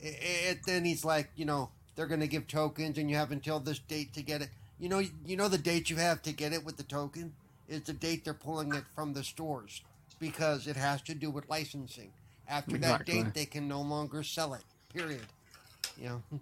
[0.00, 3.32] It, it, then he's like, you know, they're going to give tokens, and you have
[3.32, 4.50] until this date to get it.
[4.78, 7.32] You know, you know the date you have to get it with the token
[7.68, 9.82] is the date they're pulling it from the stores
[10.20, 12.12] because it has to do with licensing.
[12.46, 13.14] After Exactly.
[13.14, 14.62] that date, they can no longer sell it.
[14.94, 15.26] Period.
[16.00, 16.22] You know.
[16.32, 16.40] At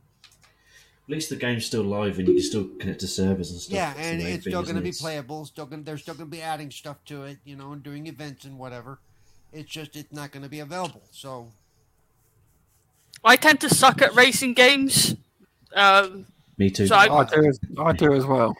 [1.08, 3.74] least the game's still live and you can still connect to servers and stuff.
[3.74, 5.46] Yeah, That's and it's thing, still isn't going to be playable.
[5.46, 7.38] Still going, they're still going to be adding stuff to it.
[7.46, 8.98] You know, and doing events and whatever.
[9.54, 11.02] It's just it's not going to be available.
[11.12, 11.48] So
[13.24, 15.16] I tend to suck at racing games.
[15.74, 16.26] Um,
[16.58, 16.86] Me too.
[16.86, 17.44] So I- I do.
[17.46, 18.56] As, I do as well.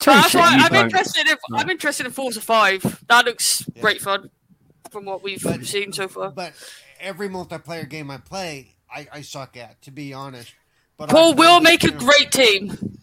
[0.00, 0.84] so Too that's why I'm don't.
[0.86, 3.04] interested in I'm interested in Forza Five.
[3.08, 3.80] That looks Yeah.
[3.82, 4.30] great fun
[4.90, 6.30] from what we've But- seen so far.
[6.30, 6.52] But
[7.00, 10.52] every multiplayer game I play, I, I suck at, to be honest.
[10.96, 12.98] But I Paul will with, make a know, great team.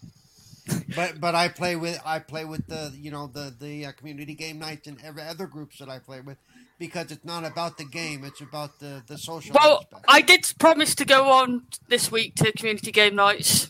[0.95, 4.33] But but I play with I play with the you know the the uh, community
[4.35, 6.37] game nights and every other groups that I play with
[6.81, 9.53] because it's not about the game; it's about the the social.
[9.53, 10.05] Well, aspect.
[10.09, 13.69] I did promise to go on this week to community game nights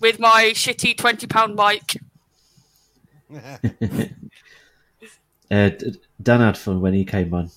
[0.00, 2.00] with my shitty twenty pound mic.
[5.52, 5.68] Uh,
[6.22, 7.50] Dan had fun when he came on.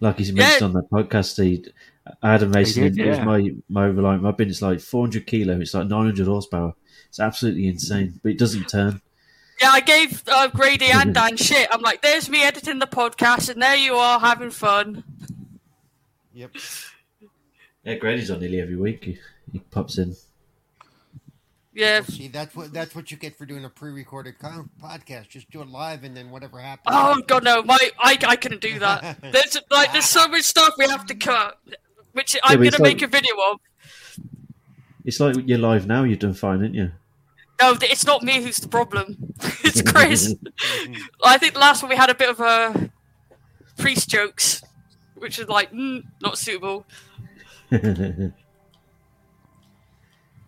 [0.00, 0.66] Like he mentioned Yeah.
[0.68, 1.62] on that podcast, he,
[2.22, 4.22] Adam Mason, did, it was my, my overline.
[4.22, 6.72] My bin is like 400 kilo, it's like 900 horsepower.
[7.10, 9.02] It's absolutely insane, but it doesn't turn.
[9.60, 11.68] Yeah, I gave uh, Grady and Dan shit.
[11.70, 15.04] I'm like, there's me editing the podcast, and there you are having fun.
[16.32, 16.50] yep.
[17.84, 19.04] Yeah, Grady's on nearly every week.
[19.04, 19.18] He,
[19.52, 20.16] he pops in.
[21.74, 22.02] Yeah.
[22.02, 25.28] See, that's what that's what you get for doing a pre-recorded co- podcast.
[25.28, 26.86] Just do it live, and then whatever happens.
[26.96, 29.18] Oh god, no, my I, I couldn't do that.
[29.32, 31.58] There's like there's so much stuff we have to cut,
[32.12, 33.60] which I'm but gonna it's make like- a video of.
[35.04, 36.92] It's like you're live now, you've done fine, haven't you?
[37.64, 39.16] No, it's not me who's the problem.
[39.64, 40.34] it's Chris.
[41.24, 42.90] I think last one we had a bit of a
[43.78, 44.62] priest jokes,
[45.14, 46.84] which is like mm, not suitable.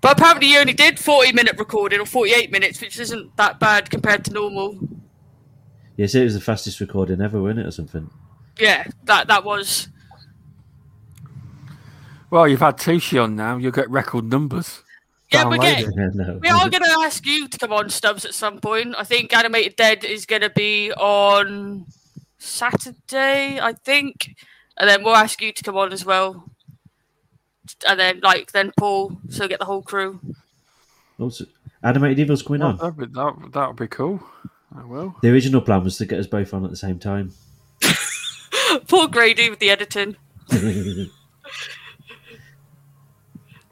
[0.02, 3.90] But apparently, you only did 40 minute recording or 48 minutes, which isn't that bad
[3.90, 4.78] compared to normal.
[5.96, 8.08] Yes, it was the fastest recording ever, wasn't it, or something?
[8.60, 9.88] Yeah, that that was.
[12.30, 13.56] Well, you've had Tushi on now.
[13.56, 14.84] You'll get record numbers.
[15.32, 15.90] Yeah, we're getting.
[16.14, 16.38] no.
[16.40, 18.94] We are going to ask you to come on, Stubz, at some point.
[18.96, 21.86] I think Animated Dead is going to be on
[22.38, 24.36] Saturday, I think.
[24.78, 26.44] And then we'll ask you to come on as well.
[27.88, 30.20] And then, like, then Paul, so get the whole crew.
[31.18, 31.46] Also,
[31.82, 32.76] Animated Evil's coming Oh, on.
[32.76, 34.22] that'd, be, that, that would be cool.
[34.76, 35.16] I will.
[35.22, 37.32] The original plan was to get us both on at the same time.
[38.88, 40.16] Poor Grady with the editing.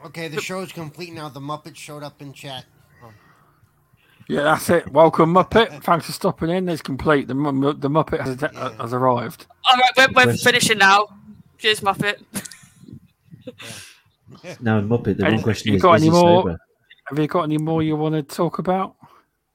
[0.05, 1.28] Okay, the show's complete now.
[1.28, 2.64] The Muppet showed up in chat.
[4.28, 4.90] Yeah, that's it.
[4.90, 5.82] Welcome, Muppet.
[5.85, 6.68] Thanks for stopping in.
[6.68, 7.28] It's complete.
[7.28, 8.40] The, mu- the Muppet has,
[8.81, 9.47] has arrived.
[9.70, 11.09] All right, we're, we're finishing now.
[11.59, 12.22] Cheers, Muppet.
[14.60, 16.59] now, Muppet, the And one question you is, got is any more- sober?
[17.09, 18.97] Have you got any more you want to talk about?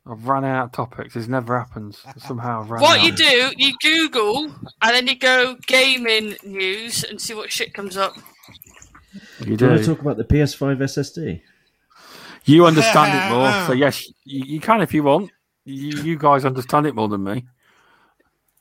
[0.05, 1.15] I've run out of topics.
[1.15, 2.03] This never happens.
[2.17, 3.05] Somehow I've run What out.
[3.05, 4.45] you do, you Google,
[4.83, 8.15] and then you go gaming news and see what shit comes up.
[9.45, 11.41] You Do you want to talk about the PS5 SSD?
[12.45, 13.67] You understand it more.
[13.67, 15.31] So, yes, you, you can if you want.
[15.65, 17.45] You, you guys understand it more than me.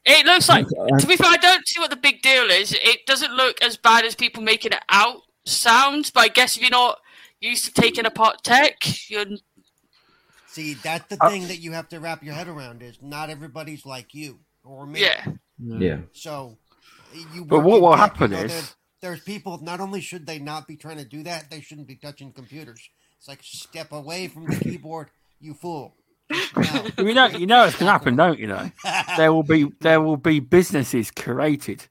[0.05, 2.73] It looks like, to be fair, I don't see what the big deal is.
[2.73, 6.63] It doesn't look as bad as people making it out sounds, but I guess if
[6.63, 6.99] you're not
[7.41, 8.77] used to taking apart tech,
[9.11, 9.27] you're
[10.47, 13.29] See, that's the Uh, thing that you have to wrap your head around is not
[13.31, 15.03] everybody's like you or me.
[15.03, 15.25] yeah.
[15.59, 15.99] Yeah.
[16.13, 16.57] So
[17.35, 17.45] you.
[17.45, 19.59] But what will happen is- there- there's people.
[19.63, 22.89] Not only should they not be trying to do that, they shouldn't be touching computers.
[23.19, 25.09] It's like step away from the keyboard,
[25.41, 25.95] you fool.
[26.57, 28.47] Now, You know, you know it's going to happen, don't you?
[28.49, 28.71] Know
[29.17, 31.87] there will be there will be businesses created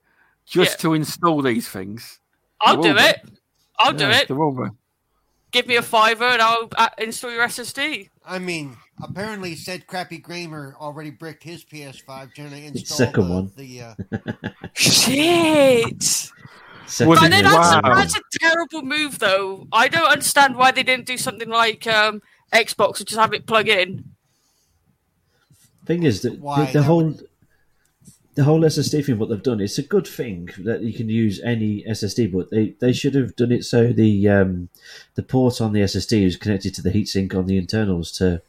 [0.45, 0.81] just Yeah.
[0.81, 2.19] to install these things
[2.61, 3.01] I'll do be.
[3.01, 3.21] it.
[3.79, 4.27] I'll do Yeah, it.
[4.27, 4.69] There will be.
[5.51, 8.09] Give me a fiver and I'll uh, install your SSD.
[8.25, 13.33] I mean, apparently, said crappy Gamer already bricked his PS5 trying to install second the,
[13.33, 13.51] one.
[13.55, 13.95] The, uh,
[14.73, 16.31] Shit.
[16.87, 17.51] Second But it- then year.
[17.51, 17.91] that's, Wow.
[17.91, 19.67] a, that's a terrible move, though.
[19.71, 22.21] I don't understand why they didn't do something like um,
[22.53, 24.05] Xbox and just have it plug in.
[25.85, 26.65] thing is that Why?
[26.65, 27.13] the, the That whole
[28.35, 31.39] the whole SSD thing, what they've done, it's a good thing that you can use
[31.41, 34.69] any SSD, but they, they should have done it so the um,
[35.15, 38.41] the port on the SSD is connected to the heatsink on the internals to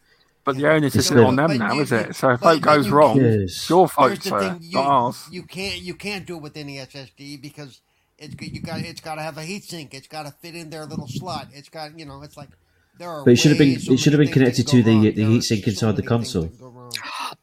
[0.44, 1.26] But the onus It's isn't good.
[1.26, 2.14] on them now, you- is it?
[2.16, 3.68] So if but- it goes you- wrong, Yes.
[3.70, 5.26] your fault, here's sir, you, not ours.
[5.30, 7.80] you can't you can't do it with any SSD because
[8.18, 9.94] it's you got it's got to have a heatsink.
[9.94, 11.48] It's got to fit in their little slot.
[11.52, 12.50] It's got you know it's like
[12.98, 13.24] there are.
[13.24, 15.02] But it should have been- so it should have been connected to the- wrong.
[15.02, 16.48] the There are heatsink so inside the many things that console.
[16.48, 16.92] can go wrong.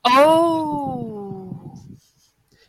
[0.05, 1.79] Oh.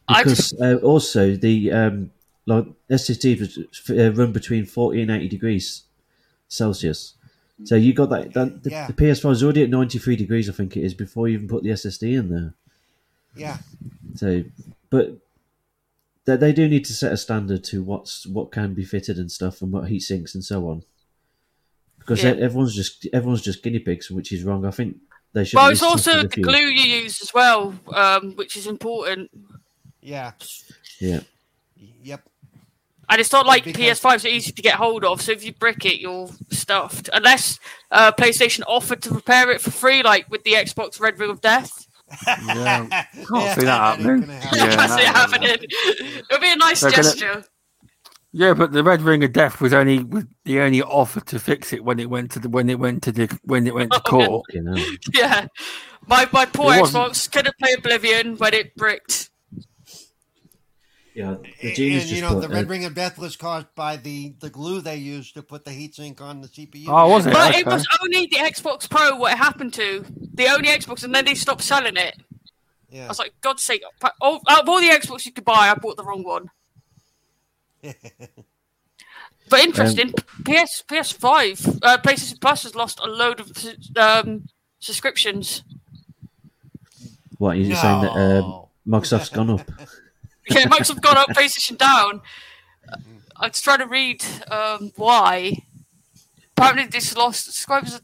[0.08, 2.10] Because uh, also the um,
[2.46, 3.58] like SSD was
[3.90, 5.82] uh, run between forty and eighty degrees
[6.48, 7.14] Celsius.
[7.64, 8.86] So you got that, that the, Yeah.
[8.86, 11.48] the PS5 is already at ninety three degrees, I think it is, before you even
[11.48, 12.54] put the SSD in there.
[13.34, 13.58] Yeah,
[14.14, 14.44] So,
[14.90, 15.18] but
[16.26, 19.30] they, they do need to set a standard to what's what can be fitted and
[19.30, 20.82] stuff, and what heat sinks and so on.
[21.98, 22.30] Because Yeah.
[22.32, 24.64] everyone's just everyone's just guinea pigs, which is wrong.
[24.64, 24.96] I think
[25.32, 25.56] they should.
[25.56, 29.30] Well, it's also tested the glue you use as well, um, which is important.
[30.00, 30.32] yeah,
[31.00, 31.20] Yeah,
[32.02, 32.22] yep.
[33.08, 35.52] And it's not like Because- PS5s are easy to get hold of, so if you
[35.52, 37.08] brick it, you're stuffed.
[37.12, 37.58] Unless
[37.90, 41.40] uh, PlayStation offered to repair it for free, like with the Xbox Red Ring of
[41.40, 41.85] Death.
[42.36, 42.86] Yeah,
[43.28, 44.30] Can't see that happening.
[44.30, 45.56] I Yeah, can't see it that- happening.
[46.30, 47.44] It'll be a nice They're gonna- gesture.
[48.32, 51.72] Yeah, but the Red Ring of Death was only was the only offer to fix
[51.72, 54.02] it when it went to the when it went to the when it went to
[54.12, 54.26] Oh, yeah.
[54.26, 54.44] court.
[54.52, 54.76] you know.
[55.14, 55.46] Yeah.
[56.06, 59.30] My my poor It wasn't- Xbox couldn't play Oblivion when it bricked.
[61.16, 63.74] Yeah, the And, you just know, put, the red uh, ring of death was caused
[63.74, 66.84] by the, the glue they used to put the heatsink on the CPU.
[66.88, 67.32] Oh, was it?
[67.32, 67.60] But okay.
[67.60, 70.04] it was only the Xbox Pro what it happened to.
[70.34, 72.20] The only Xbox, and then they stopped selling it.
[72.90, 73.06] Yeah.
[73.06, 73.82] I was like, God's sake!
[74.20, 76.50] All, out of all the Xbox you could buy, I bought the wrong one.
[79.48, 80.12] But interesting,
[80.44, 83.52] PS PS5, uh, PlayStation Plus has lost a load of
[83.96, 84.48] um,
[84.80, 85.62] subscriptions.
[87.38, 89.70] what are you're saying that um, Microsoft's gone up.
[90.48, 92.20] Yeah, Microsoft have gone up, PlayStation down.
[93.36, 95.64] I was trying to read um, why.
[96.56, 98.00] Apparently, this lost subscribers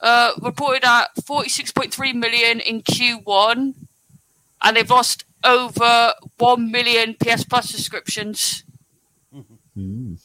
[0.00, 3.74] uh, reported at 46.3 million in Q1,
[4.62, 8.64] and they've lost over 1 million PS Plus subscriptions.
[9.76, 10.18] Mm.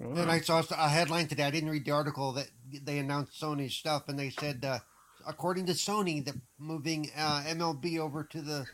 [0.00, 1.44] I saw a headline today.
[1.44, 2.48] I didn't read the article that
[2.84, 4.78] they announced Sony's stuff, and they said, uh,
[5.26, 8.66] according to Sony, that moving uh, MLB over to the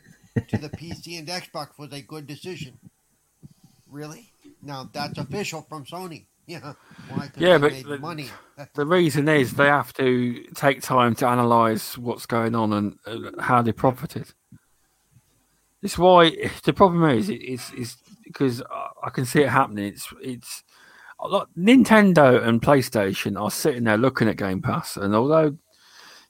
[0.49, 2.79] to the PC and Xbox was a good decision.
[3.91, 4.31] Really?
[4.63, 6.25] Now that's official from Sony.
[6.47, 6.73] Yeah.
[7.09, 7.31] Why?
[7.37, 8.29] Yeah, but the- money.
[8.75, 13.43] The reason is they have to take time to analyse what's going on and uh,
[13.43, 14.33] how they profited.
[15.83, 18.63] It's why the problem is it- it's, it's because
[19.05, 19.87] I- can see it happening.
[19.87, 20.63] It's it's
[21.19, 25.57] a lot- Nintendo and PlayStation are sitting there looking at Game Pass, and although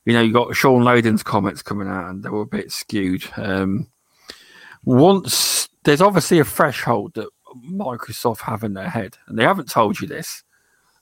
[0.05, 3.25] you know you got Shawn Layden's comments coming out and they were a bit skewed.
[3.37, 3.89] Um,
[4.85, 7.29] once there's obviously a threshold that
[7.69, 10.45] Microsoft have in their head, and they haven't told you this.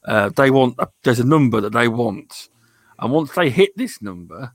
[0.05, 2.49] Uh, they want a, there's a number that they want,
[2.99, 4.53] and once they hit this number,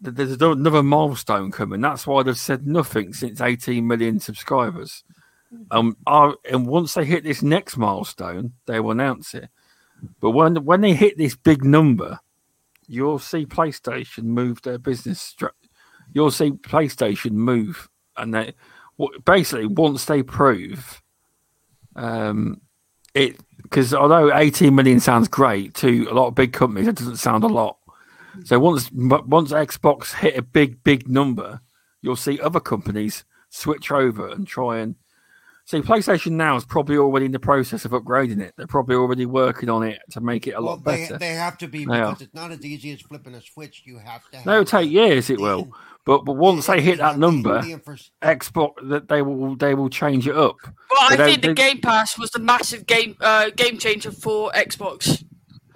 [0.00, 1.80] there's another milestone coming.
[1.80, 5.04] That's why they've said nothing since 18 million subscribers.
[5.70, 9.48] Um, are, and once they hit this next milestone, they will announce it.
[10.20, 12.18] But when when they hit this big number,
[12.88, 15.34] you'll see PlayStation move their business.
[15.34, 15.50] Stru-
[16.12, 18.54] you'll see PlayStation move, and they
[19.24, 21.02] basically once they prove
[21.96, 22.60] um,
[23.14, 27.16] it because although 18 million sounds great to a lot of big companies, it doesn't
[27.16, 27.78] sound a lot.
[28.44, 31.60] So once once Xbox hit a big big number,
[32.00, 34.96] you'll see other companies switch over and try and
[35.64, 35.80] see.
[35.80, 38.54] PlayStation now is probably already in the process of upgrading it.
[38.56, 41.18] They're probably already working on it to make it a Well, lot they, better.
[41.18, 42.10] they have to be They are.
[42.12, 43.82] because it's not as easy as flipping a switch.
[43.84, 44.36] You have to.
[44.38, 45.30] Have No, it'll take years.
[45.30, 45.72] It the- will,
[46.04, 47.78] but but once the- they hit that number, the
[48.22, 50.56] Xbox that they will they will change it up.
[50.64, 53.78] Well, I They don't- think the they- Game Pass was the massive game uh, game
[53.78, 55.24] changer for Xbox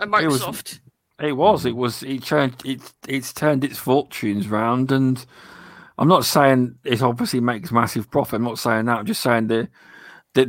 [0.00, 0.80] and It was- Microsoft.
[1.18, 1.64] It was.
[1.64, 2.02] It was.
[2.02, 2.56] It turned.
[2.62, 5.24] It, it's turned its fortunes round, and
[5.98, 8.36] I'm not saying it obviously makes massive profit.
[8.36, 8.98] I'm not saying that.
[8.98, 9.68] I'm just saying that
[10.34, 10.48] that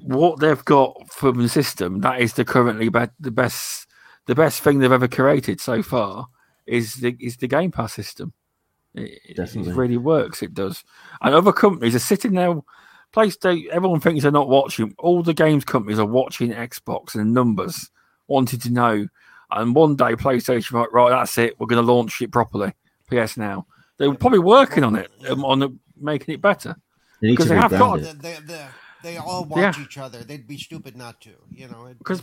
[0.00, 3.86] what they've got from the system that is the currently be, the best
[4.26, 6.26] the best thing they've ever created so far
[6.66, 8.32] is the is the Game Pass system.
[8.94, 9.72] It, it- Definitely.
[9.72, 10.42] it really works.
[10.42, 10.84] It does,
[11.22, 12.54] and other companies are sitting there
[13.14, 13.68] PlayStation.
[13.68, 14.94] Everyone thinks they're not watching.
[14.98, 17.90] All the games companies are watching Xbox and numbers,
[18.28, 19.06] wanting to know.
[19.50, 21.60] And one day, PlayStation, right, right, that's it.
[21.60, 22.72] We're going to launch it properly.
[23.10, 23.66] PS now.
[23.98, 25.70] They're probably working on it, um, on the,
[26.00, 26.76] making it better.
[27.20, 28.66] They need Because they have got- They, they, they,
[29.02, 29.84] they all watch Yeah.
[29.84, 30.24] each other.
[30.24, 31.30] They'd be stupid not to.
[31.50, 31.86] You know.
[31.86, 32.20] It, Because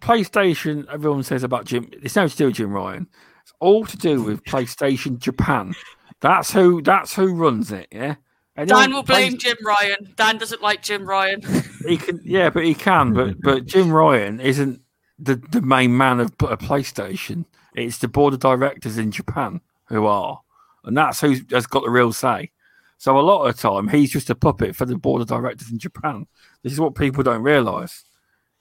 [0.00, 1.88] PlayStation, everyone says about Jim.
[2.02, 3.06] It's nothing to do with Jim Ryan.
[3.42, 5.74] It's all to do with PlayStation Japan.
[6.20, 6.80] That's who.
[6.82, 7.88] That's who runs it.
[7.92, 8.14] Yeah.
[8.56, 10.12] And Dan will blame Play- Jim Ryan.
[10.16, 11.42] Dan doesn't like Jim Ryan.
[11.86, 12.18] He can.
[12.24, 13.12] Yeah, but he can.
[13.12, 14.80] But but Jim Ryan isn't
[15.18, 17.44] the the main man of, of PlayStation.
[17.74, 20.40] It's the board of directors in Japan who are,
[20.84, 22.50] and that's who has got the real say.
[22.98, 25.70] So a lot of the time, he's just a puppet for the board of directors
[25.70, 26.26] in Japan.
[26.62, 28.04] This is what people don't realise.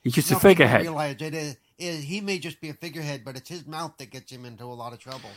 [0.01, 0.81] He's just No a figurehead.
[0.81, 4.11] Realize it is, is he may just be a figurehead, but it's his mouth that
[4.11, 5.29] gets him into a lot of trouble.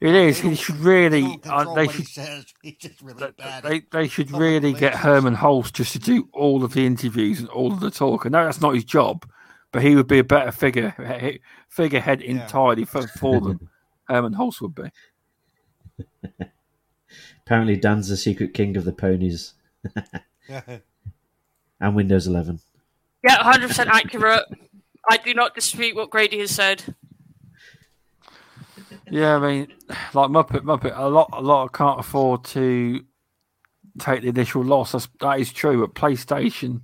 [0.00, 0.36] It is.
[0.36, 1.22] They He don't- should They really.
[1.22, 2.12] don't Uh, they what he should.
[2.12, 2.46] says.
[2.62, 3.62] He's just really They, bad.
[3.64, 4.94] they, they should really get.
[4.94, 8.24] Hermen Hulst just to do all of the interviews and all of the talk.
[8.26, 9.28] I know that's not his job,
[9.72, 10.94] but he would be a better figure
[11.68, 12.30] figurehead Yeah.
[12.42, 13.68] entirely for, for them.
[14.08, 14.90] Hermen Hulst would be.
[17.46, 19.54] Apparently, Dan's the secret king of the ponies
[21.80, 22.60] and Windows 11.
[23.24, 24.44] Yeah, 100% accurate.
[25.08, 26.94] I do not dispute what Grady has said.
[29.10, 29.68] Yeah, I mean,
[30.12, 33.02] like Muppet, Muppet, a lot, a lot I can't afford to
[33.98, 34.92] take the initial loss.
[34.92, 35.86] That's, that is true.
[35.86, 36.82] But PlayStation,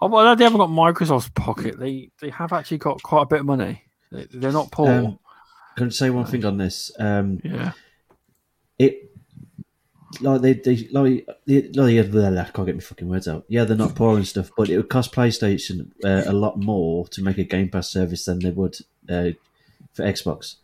[0.00, 1.78] oh well, they haven't got Microsoft's pocket.
[1.78, 3.82] They they have actually got quite a bit of money.
[4.10, 4.88] They, they're not poor.
[4.88, 5.18] Um,
[5.76, 6.90] Can I say one thing on this?
[6.98, 7.72] Um, yeah,
[8.80, 9.10] it
[10.20, 13.44] like they, they like the like, yeah, I can't get my fucking words out.
[13.48, 17.06] Yeah, they're not poor and stuff, but it would cost PlayStation uh, a lot more
[17.08, 18.78] to make a Game Pass service than they would
[19.08, 19.30] uh,
[19.92, 20.56] for Xbox.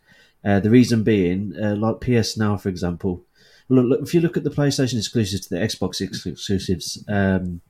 [0.43, 3.23] Uh, the reason being, uh, like PS Now, for example,
[3.69, 7.61] look, look, if you look at the PlayStation exclusives to the Xbox exclusives, um,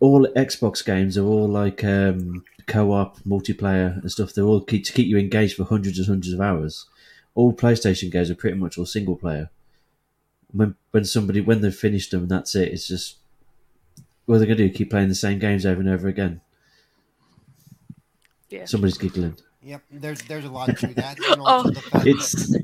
[0.00, 4.32] all Xbox games are all like um, co-op, multiplayer, and stuff.
[4.32, 6.86] They're all to keep you engaged for hundreds and hundreds of hours.
[7.34, 9.50] All PlayStation games are pretty much all single player.
[10.52, 12.72] When when somebody when they've finished them, that's it.
[12.72, 13.16] It's just
[14.26, 16.40] what are they're gonna do: keep playing the same games over and over again.
[18.50, 18.66] Yeah.
[18.66, 19.36] Somebody's giggling.
[19.62, 21.16] Yep, there's there's a lot to that.
[21.40, 21.70] Oh.
[21.70, 22.62] the It's that,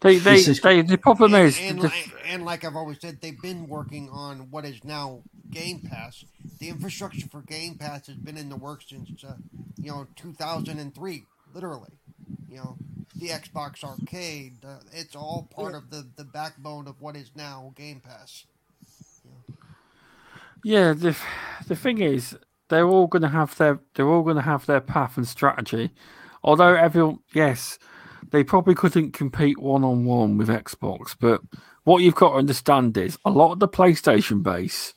[0.00, 3.00] they they, is- they the problem and, is and, the- li- and like I've always
[3.00, 6.24] said, they've been working on what is now Game Pass.
[6.58, 9.34] The infrastructure for Game Pass has been in the works since uh,
[9.76, 11.24] you know 2003,
[11.54, 11.90] literally.
[12.48, 12.76] You know,
[13.18, 14.64] the Xbox Arcade.
[14.64, 18.46] Uh, it's all part of the the backbone of what is now Game Pass.
[20.64, 21.16] Yeah, the
[21.66, 22.36] the thing is,
[22.68, 25.90] they're all going to have their they're all going to have their path and strategy.
[26.42, 27.78] Although everyone, yes,
[28.30, 31.40] they probably couldn't compete one on one with Xbox, but
[31.84, 34.94] what you've got to understand is a lot of the PlayStation base.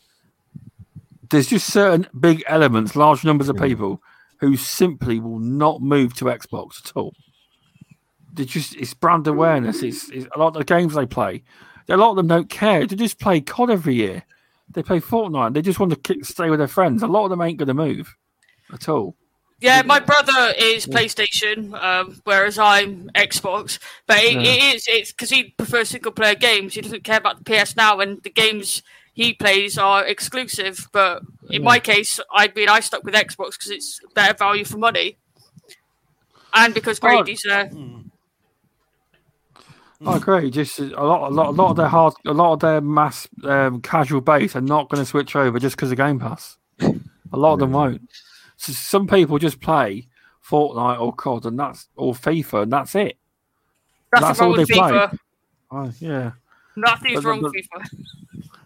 [1.29, 4.01] There's just certain big elements, large numbers of people
[4.39, 7.13] who simply will not move to Xbox at all.
[8.33, 9.83] They just it's brand awareness.
[9.83, 11.43] It's, it's a lot of the games they play.
[11.89, 12.85] A lot of them don't care.
[12.85, 14.23] They just play COD every year.
[14.73, 15.53] They play Fortnite.
[15.53, 17.03] They just want to kick, stay with their friends.
[17.03, 18.15] A lot of them ain't going to move
[18.71, 19.15] at all.
[19.59, 23.77] Yeah, my brother is PlayStation, um, whereas I'm Xbox.
[24.07, 24.39] But it, Yeah.
[24.41, 26.73] it is it's because he prefers single player games.
[26.73, 28.81] He doesn't care about the PS now, and the games
[29.13, 30.87] he plays are exclusive.
[30.93, 34.77] But in my case, I mean, I stuck with Xbox because it's better value for
[34.77, 35.17] money,
[36.53, 37.07] and because Oh.
[37.07, 37.69] Grady's there.
[40.05, 40.49] I agree.
[40.49, 43.27] Just a lot, a lot, a lot of their hard, a lot of their mass
[43.43, 46.57] um, casual base are not going to switch over just because of Game Pass.
[46.81, 48.01] A lot of them won't.
[48.57, 50.07] So some people just play
[50.47, 53.17] Fortnite or COD, and that's or FIFA, and that's it.
[54.13, 54.91] Nothing That's wrong all with they play.
[54.91, 55.17] FIFA.
[55.71, 56.31] Oh, yeah.
[56.75, 58.05] Nothing's But- wrong but- with FIFA.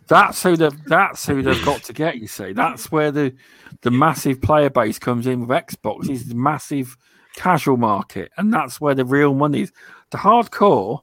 [0.07, 2.53] That's who they've that's who they've got to get, you see.
[2.53, 3.33] That's where the
[3.81, 6.95] the massive player base comes in with Xbox is the massive
[7.35, 9.71] casual market, and that's where the real money is.
[10.11, 11.01] The hardcore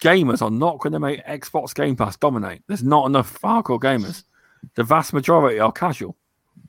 [0.00, 2.62] gamers are not going to make Xbox Game Pass dominate.
[2.66, 4.24] There's not enough hardcore gamers.
[4.74, 6.16] The vast majority are casual,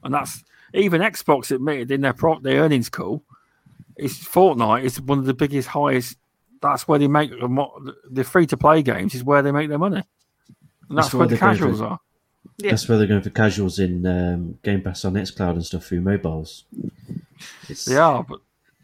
[0.04, 0.44] and that's
[0.74, 3.24] even Xbox admitted in their pro- their earnings call.
[3.96, 6.18] It's Fortnite is one of the biggest, highest.
[6.62, 9.16] That's where they make the the free to play games.
[9.16, 10.04] Is where they make their money.
[10.88, 12.00] And that's, That's why where the casuals for- are.
[12.58, 12.72] Yeah.
[12.72, 16.02] that's where they're going for casuals in um, Game Pass on XCloud and stuff through
[16.02, 16.66] mobiles.
[17.70, 18.40] It's, They are, but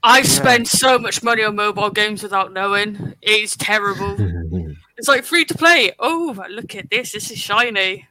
[0.06, 3.16] I spend so much money on mobile games without knowing.
[3.24, 4.16] It's terrible.
[4.98, 5.92] it's like free to play.
[6.00, 7.12] Oh, look at this.
[7.14, 8.08] This is shiny.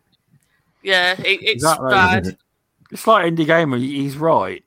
[0.82, 1.90] Yeah, it, it's Exactly.
[1.90, 2.36] bad.
[2.90, 3.78] it's like indie gamer.
[3.78, 4.62] He's right,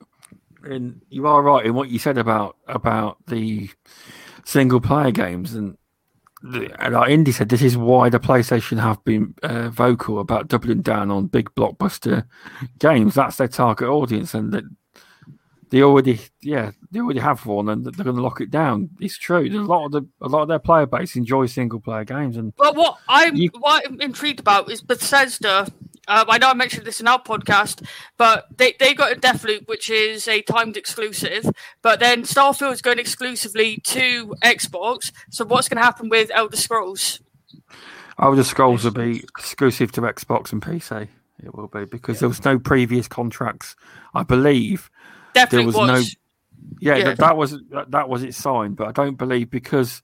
[0.63, 3.69] and you are right in what you said about about the
[4.45, 5.53] single player games.
[5.53, 5.77] And
[6.41, 10.47] the- and like Indy said, this is why the PlayStation have been uh, vocal about
[10.47, 12.25] doubling down on big blockbuster
[12.79, 13.15] games.
[13.15, 14.63] That's their target audience, and that
[15.69, 18.89] they already, yeah, they already have one, and they're going to lock it down.
[18.99, 19.49] It's true.
[19.49, 22.37] There's a lot of the a lot of their player base enjoy single player games,
[22.37, 25.67] and But what I'm You- what I'm intrigued about is Bethesda.
[26.09, 27.85] Um, I know I mentioned this in our podcast,
[28.15, 31.49] but they, they got a Deathloop, which is a timed exclusive.
[31.81, 35.11] But then Starfield is going exclusively to Xbox.
[35.31, 37.19] So what's going to happen with Elder Scrolls?
[38.19, 41.09] Elder Scrolls will be exclusive to Xbox and PC.
[41.43, 43.75] It will be because there was no previous contracts,
[44.15, 44.89] I believe.
[45.33, 45.87] Definitely was was.
[45.89, 46.21] no-
[46.79, 47.03] Yeah, Yeah.
[47.05, 50.01] That, that was that, that was it signed, but I don't believe because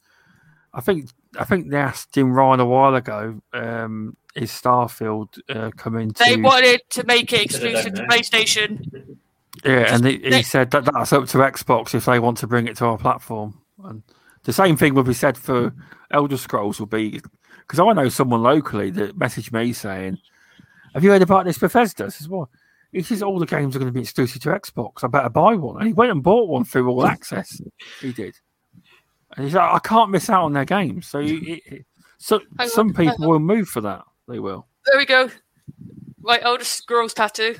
[0.73, 3.41] I think I think they asked Jim Ryan a while ago.
[3.53, 6.23] Um, is Starfield uh, coming to?
[6.23, 8.03] They wanted to make it Said I don't exclusive to.
[8.07, 9.17] PlayStation.
[9.63, 12.47] yeah, and he, he they- said that that's up to Xbox if they want to
[12.47, 13.59] bring it to our platform.
[13.83, 14.01] And
[14.43, 15.71] the same thing will be said for
[16.09, 16.79] Elder Scrolls.
[16.79, 17.21] Will be
[17.59, 20.17] because I know someone locally that messaged me saying,
[20.95, 22.49] "Have you heard about this Bethesda?" I says, "What?"
[22.93, 25.03] He says all the games are going to be exclusive to Xbox.
[25.03, 25.77] I better buy one.
[25.77, 27.59] And he went and bought one through All Access.
[27.99, 28.35] He did.
[29.35, 31.07] And he's like, I can't miss out on their games.
[31.07, 31.85] So, he, he-
[32.19, 34.03] so Hang on, some hang people will move for that.
[34.27, 34.67] They will.
[34.85, 35.29] There we go.
[36.21, 37.55] Right, Elder Scrolls tattoo.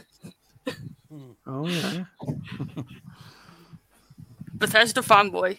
[1.45, 2.05] Oh yeah.
[4.55, 5.57] Bethesda fanboy.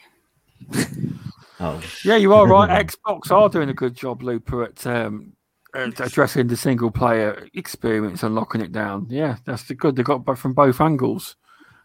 [1.60, 2.86] Oh, Yeah, you are right.
[2.86, 5.33] Xbox are doing a good job, Looper, at um,
[5.74, 9.06] at addressing the single player experience and locking it down.
[9.10, 9.96] Yeah, that's the good.
[9.96, 11.36] They got both from both angles,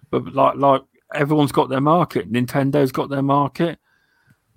[0.10, 0.82] but like like
[1.14, 2.32] everyone's got their market.
[2.32, 3.80] Nintendo's got their market,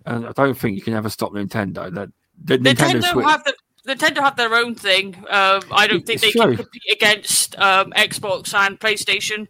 [0.07, 1.93] and I don't think you can ever stop Nintendo.
[1.93, 2.11] That
[2.45, 3.55] the Nintendo, Nintendo have the
[3.87, 5.17] Nintendo have their own thing.
[5.31, 6.55] Um, I don't think It's they true.
[6.55, 9.49] can compete against um, Xbox and PlayStation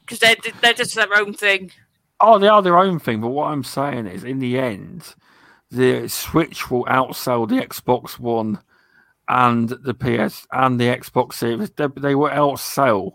[0.00, 1.72] because they're they're just their own thing.
[2.20, 3.20] Oh, they are their own thing.
[3.22, 5.14] But what I'm saying is, in the end,
[5.70, 8.60] the Switch will outsell the Xbox One
[9.30, 11.70] and the PS and the Xbox Series.
[11.70, 13.12] They, they will outsell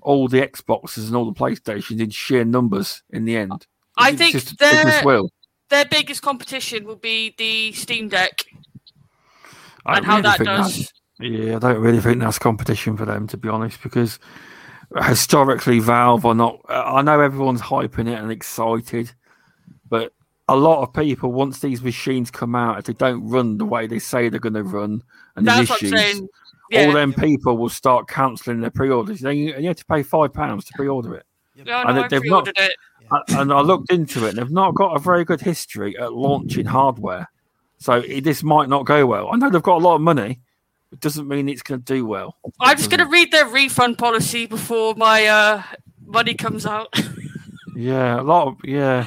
[0.00, 3.02] all the Xboxes and all the PlayStations in sheer numbers.
[3.10, 3.66] In the end,
[3.96, 5.22] I It's think just- their
[5.68, 8.42] their biggest competition will be the Steam Deck
[9.84, 10.90] I and how that does.
[11.20, 14.18] Yeah, I don't really think that's competition for them, to be honest, because
[15.04, 16.60] historically, Valve are not.
[16.68, 19.12] I know everyone's hyping it and excited,
[20.48, 23.86] a lot of people, once these machines come out, if they don't run the way
[23.86, 25.02] they say they're going to run,
[25.36, 26.22] and there's That's what I'm issues, saying.
[26.22, 26.28] all
[26.70, 29.20] Yeah, them people will start cancelling their pre-orders.
[29.20, 31.26] Then you, and you have to pay five pounds to pre-order it.
[31.66, 32.72] no, and no, they- I they've not- it.
[33.30, 36.66] And I looked into it, and they've not got a very good history at launching
[36.66, 37.30] hardware.
[37.78, 39.30] So it, this might not go well.
[39.32, 40.40] I know they've got a lot of money.
[40.92, 42.36] It doesn't mean it's going to do well.
[42.60, 45.62] I'm just going to read their refund policy before my uh,
[46.06, 46.88] money comes out.
[47.76, 49.06] Yeah, a lot of yeah.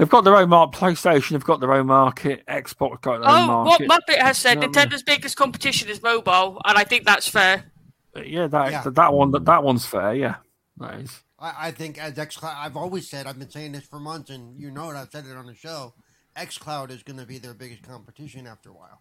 [0.00, 0.80] They've got their own market.
[0.80, 2.42] PlayStation have got their own market.
[2.46, 3.90] Xbox got their own oh, what market.
[3.90, 4.72] Muppet has said, No, no.
[4.72, 7.70] Nintendo's biggest competition is mobile, and I think that's fair.
[8.16, 8.82] Uh, yeah, that Yeah.
[8.82, 10.14] that one that, that one's fair.
[10.14, 10.36] Yeah,
[10.78, 11.20] that is.
[11.38, 14.58] I, I think as XCloud, I've always said, I've been saying this for months, and
[14.58, 15.92] you know it, I've said it on the show.
[16.34, 19.00] XCloud is going to be their biggest competition after a while.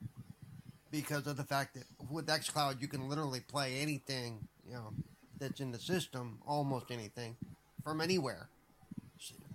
[0.91, 4.91] Because of the fact that with XCloud, you can literally play anything, you know,
[5.39, 7.37] that's in the system, almost anything,
[7.85, 8.49] from anywhere.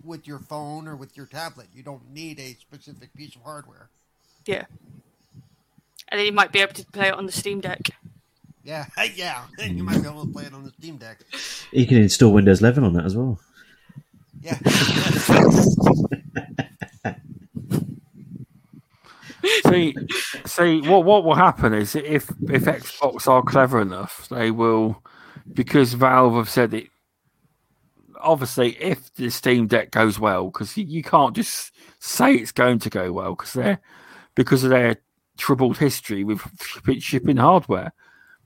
[0.04, 1.66] S- With your phone or with your tablet.
[1.74, 3.88] You don't need a specific piece of hardware.
[4.46, 4.64] Yeah.
[6.08, 7.80] And then you might be able to play it on the Steam Deck.
[8.62, 9.44] Yeah, yeah.
[9.58, 11.18] you might be able to play it on the Steam Deck.
[11.72, 13.38] you can install Windows 11 on that as well.
[14.42, 14.58] Yeah.
[19.68, 19.94] see,
[20.46, 25.02] see, what what will happen is if if Xbox are clever enough, they will,
[25.52, 26.88] because Valve have said it.
[28.24, 32.90] Obviously, if the Steam Deck goes well, because you, can't just say it's going to
[32.90, 33.80] go well, because they're
[34.34, 34.96] because of their
[35.36, 36.42] troubled history with
[37.00, 37.92] shipping, hardware.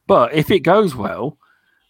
[0.06, 1.38] But if it goes well,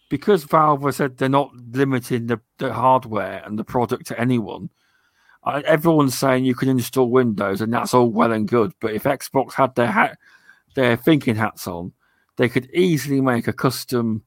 [0.09, 4.71] because Valve have said they're not limiting the, the hardware and the product to anyone,
[5.47, 8.73] everyone's saying you can install Windows, and that's all well and good.
[8.81, 10.19] But if Xbox had their hat,
[10.75, 11.93] their thinking hats on,
[12.37, 14.23] they could easily make a custom,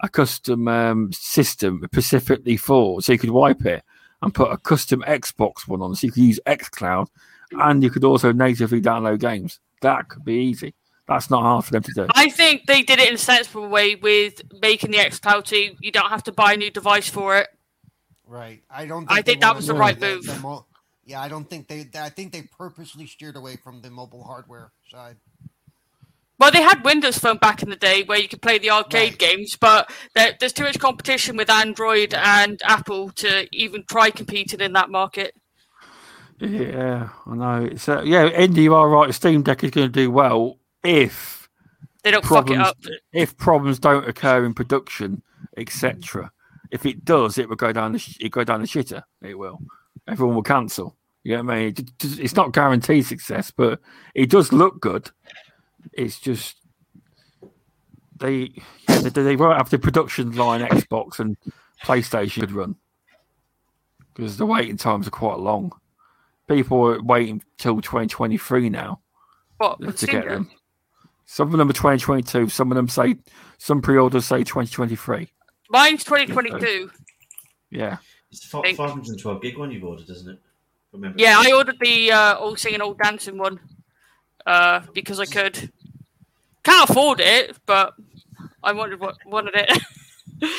[0.00, 3.82] a custom um, system specifically for, so you could wipe it
[4.22, 7.08] and put a custom Xbox one on, so you could use XCloud,
[7.52, 9.60] and you could also natively download games.
[9.82, 10.74] That could be easy.
[11.06, 12.06] That's not hard for them to do.
[12.14, 15.90] I think they did it in a sensible way with making the xCloud so you
[15.90, 17.48] don't have to buy a new device for it.
[18.26, 18.62] Right.
[18.70, 19.10] I don't.
[19.10, 20.26] I think that was the right the- move.
[20.26, 20.66] the mo-
[21.06, 21.88] yeah, I don't think they.
[21.94, 25.16] I think they purposely steered away from the mobile hardware side.
[26.38, 29.10] Well, they had Windows Phone back in the day where you could play the arcade
[29.12, 29.18] Right.
[29.18, 34.60] games, but there, there's too much competition with Android and Apple to even try competing
[34.60, 35.34] in that market.
[36.40, 37.64] Yeah, I know.
[37.64, 39.12] It's uh, yeah, Indy, you are right.
[39.12, 41.48] Steam Deck is going to do well if
[42.04, 42.78] They don't fuck it problems up.
[43.12, 45.22] if problems don't occur in production,
[45.56, 46.30] etc.
[46.70, 49.02] If it does, it will go down the it go down the shitter.
[49.22, 49.58] It will.
[50.06, 50.96] Everyone will cancel.
[51.24, 51.74] You know what I mean?
[52.00, 53.80] It's not guaranteed success, but
[54.14, 55.10] it does look good.
[55.92, 56.56] It's just
[58.18, 58.52] they
[58.88, 61.36] yeah, they, they won't have the production line Xbox and
[61.84, 62.76] PlayStation could run
[64.14, 65.72] because the waiting times are quite long.
[66.48, 69.00] People are waiting till 2023 now
[69.58, 69.80] What?
[69.80, 70.28] to with get Deck?
[70.28, 70.50] them.
[71.26, 72.48] Some of them are 2022.
[72.48, 73.16] Some of them say
[73.58, 75.28] some pre-orders say 2023.
[75.70, 76.90] Mine's 2022.
[77.70, 77.98] Yeah,
[78.30, 80.38] It's the 512 gig one you've ordered, isn't it?
[80.90, 81.20] From memory.
[81.20, 83.60] Yeah, I ordered the uh, all singing, all dancing one
[84.46, 85.70] uh, because I could.
[86.68, 87.94] Can't afford it, but
[88.62, 89.82] I wanted what wanted it.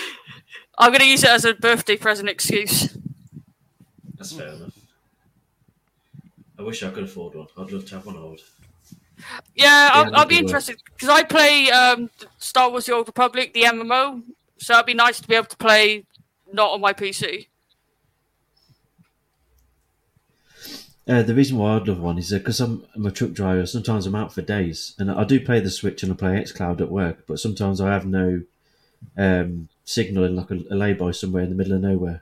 [0.79, 2.97] I'm gonna use it as a birthday present excuse.
[4.17, 4.73] That's fair enough.
[6.57, 7.45] I wish I could afford one.
[7.55, 8.41] I'd love to have one old.
[9.53, 12.09] Yeah, I'll, Yeah, I'll be interested because I play um,
[12.39, 14.23] Star Wars: The Old Republic, the MMO,
[14.57, 16.05] so it'd be nice to be able to play
[16.51, 17.48] not on my PC.
[21.09, 23.65] Uh, the reason why I'd love one is because I'm, I'm a truck driver.
[23.65, 26.81] Sometimes I'm out for days, and I do play the Switch and I play XCloud
[26.81, 27.23] at work.
[27.25, 28.43] But sometimes I have no
[29.17, 32.21] um, signal in like a, a lay-by somewhere in the middle of nowhere.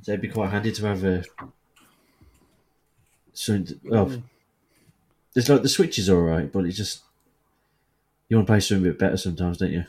[0.00, 1.24] So it'd be quite handy to have a.
[3.34, 4.22] So, well,
[5.36, 7.02] it's like the Switch is all right, but it's just
[8.28, 9.84] you want to play something a bit better sometimes, don't you?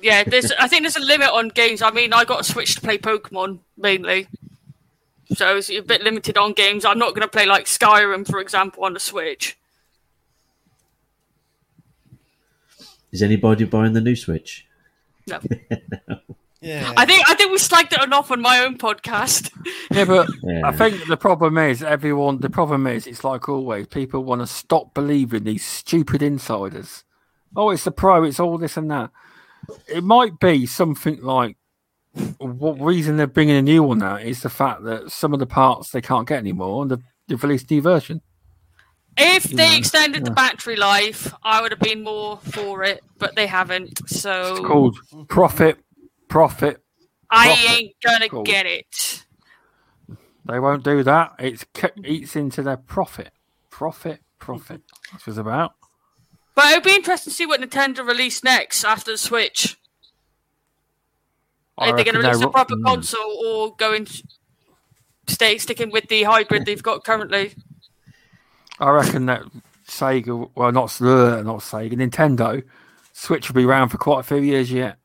[0.00, 0.52] Yeah, there's.
[0.52, 1.82] I think there's a limit on games.
[1.82, 4.28] I mean, I got a Switch to play Pokemon mainly,
[5.32, 6.84] so it's a bit limited on games.
[6.84, 9.56] I'm not going to play like Skyrim, for example, on the Switch.
[13.12, 14.66] Is anybody buying the new Switch?
[15.26, 15.40] No,
[16.62, 16.92] Yeah.
[16.94, 19.50] I think I think we slagged it enough on my own podcast.
[19.90, 20.60] yeah, but Yeah.
[20.64, 22.40] I think the problem is everyone.
[22.40, 23.86] The problem is it's like always.
[23.86, 27.04] People want to stop believing these stupid insiders.
[27.56, 28.24] Oh, it's the pro.
[28.24, 29.10] It's all this and that.
[29.88, 31.56] It might be something like
[32.38, 35.46] what reason they're bringing a new one out is the fact that some of the
[35.46, 38.20] parts they can't get anymore, and they've, they've released a new version.
[39.16, 43.46] If they extended the battery life, I would have been more for it, but they
[43.46, 44.08] haven't.
[44.08, 45.78] So It's called profit,
[46.28, 46.80] profit.
[47.30, 47.70] I profit.
[47.70, 48.42] ain't gonna Cool.
[48.44, 49.24] get it.
[50.46, 51.32] They won't do that.
[51.38, 51.64] It's
[52.04, 53.30] eats into their profit,
[53.70, 54.80] profit, profit.
[55.12, 55.72] That's what it's about.
[56.54, 59.76] But it'll be interesting to see what Nintendo release next after the Switch.
[61.80, 62.84] I If they're going to reckon release a proper mm.
[62.84, 64.22] console or going to
[65.26, 67.54] stay sticking with the hybrid they've got currently.
[68.78, 69.42] I reckon that
[69.86, 72.62] Sega, well, not uh, not Sega, Nintendo,
[73.12, 74.96] Switch will be around for quite a few years yet.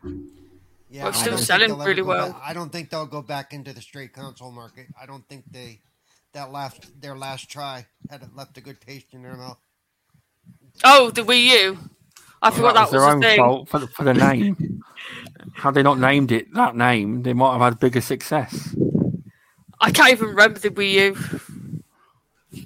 [0.90, 2.32] Yeah, Well, it's still selling they'll really well.
[2.32, 4.88] back- I don't think they'll go back into the straight console market.
[5.02, 5.82] I don't think they
[6.34, 9.58] that last their last try had left a good taste in their mouth.
[10.84, 11.78] Oh, the Wii U.
[12.42, 13.38] I forgot that, was their was own thing.
[13.38, 14.84] fault for the, for the name.
[15.54, 18.76] Had they not named it that name, they might have had bigger success.
[19.80, 22.62] I can't even remember the Wii U.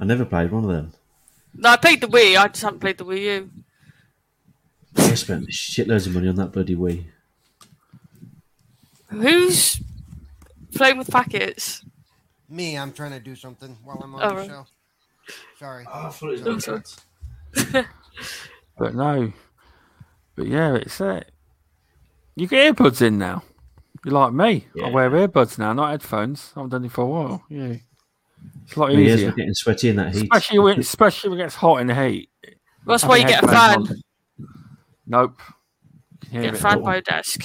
[0.00, 0.92] I never played one of them.
[1.54, 2.36] No, I played the Wii.
[2.38, 3.50] I just haven't played the Wii U.
[4.96, 7.04] I spent shitloads of money on that bloody Wii.
[9.08, 9.80] Who's
[10.74, 11.84] playing with packets?
[12.48, 14.46] Me, I'm trying to do something while I'm on Oh, the right.
[14.48, 14.66] show.
[15.58, 15.84] Sorry.
[15.86, 17.84] Oh, I thought it was.
[18.78, 19.32] But no.
[20.38, 21.32] But yeah, it's it.
[22.36, 23.42] You get earbuds in now.
[24.04, 24.68] You're like me.
[24.82, 26.52] I wear earbuds now, not headphones.
[26.54, 27.44] I haven't done it for a while.
[27.50, 27.74] Yeah.
[28.62, 29.32] It's a lot My ears easier.
[29.32, 30.22] getting sweaty in that heat.
[30.32, 32.30] Especially when, especially when it gets hot in the heat.
[32.86, 33.78] That's why you get a fan.
[33.80, 33.88] on.
[35.08, 35.40] Nope.
[36.30, 37.42] Hear Get a fan by a desk.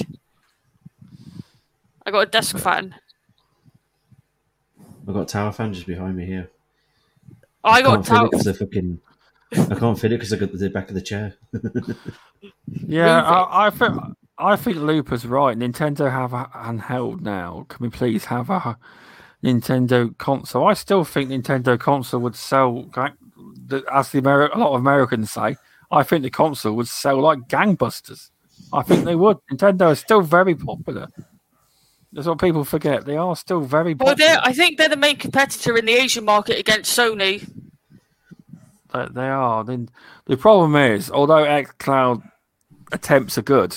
[2.05, 2.93] I got a desk fan.
[5.07, 6.51] I've got a tower fan just behind me here.
[7.63, 8.29] I got a can't fit it towel.
[8.29, 8.99] because the fucking.
[9.55, 11.35] I can't fit it because I got the back of the chair.
[12.87, 13.97] Yeah, I, I think
[14.37, 15.57] I think Looper's right.
[15.57, 17.65] Nintendo have a handheld now.
[17.69, 18.77] Can we please have a
[19.43, 20.67] Nintendo console?
[20.67, 25.55] I still think Nintendo console would sell, as the Ameri- a lot of Americans say.
[25.91, 28.29] I think the console would sell like gangbusters.
[28.73, 29.37] I think they would.
[29.51, 31.07] Nintendo is still very popular.
[32.11, 33.05] That's what people forget.
[33.05, 34.31] They are still very Well, popular.
[34.33, 37.47] they're, I think they're the main competitor in the Asian market against Sony.
[38.93, 39.63] They, are.
[39.63, 39.89] Then
[40.25, 42.21] the problem is, although xCloud
[42.91, 43.75] attempts are good,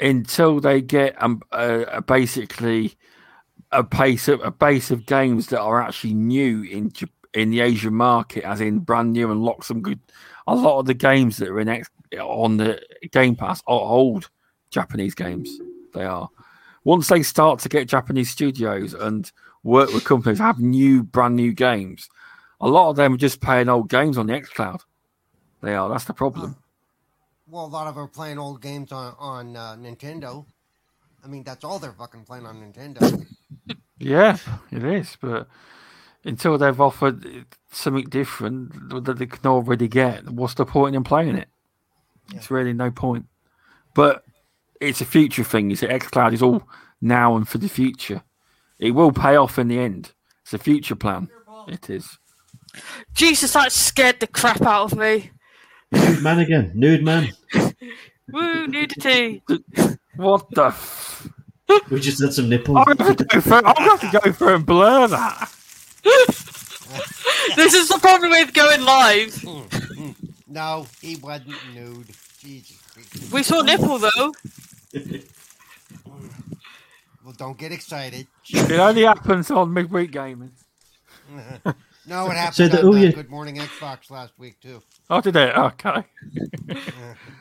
[0.00, 2.94] until they get um, uh, a basically
[3.70, 6.92] a base of a base of games that are actually new in
[7.34, 10.00] in the Asian market, as in brand new and lock some good.
[10.46, 11.88] A lot of the games that are in X,
[12.20, 12.80] on the
[13.12, 14.28] Game Pass are old
[14.70, 15.58] Japanese games.
[15.94, 16.28] They are,
[16.84, 19.30] once they start to get Japanese studios and
[19.62, 22.08] work with companies have new, brand new games,
[22.62, 24.80] a lot of them are just playing old games on the xCloud.
[25.60, 25.88] They are.
[25.88, 26.56] That's the problem.
[27.48, 30.46] Well, a lot of them are playing old games on on uh, Nintendo.
[31.24, 33.26] I mean, that's all they're fucking playing on Nintendo.
[33.98, 34.38] Yeah,
[34.72, 35.16] it is.
[35.20, 35.46] But
[36.24, 41.36] until they've offered something different that they can already get, what's the point in playing
[41.36, 41.48] it?
[42.34, 43.26] It's really no point.
[43.94, 44.24] But
[44.80, 45.70] it's a future thing.
[45.70, 46.64] You see, xCloud is all
[47.00, 48.22] now and for the future.
[48.80, 50.12] It will pay off in the end.
[50.42, 51.28] It's a future plan.
[51.68, 52.18] It is.
[53.14, 55.30] Jesus, that scared the crap out of me.
[55.92, 56.72] Nude man again.
[56.74, 57.32] Nude man.
[58.32, 59.42] Woo, nudity.
[60.16, 60.66] What the?
[60.66, 61.28] F-
[61.90, 62.78] We just had some nipples.
[62.86, 63.54] I'm gonna go for.
[63.66, 65.52] I'm gonna go for and blur that.
[67.56, 69.44] This is the problem with going live.
[70.48, 72.10] no, he wasn't nude.
[72.38, 72.78] Jesus.
[72.92, 73.32] Christ.
[73.32, 74.32] We saw nipple though.
[77.24, 78.26] Well, don't get excited.
[78.48, 80.52] It only happens on midweek gaming.
[82.06, 84.82] No, it happened So the on uh, Ouya- Good Morning Xbox last week too.
[85.10, 85.56] Oh, did it?
[85.56, 86.04] Okay.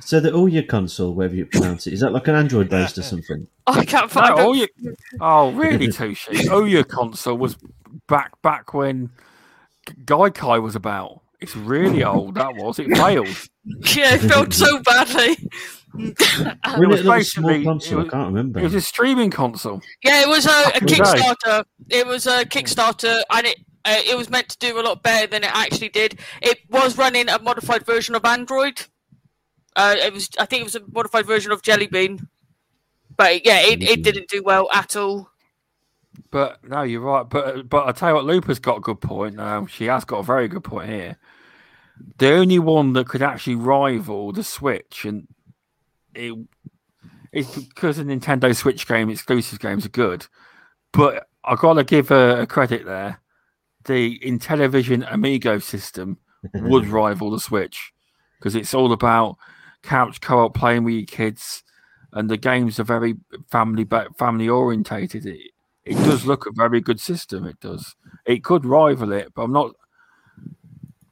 [0.03, 3.03] So the Ouya console, whatever you pronounce it, is that like an Android based or
[3.03, 3.47] something?
[3.67, 4.69] I can't find oh, it.
[4.77, 6.47] you, oh, really, Tushi?
[6.49, 7.55] Oh, your console was
[8.07, 9.11] back back when
[10.05, 11.21] Gaikai was about.
[11.39, 12.35] It's really old.
[12.35, 12.79] That was.
[12.79, 13.27] It failed.
[13.95, 15.37] Yeah, it felt so badly.
[15.93, 17.99] Wasn't was a little small basically- console?
[17.99, 18.59] it was- I can't remember.
[18.59, 19.81] It was a streaming console.
[20.03, 21.63] Yeah, it was a, a Was Kickstarter.
[21.89, 25.27] It was a Kickstarter, and it uh, it was meant to do a lot better
[25.27, 26.19] than it actually did.
[26.41, 28.81] It was running a modified version of Android.
[29.75, 32.27] Uh, it was, I think, it was a modified version of Jelly Bean.
[33.17, 35.29] But yeah, it, it didn't do well at all.
[36.31, 37.27] But no, you're right.
[37.29, 39.39] But but I tell you what, Looper's got a good point.
[39.39, 41.17] Um, she has got a very good point here.
[42.17, 45.27] The only one that could actually rival the Switch, and
[46.15, 46.33] it
[47.31, 50.27] it's because the Nintendo Switch game exclusive games are good.
[50.93, 53.21] But I got to give her a credit there.
[53.85, 56.17] The Intellivision Amico system
[56.53, 57.93] would rival the Switch
[58.37, 59.37] because it's all about
[59.83, 61.63] couch co-op playing with your kids,
[62.13, 63.15] and the games are very
[63.49, 63.87] family
[64.17, 65.25] family orientated.
[65.25, 65.51] It,
[65.85, 67.45] it does look a very good system.
[67.45, 67.95] It does.
[68.25, 69.75] It could rival it, but I'm not.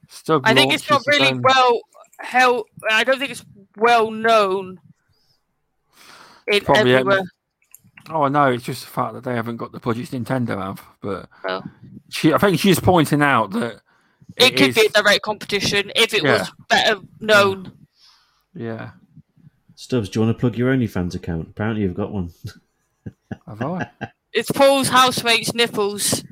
[0.07, 1.79] Stub I think it's not really own- well
[2.19, 2.67] held.
[2.89, 3.45] I don't think it's
[3.77, 4.79] well known
[6.47, 7.23] in Probably, everywhere.
[8.09, 8.45] Oh, no.
[8.47, 10.81] It's just the fact that they haven't got the budgets Nintendo have.
[11.01, 11.61] But Oh.
[12.09, 13.81] she, I think she's pointing out that
[14.37, 16.39] It could is- be a direct competition if it Yeah.
[16.39, 17.71] was better known.
[18.53, 18.91] Yeah,
[19.77, 21.47] Stubz, do you want to plug your OnlyFans account?
[21.51, 22.31] Apparently, you've got one.
[23.47, 23.89] have I?
[24.33, 26.23] It's Paul's housemate's nipples.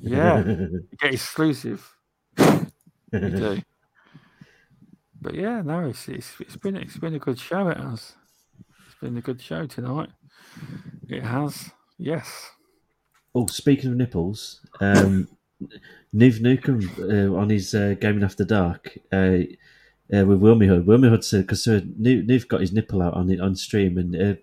[0.00, 0.42] Yeah,
[1.00, 1.90] get exclusive.
[2.38, 2.66] You
[3.12, 3.62] do.
[5.20, 7.68] But yeah, no, it's, it's it's been it's been a good show.
[7.68, 8.14] It has.
[8.86, 10.08] It's been a good show tonight.
[11.08, 11.70] It has.
[11.98, 12.50] Yes.
[13.34, 15.28] Oh, speaking of nipples, um,
[16.14, 20.86] Niv Nukem uh, on his uh, Gaming After Dark uh, uh, with Wilmy Hood.
[20.86, 23.98] Wilmy Hood said because uh, Niv, Niv got his nipple out on the, on stream,
[23.98, 24.34] and uh,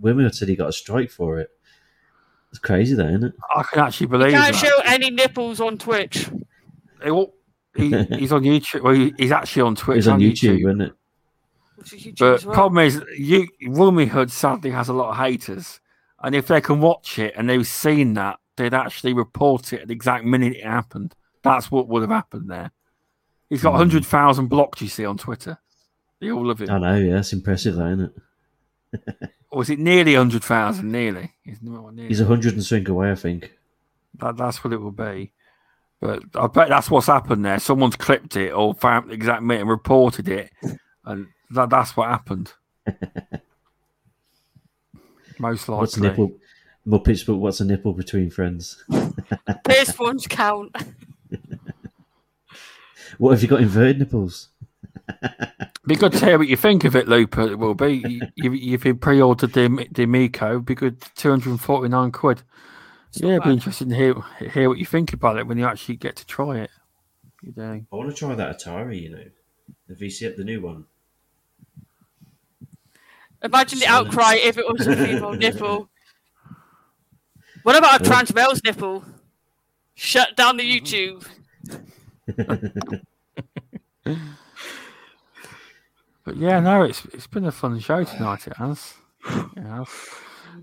[0.00, 1.50] Wilmy Hood said he got a strike for it.
[2.50, 3.34] It's crazy, though, isn't it?
[3.54, 4.66] I can actually You believe can't that.
[4.66, 6.28] show any nipples on Twitch.
[7.04, 7.28] It
[7.76, 8.80] he, he's on YouTube.
[8.82, 9.96] Well, he- he's actually on Twitch.
[9.96, 10.92] He's on and YouTube, isn't it?
[11.78, 12.54] Which But well.
[12.54, 15.80] problem is, you Wilmy Hood sadly has a lot of haters,
[16.22, 19.88] and if they can watch it and they've seen that, they'd actually report it at
[19.88, 21.14] the exact minute it happened.
[21.42, 22.72] That's what would have happened there.
[23.48, 23.78] He's got Hmm.
[23.78, 24.82] hundred thousand blocked.
[24.82, 25.58] You see on Twitter.
[26.20, 26.68] They all love it.
[26.68, 28.12] I know, yeah, it's impressive, though, isn't
[28.92, 29.30] it?
[29.50, 30.92] Or is it nearly hundred thousand?
[30.92, 31.32] Nearly.
[31.42, 32.08] He's, not nearly.
[32.08, 33.56] He's a hundred and swing away, I think.
[34.18, 35.32] That, that's what it will be.
[36.02, 37.58] But I bet that's what's happened there.
[37.58, 40.50] Someone's clipped it or found the exact minute and reported it,
[41.06, 42.52] and that, that's what happened.
[45.38, 45.80] Most likely.
[45.80, 46.32] What's a nipple?
[46.86, 48.84] Muppets, but what's a nipple between friends?
[49.64, 50.74] Pierce ones count.
[53.16, 54.50] What have you got inverted nipples?
[55.86, 57.50] Be good to hear what you think of it, Looper.
[57.50, 58.20] It will be.
[58.36, 60.60] You, you've been pre-ordered the the Miko.
[60.60, 62.42] Be good, two hundred and forty nine quid.
[63.14, 64.14] yeah, it'd be interesting to hear
[64.52, 66.70] hear what you think about it when you actually get to try it.
[67.42, 67.62] You do.
[67.62, 69.24] I want to try that Atari, you know,
[69.88, 70.84] the VC, the new one.
[73.42, 74.08] Imagine the Silence.
[74.08, 75.88] outcry if it was a female nipple.
[77.62, 78.06] What about a Oh.
[78.08, 79.04] trans male's nipple?
[79.94, 81.26] Shut down the YouTube.
[86.24, 88.46] But yeah, no, it's it's been a fun show tonight.
[88.46, 88.94] It has.
[89.56, 89.88] It has.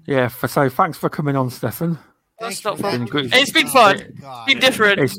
[0.05, 0.27] Yeah.
[0.27, 1.97] For, so thanks for coming on, Stephan.
[2.39, 2.99] That's Thanks not for fun.
[3.05, 3.09] that.
[3.09, 3.33] Good.
[3.33, 3.95] It's been fun.
[3.99, 4.99] It's Been different.
[4.99, 5.17] It's,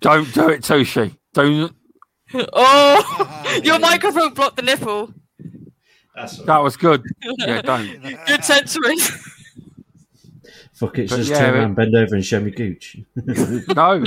[0.00, 1.14] don't do it, Tushi.
[1.34, 1.74] Don't.
[2.34, 5.12] Oh, your microphone blocked the nipple.
[6.20, 6.58] That's That right.
[6.62, 7.02] was good.
[7.38, 8.02] Yeah, don't.
[8.26, 8.98] Good censoring.
[10.74, 12.96] Fuck it, But just yeah, turn around, bend over, and show me gooch.
[13.74, 14.04] No.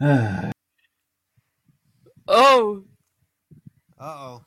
[2.26, 2.84] Oh,
[3.98, 4.44] Uh oh.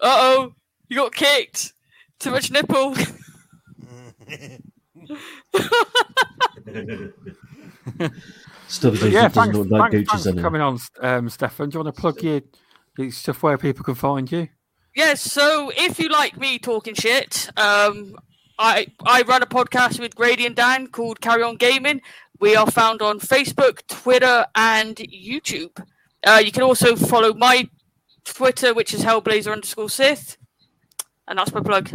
[0.00, 0.54] uh oh,
[0.88, 1.72] you got kicked.
[2.18, 2.94] Too much nipple.
[8.70, 10.78] Stubz But doesn't, yeah, doesn't thanks, look like thanks, gooches thanks for on coming on,
[11.00, 11.70] um, Stephan.
[11.70, 12.40] Do you want to plug your,
[12.96, 14.48] your stuff where people can find you?
[14.94, 18.14] Yes, so if you like me talking shit, um,
[18.60, 22.00] I I run a podcast with Grady and Dan called Carry On Gaming.
[22.38, 25.84] We are found on Facebook, Twitter, and YouTube.
[26.24, 27.68] Uh, you can also follow my
[28.24, 30.36] Twitter, which is Hellblazer underscore Sith,
[31.26, 31.90] and that's my plug.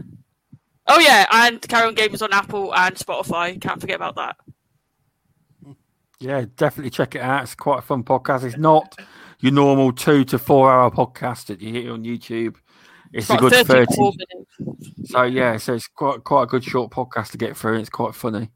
[0.88, 3.60] Oh yeah, and Carry On Gamers on Apple and Spotify.
[3.62, 4.36] Can't forget about that.
[6.20, 7.44] Yeah, definitely check it out.
[7.44, 8.44] It's quite a fun podcast.
[8.44, 8.96] It's not
[9.40, 12.56] your normal two to four hour podcast that you hear on YouTube.
[13.14, 13.96] It's a good thirty.
[13.98, 15.12] minutes.
[15.12, 17.80] So yeah, so it's quite quite a good short podcast to get through.
[17.80, 18.52] It's quite funny.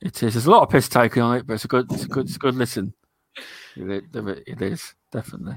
[0.00, 0.34] It is.
[0.34, 2.26] There's a lot of piss taken on it, but it's a good, it's a good,
[2.26, 2.92] it's a good listen.
[3.76, 5.56] It, it, it is definitely.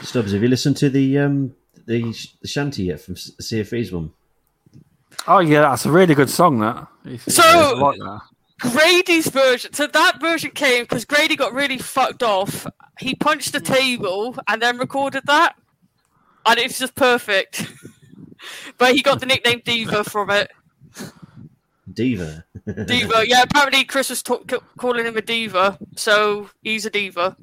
[0.00, 1.54] Stubz, have you listened to the um
[1.86, 4.12] the, sh- the shanty yet from Sea of one?
[5.26, 6.58] Oh yeah, that's a really good song.
[6.60, 6.88] That.
[7.04, 8.20] It's, So- I like that.
[8.72, 9.74] Grady's version.
[9.74, 12.66] So that version came because Grady got really fucked off.
[12.98, 15.56] He punched the table and then recorded that,
[16.46, 17.66] and it's just perfect.
[18.78, 20.50] but he got the nickname Diva from it.
[21.92, 22.44] Diva.
[22.86, 23.24] Diva.
[23.28, 27.36] Yeah, apparently Chris was ta- ca- calling him a diva, so he's a diva.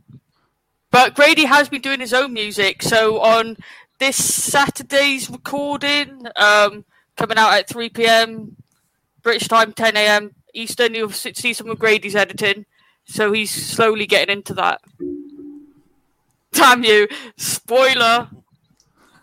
[0.89, 2.81] But Grady has been doing his own music.
[2.81, 3.57] So on
[3.99, 6.84] this Saturday's recording, um,
[7.15, 8.57] coming out at 3 p.m.
[9.22, 10.35] British time, 10 a.m.
[10.53, 12.65] Eastern, you'll see some of Grady's editing.
[13.06, 14.82] So he's slowly getting into that.
[16.53, 17.07] Damn you!
[17.38, 18.30] Spoiler.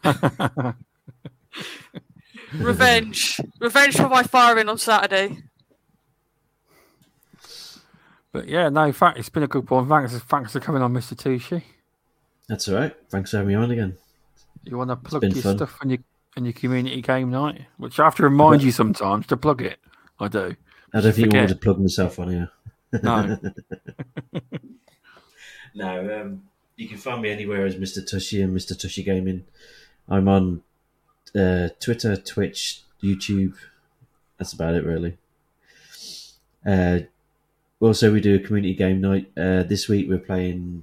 [2.54, 3.40] Revenge.
[3.60, 5.42] Revenge for my firing on Saturday.
[8.32, 9.88] But yeah, no, in fact, it's been a good one.
[9.88, 11.62] Thanks, thanks for coming on, Mister Tushi.
[12.48, 12.94] That's all right.
[13.10, 13.96] Thanks for having me on again.
[14.64, 15.56] You want to plug been your fun.
[15.56, 15.98] stuff on your
[16.36, 19.78] on your community game night, which I have to remind you sometimes to plug it.
[20.20, 20.56] I do.
[20.92, 21.40] I don't think you Forget.
[21.40, 22.50] want to plug myself on here.
[23.02, 23.38] No,
[25.74, 26.42] No, um,
[26.76, 27.98] you can find me anywhere as Mr.
[27.98, 28.72] Tushi and Mr.
[28.72, 29.44] Tushi Gaming.
[30.08, 30.62] I'm on
[31.36, 33.54] uh, Twitter, Twitch, YouTube.
[34.38, 35.18] That's about it, really.
[36.66, 37.00] Uh,
[37.80, 39.30] also, we do a community game night.
[39.36, 40.82] Uh, this week we're playing.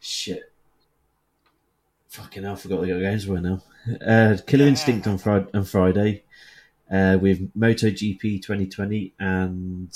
[0.00, 0.52] Shit.
[2.08, 3.62] Fucking hell, I forgot what the games were now.
[4.04, 6.23] Uh, Killer Instinct on, Friday, on Friday
[6.90, 9.88] uh, with MotoGP 2020 and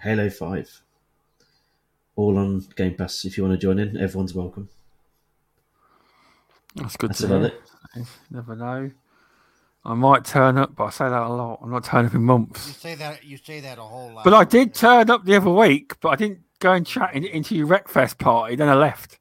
[0.00, 0.82] Halo 5
[2.16, 3.24] all on Game Pass.
[3.24, 4.68] If you want to join in, everyone's welcome.
[6.76, 7.50] that's good That's to about
[7.94, 8.02] hear.
[8.02, 8.06] it.
[8.30, 8.90] Never know.
[9.86, 11.60] I might turn up, but I say that a lot.
[11.62, 12.64] I'm not turning up in months.
[12.64, 12.80] You months.
[12.80, 13.24] say that.
[13.24, 14.24] You say that a whole lot.
[14.24, 17.24] But I did turn up the other week, but I didn't go and chat in,
[17.24, 18.56] into your Wreckfest party.
[18.56, 19.18] Then I left.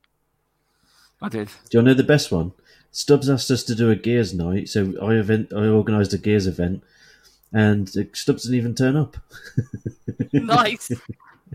[1.22, 1.50] I did.
[1.70, 2.54] Do you know the best one?
[2.94, 6.46] Stubz asked us to do a Gears night, so I event I organised a Gears
[6.48, 6.84] event,
[7.52, 9.18] and uh, Stubz didn't even turn up.
[10.34, 10.92] Nice.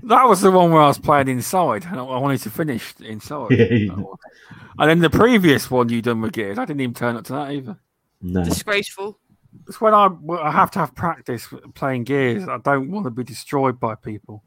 [0.05, 2.95] That was the one where I was playing inside, and I I wanted to finish
[3.01, 3.51] inside.
[3.51, 4.19] Yeah, you-
[4.79, 7.33] And then the previous one you done with Gears, I didn't even turn up to
[7.33, 7.77] that either.
[8.23, 9.19] No, Disgraceful.
[9.67, 10.09] It's when I,
[10.41, 12.47] I have to have practice playing Gears.
[12.49, 14.45] I don't want to be destroyed by people.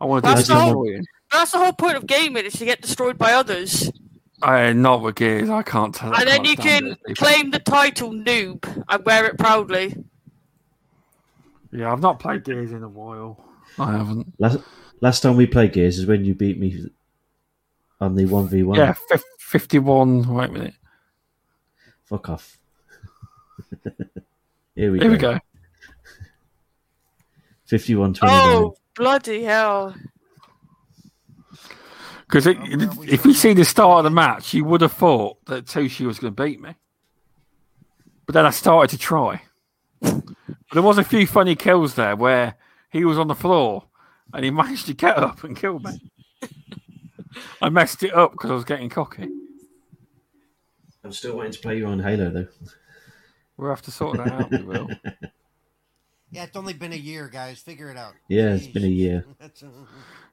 [0.00, 0.86] I want to do That's the all.
[1.32, 3.90] That's the whole point of gaming is to get destroyed by others.
[4.42, 5.48] Uh, not with Gears.
[5.48, 6.12] I can't tell.
[6.14, 10.04] I and then you can it, claim the title noob and wear it proudly.
[11.72, 13.42] Yeah, I've not played Gears in a while.
[13.78, 14.32] I haven't.
[14.38, 14.58] last
[15.00, 16.86] last time we played Gears is when you beat me
[18.00, 18.78] on the one v one.
[18.78, 20.28] Yeah, fif- fifty-one.
[20.34, 20.74] Wait a minute.
[22.04, 22.58] fuck off.
[24.74, 25.12] Here we Here go.
[25.12, 25.38] we go.
[27.64, 29.94] 51 Oh, bloody hell.
[32.28, 36.06] Because if you see the start of the match, you would have thought that Tushi
[36.06, 36.74] was going to beat me.
[38.26, 39.42] But then I started to try.
[40.00, 42.56] there was a few funny kills there where
[42.90, 43.84] he was on the floor
[44.34, 46.10] and he managed to get up and kill me.
[47.62, 49.28] I messed it up because I was getting cocky.
[51.04, 52.48] I'm still waiting to play you on Halo though.
[53.56, 54.50] We'll have to sort that out.
[54.50, 54.88] We will.
[56.30, 57.60] yeah, it's only been a year, guys.
[57.60, 58.14] Figure it out.
[58.28, 59.24] Yeah, it's been a year.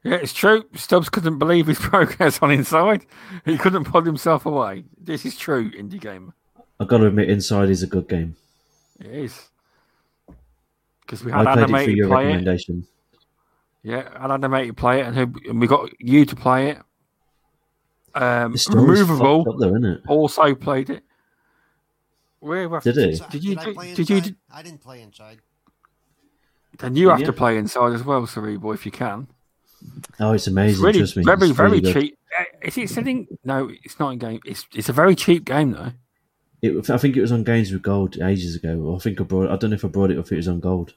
[0.05, 0.63] Yeah, it's true.
[0.73, 3.05] Stubz couldn't believe his progress on inside.
[3.45, 4.83] He couldn't pull himself away.
[5.01, 6.33] This is true, indie gamer.
[6.77, 8.35] I've got to admit, Inside is a good game.
[8.99, 9.49] It is.
[10.99, 12.25] Because we had I played it for animated your play it.
[12.27, 12.87] recommendation.
[13.83, 16.77] Yeah, I had animated play it, and, we got you to play it.
[18.13, 20.01] Um, The removable up though, isn't it?
[20.09, 21.03] also played it.
[22.39, 23.21] Where Did he?
[23.31, 24.29] Did you I do- did you inside?
[24.31, 25.39] do- I didn't play inside.
[26.79, 27.27] Then you have Yeah.
[27.27, 29.27] to play inside as well, Cerebral, if you can.
[30.19, 30.83] Oh, it's It's amazing.
[30.85, 31.23] really, Trust me.
[31.23, 32.17] very, it's very really cheap.
[32.39, 33.27] Uh, Is it selling?
[33.43, 34.39] No, it's not in game.
[34.45, 35.91] It's it's a very cheap game though.
[36.61, 38.95] It, I think it was on Games with Gold ages ago.
[38.95, 39.49] I think I brought.
[39.51, 40.93] I don't know if I brought it or if it was on Gold.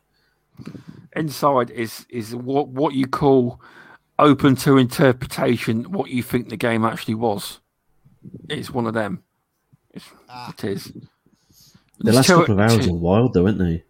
[1.15, 3.61] Inside is is what what you call
[4.19, 5.91] open to interpretation.
[5.91, 7.61] What you think the game actually was.
[8.49, 9.23] It's one of them.
[9.93, 10.51] It's, Ah.
[10.57, 10.85] it is.
[10.85, 11.01] The
[12.01, 13.83] There's last two- couple of hours two- are wild, though, aren't they?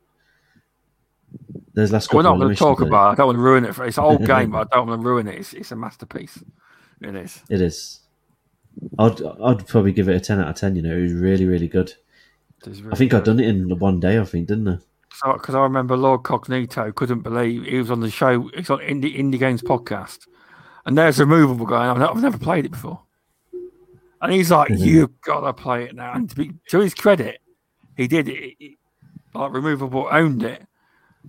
[1.77, 3.11] There's last We're not going to talk about.
[3.11, 3.13] it.
[3.13, 3.75] I don't want to ruin it.
[3.75, 5.35] For, it's an old game, but I don't want to ruin it.
[5.39, 6.43] It's, it's a masterpiece.
[7.03, 7.43] It is.
[7.51, 8.01] It is.
[8.99, 10.75] I'd I'd probably give it a ten out of ten.
[10.75, 11.93] You know, it was really really good.
[12.67, 13.37] Is I really think I'd good.
[13.37, 14.19] done it in one day.
[14.19, 14.79] I think, didn't I?
[15.33, 18.51] because I remember Lord Cognito couldn't believe he was on the show.
[18.55, 20.27] He's on Indie, Indie Games podcast,
[20.85, 21.91] and there's a movable guy.
[21.91, 23.01] I've, I've never played it before,
[24.23, 24.79] and he's like, Mhm.
[24.81, 27.39] "You've got to play it now." And to, be, to his credit,
[27.97, 28.55] he did it.
[28.59, 28.79] He-
[29.35, 30.67] Like removable owned it.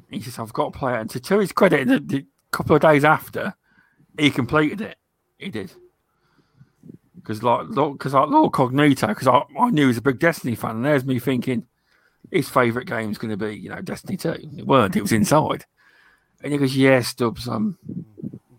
[0.09, 2.75] He says, "I've got to play it." And to, to his credit, the, the couple
[2.75, 3.55] of days after,
[4.17, 4.97] he completed it.
[5.37, 5.71] He did.
[7.15, 10.19] Because like, look, because like Lord Cognito, because I, I knew he was a big
[10.19, 11.67] Destiny fan, and there's me thinking,
[12.31, 14.29] his favourite game is going to be, you know, Destiny 2.
[14.57, 15.65] It weren't, it was inside.
[16.41, 17.77] And he goes, Yeah, Stubz, um,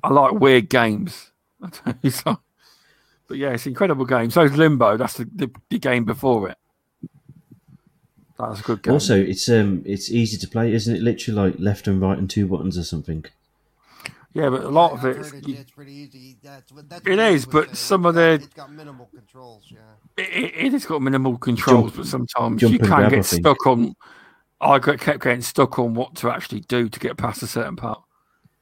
[0.03, 1.33] I like weird games.
[2.25, 2.39] Like-
[3.27, 4.31] but yeah, it's incredible game.
[4.31, 6.57] So is Limbo, that's the, the, the game before it.
[8.39, 8.95] That's a good game.
[8.95, 11.03] Also, it's um, it's easy to play, isn't it?
[11.03, 13.25] Literally like left and right and two buttons or something.
[14.33, 16.37] yeah, but a lot of I've it, you- it's pretty easy.
[16.43, 17.75] That's that's It what is, was but saying.
[17.75, 19.65] some of the- it's got minimal controls.
[19.69, 19.79] Yeah.
[20.17, 23.43] it, it has got minimal controls, Jump- but sometimes you and can grab, get think.
[23.43, 23.95] stuck on.
[24.61, 27.77] I got kept getting stuck on what to actually do to get past a certain
[27.77, 28.03] part,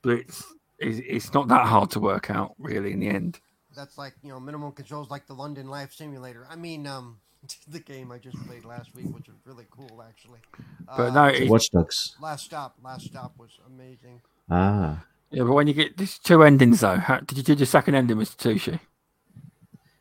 [0.03, 0.43] but it's
[0.79, 3.41] it's, it's not that hard to work out really in the end.
[3.75, 6.47] That's like you know minimal controls like the London Life Simulator.
[6.51, 7.19] I mean, um,
[7.69, 10.41] the game I just played last week, which was really cool actually.
[10.87, 12.17] But Uh, no, it, Watch Dogs.
[12.21, 14.21] Last stop, last stop was amazing.
[14.51, 17.67] Ah, yeah, but when you get these two endings though, how, did you do the
[17.67, 18.81] second ending, Mister Tushi?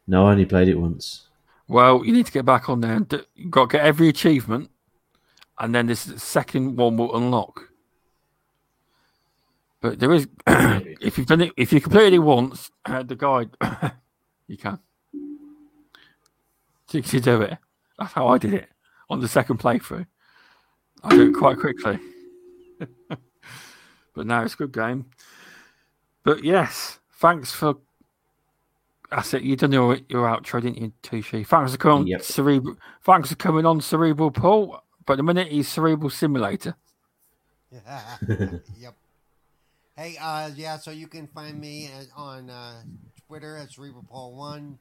[0.08, 1.28] no, I only played it once.
[1.68, 2.94] Well, you need to get back on there.
[2.94, 4.70] And do, you've got to get every achievement,
[5.60, 7.70] and then this second one will unlock.
[9.82, 13.50] But there is, if you've done it, if you completed it once, uh, the guide,
[14.48, 14.80] you can.
[17.04, 17.58] So you can do it.
[18.00, 18.70] That's how I did it
[19.10, 20.06] on the second playthrough.
[21.04, 22.00] I do it quite quickly.
[23.10, 25.06] but now it's a good game.
[26.24, 27.76] But yes, thanks for.
[29.12, 29.44] That's it.
[29.44, 31.46] You done your your outro, didn't you, Tushi?
[31.46, 32.22] Thanks for coming Yep.
[32.22, 32.78] cerebral.
[33.04, 34.82] Thanks for coming on Cerebral Paul.
[35.06, 36.76] But the minute he's Cerebral Simulator.
[38.80, 38.96] yep.
[39.98, 40.78] Hey, uh, yeah.
[40.78, 42.84] So you can find me on uh,
[43.28, 44.80] Twitter at Cerebral Paul One.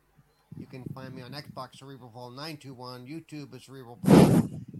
[0.56, 3.06] You can find me on Xbox Cerebral Paul Nine Two One.
[3.06, 3.98] YouTube is Cerebral.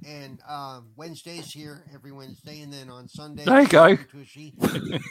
[0.07, 3.45] And uh, Wednesdays here every Wednesday, and then on Sunday.
[3.45, 3.97] There you go.
[3.97, 4.55] Tushi.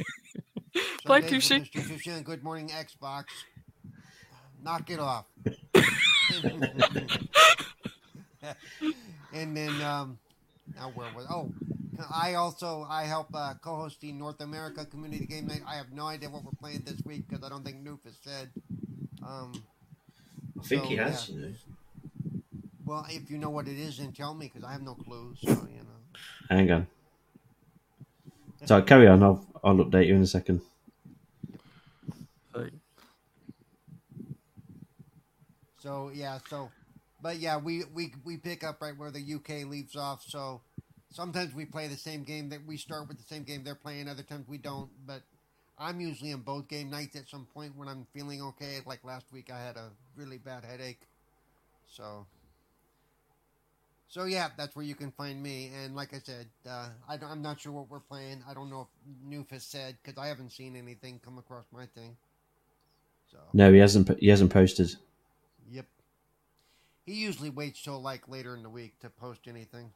[1.05, 1.71] Bye, Sundays Tushi.
[1.71, 1.81] Mr.
[1.87, 3.25] Tushi and Good Morning Xbox.
[4.61, 5.25] Knock it off.
[9.33, 10.19] and then um,
[10.75, 11.51] now where was oh
[12.11, 15.61] I also I help uh, co-host the North America Community Game Night.
[15.67, 18.17] I have no idea what we're playing this week because I don't think Noof has
[18.21, 18.49] said.
[19.25, 19.63] Um,
[20.63, 21.29] I think So, he has.
[21.29, 21.35] yeah.
[21.35, 21.53] You know.
[22.85, 25.35] well, if you know what it is, then tell me because I have no clue.
[25.35, 26.01] So you know.
[26.49, 26.87] Hang on.
[28.65, 29.23] So carry on.
[29.23, 30.61] I'll I'll update you in a second.
[35.77, 36.71] So yeah, so
[37.21, 40.23] but yeah, we we we pick up right where the UK leaves off.
[40.25, 40.61] So
[41.09, 44.07] sometimes we play the same game that we start with the same game they're playing.
[44.07, 44.89] Other times we don't.
[45.05, 45.23] But
[45.77, 48.79] I'm usually in both game nights at some point when I'm feeling okay.
[48.85, 51.01] Like last week, I had a really bad headache.
[51.87, 52.25] So.
[54.07, 55.71] So yeah, that's where you can find me.
[55.75, 58.43] And like I said, uh, I, I'm not sure what we're playing.
[58.47, 61.87] I don't know if Noof has said because I haven't seen anything come across my
[61.87, 62.15] thing.
[63.31, 64.15] So No, he hasn't.
[64.19, 64.95] He hasn't posted.
[65.71, 65.87] Yep.
[67.07, 69.91] He usually waits till like later in the week to post anything.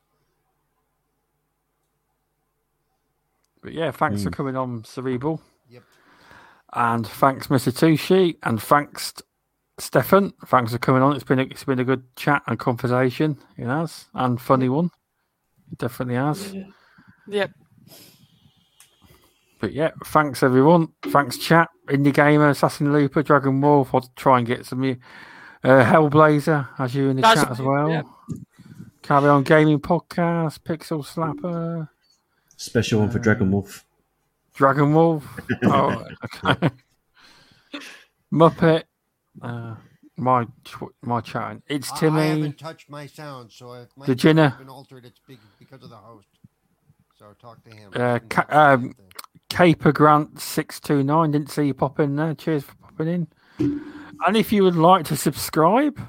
[3.62, 4.34] But yeah, thanks for Mm.
[4.34, 5.42] coming on Cerebral.
[5.70, 5.84] Yep.
[6.74, 7.72] And thanks, Mr.
[7.72, 9.14] Tushi, and thanks,
[9.78, 10.34] Stephan.
[10.48, 11.16] Thanks for coming on.
[11.16, 13.38] It's been a, it's been a good chat and conversation.
[13.58, 14.92] It has, and funny one.
[15.72, 16.56] It definitely has.
[17.28, 17.52] Yep.
[19.60, 20.90] But yeah, thanks everyone.
[21.04, 23.94] Thanks chat, Indie Gamer, Assassin Looper, Dragon Wolf.
[23.94, 24.96] I'll try and get some uh,
[25.64, 27.90] Hellblazer as you in the That's- chat as well.
[27.90, 28.04] yeah.
[29.02, 31.88] Carry on gaming podcast, Pixel Slapper,
[32.58, 33.86] Special one for Dragon Wolf.
[34.58, 35.24] Dragon Wolf.
[35.66, 36.70] oh, okay.
[38.34, 38.84] Muppet.
[39.42, 39.76] Uh,
[40.18, 41.58] my tw- my chat.
[41.68, 42.28] It's I- I, Timmy.
[42.30, 45.38] haven't touched my sound, so if my Did sound you has been altered, it's big
[45.60, 46.28] because of the host.
[47.20, 47.92] So talk to him.
[47.96, 48.96] Uh, ca- touch the damn um.
[49.50, 51.32] Caper Grant six two nine.
[51.32, 52.34] Didn't see you pop in there.
[52.34, 53.28] Cheers for popping in.
[54.26, 56.00] And if you would like to subscribe,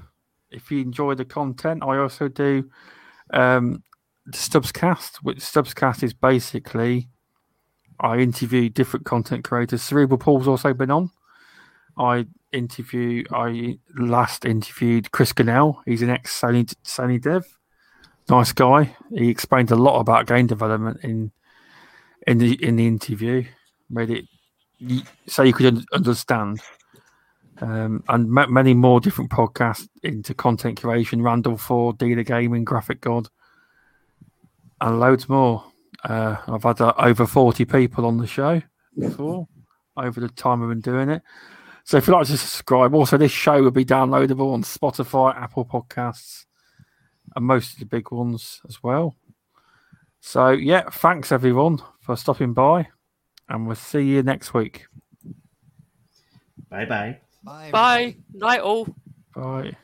[0.50, 2.70] if you enjoy the content, I also do
[3.32, 3.82] um,
[4.30, 7.08] Stubzcast, which Stubzcast is basically
[8.00, 9.82] I interview different content creators.
[9.82, 11.10] Cerebral Paul's also been on.
[11.96, 13.24] I interview.
[13.32, 15.82] I last interviewed Chris Cannell.
[15.84, 17.44] He's an ex Sony Sony dev.
[18.28, 18.94] Nice guy.
[19.14, 21.32] He explained a lot about game development in
[22.26, 23.44] in the in the interview.
[23.90, 24.24] Made it
[25.26, 26.60] so you could un- understand.
[27.60, 31.22] Um, and ma- many more different podcasts into content creation.
[31.22, 33.28] Randall Ford, Dealer Gaming, Graphic God,
[34.80, 35.64] and loads more.
[36.04, 38.62] Uh, I've had uh, over forty people on the show
[38.98, 39.48] before
[39.96, 41.22] over the time I've been doing it.
[41.84, 45.64] So if you'd like to subscribe, also this show will be downloadable on Spotify, Apple
[45.64, 46.44] Podcasts,
[47.34, 49.16] and most of the big ones as well.
[50.20, 52.88] So yeah, thanks everyone for stopping by,
[53.48, 54.86] and we'll see you next week.
[56.68, 57.18] Bye bye.
[57.42, 57.70] Bye.
[57.70, 58.00] Bye.
[58.00, 58.24] everybody.
[58.34, 58.88] Night all.
[59.34, 59.76] Bye.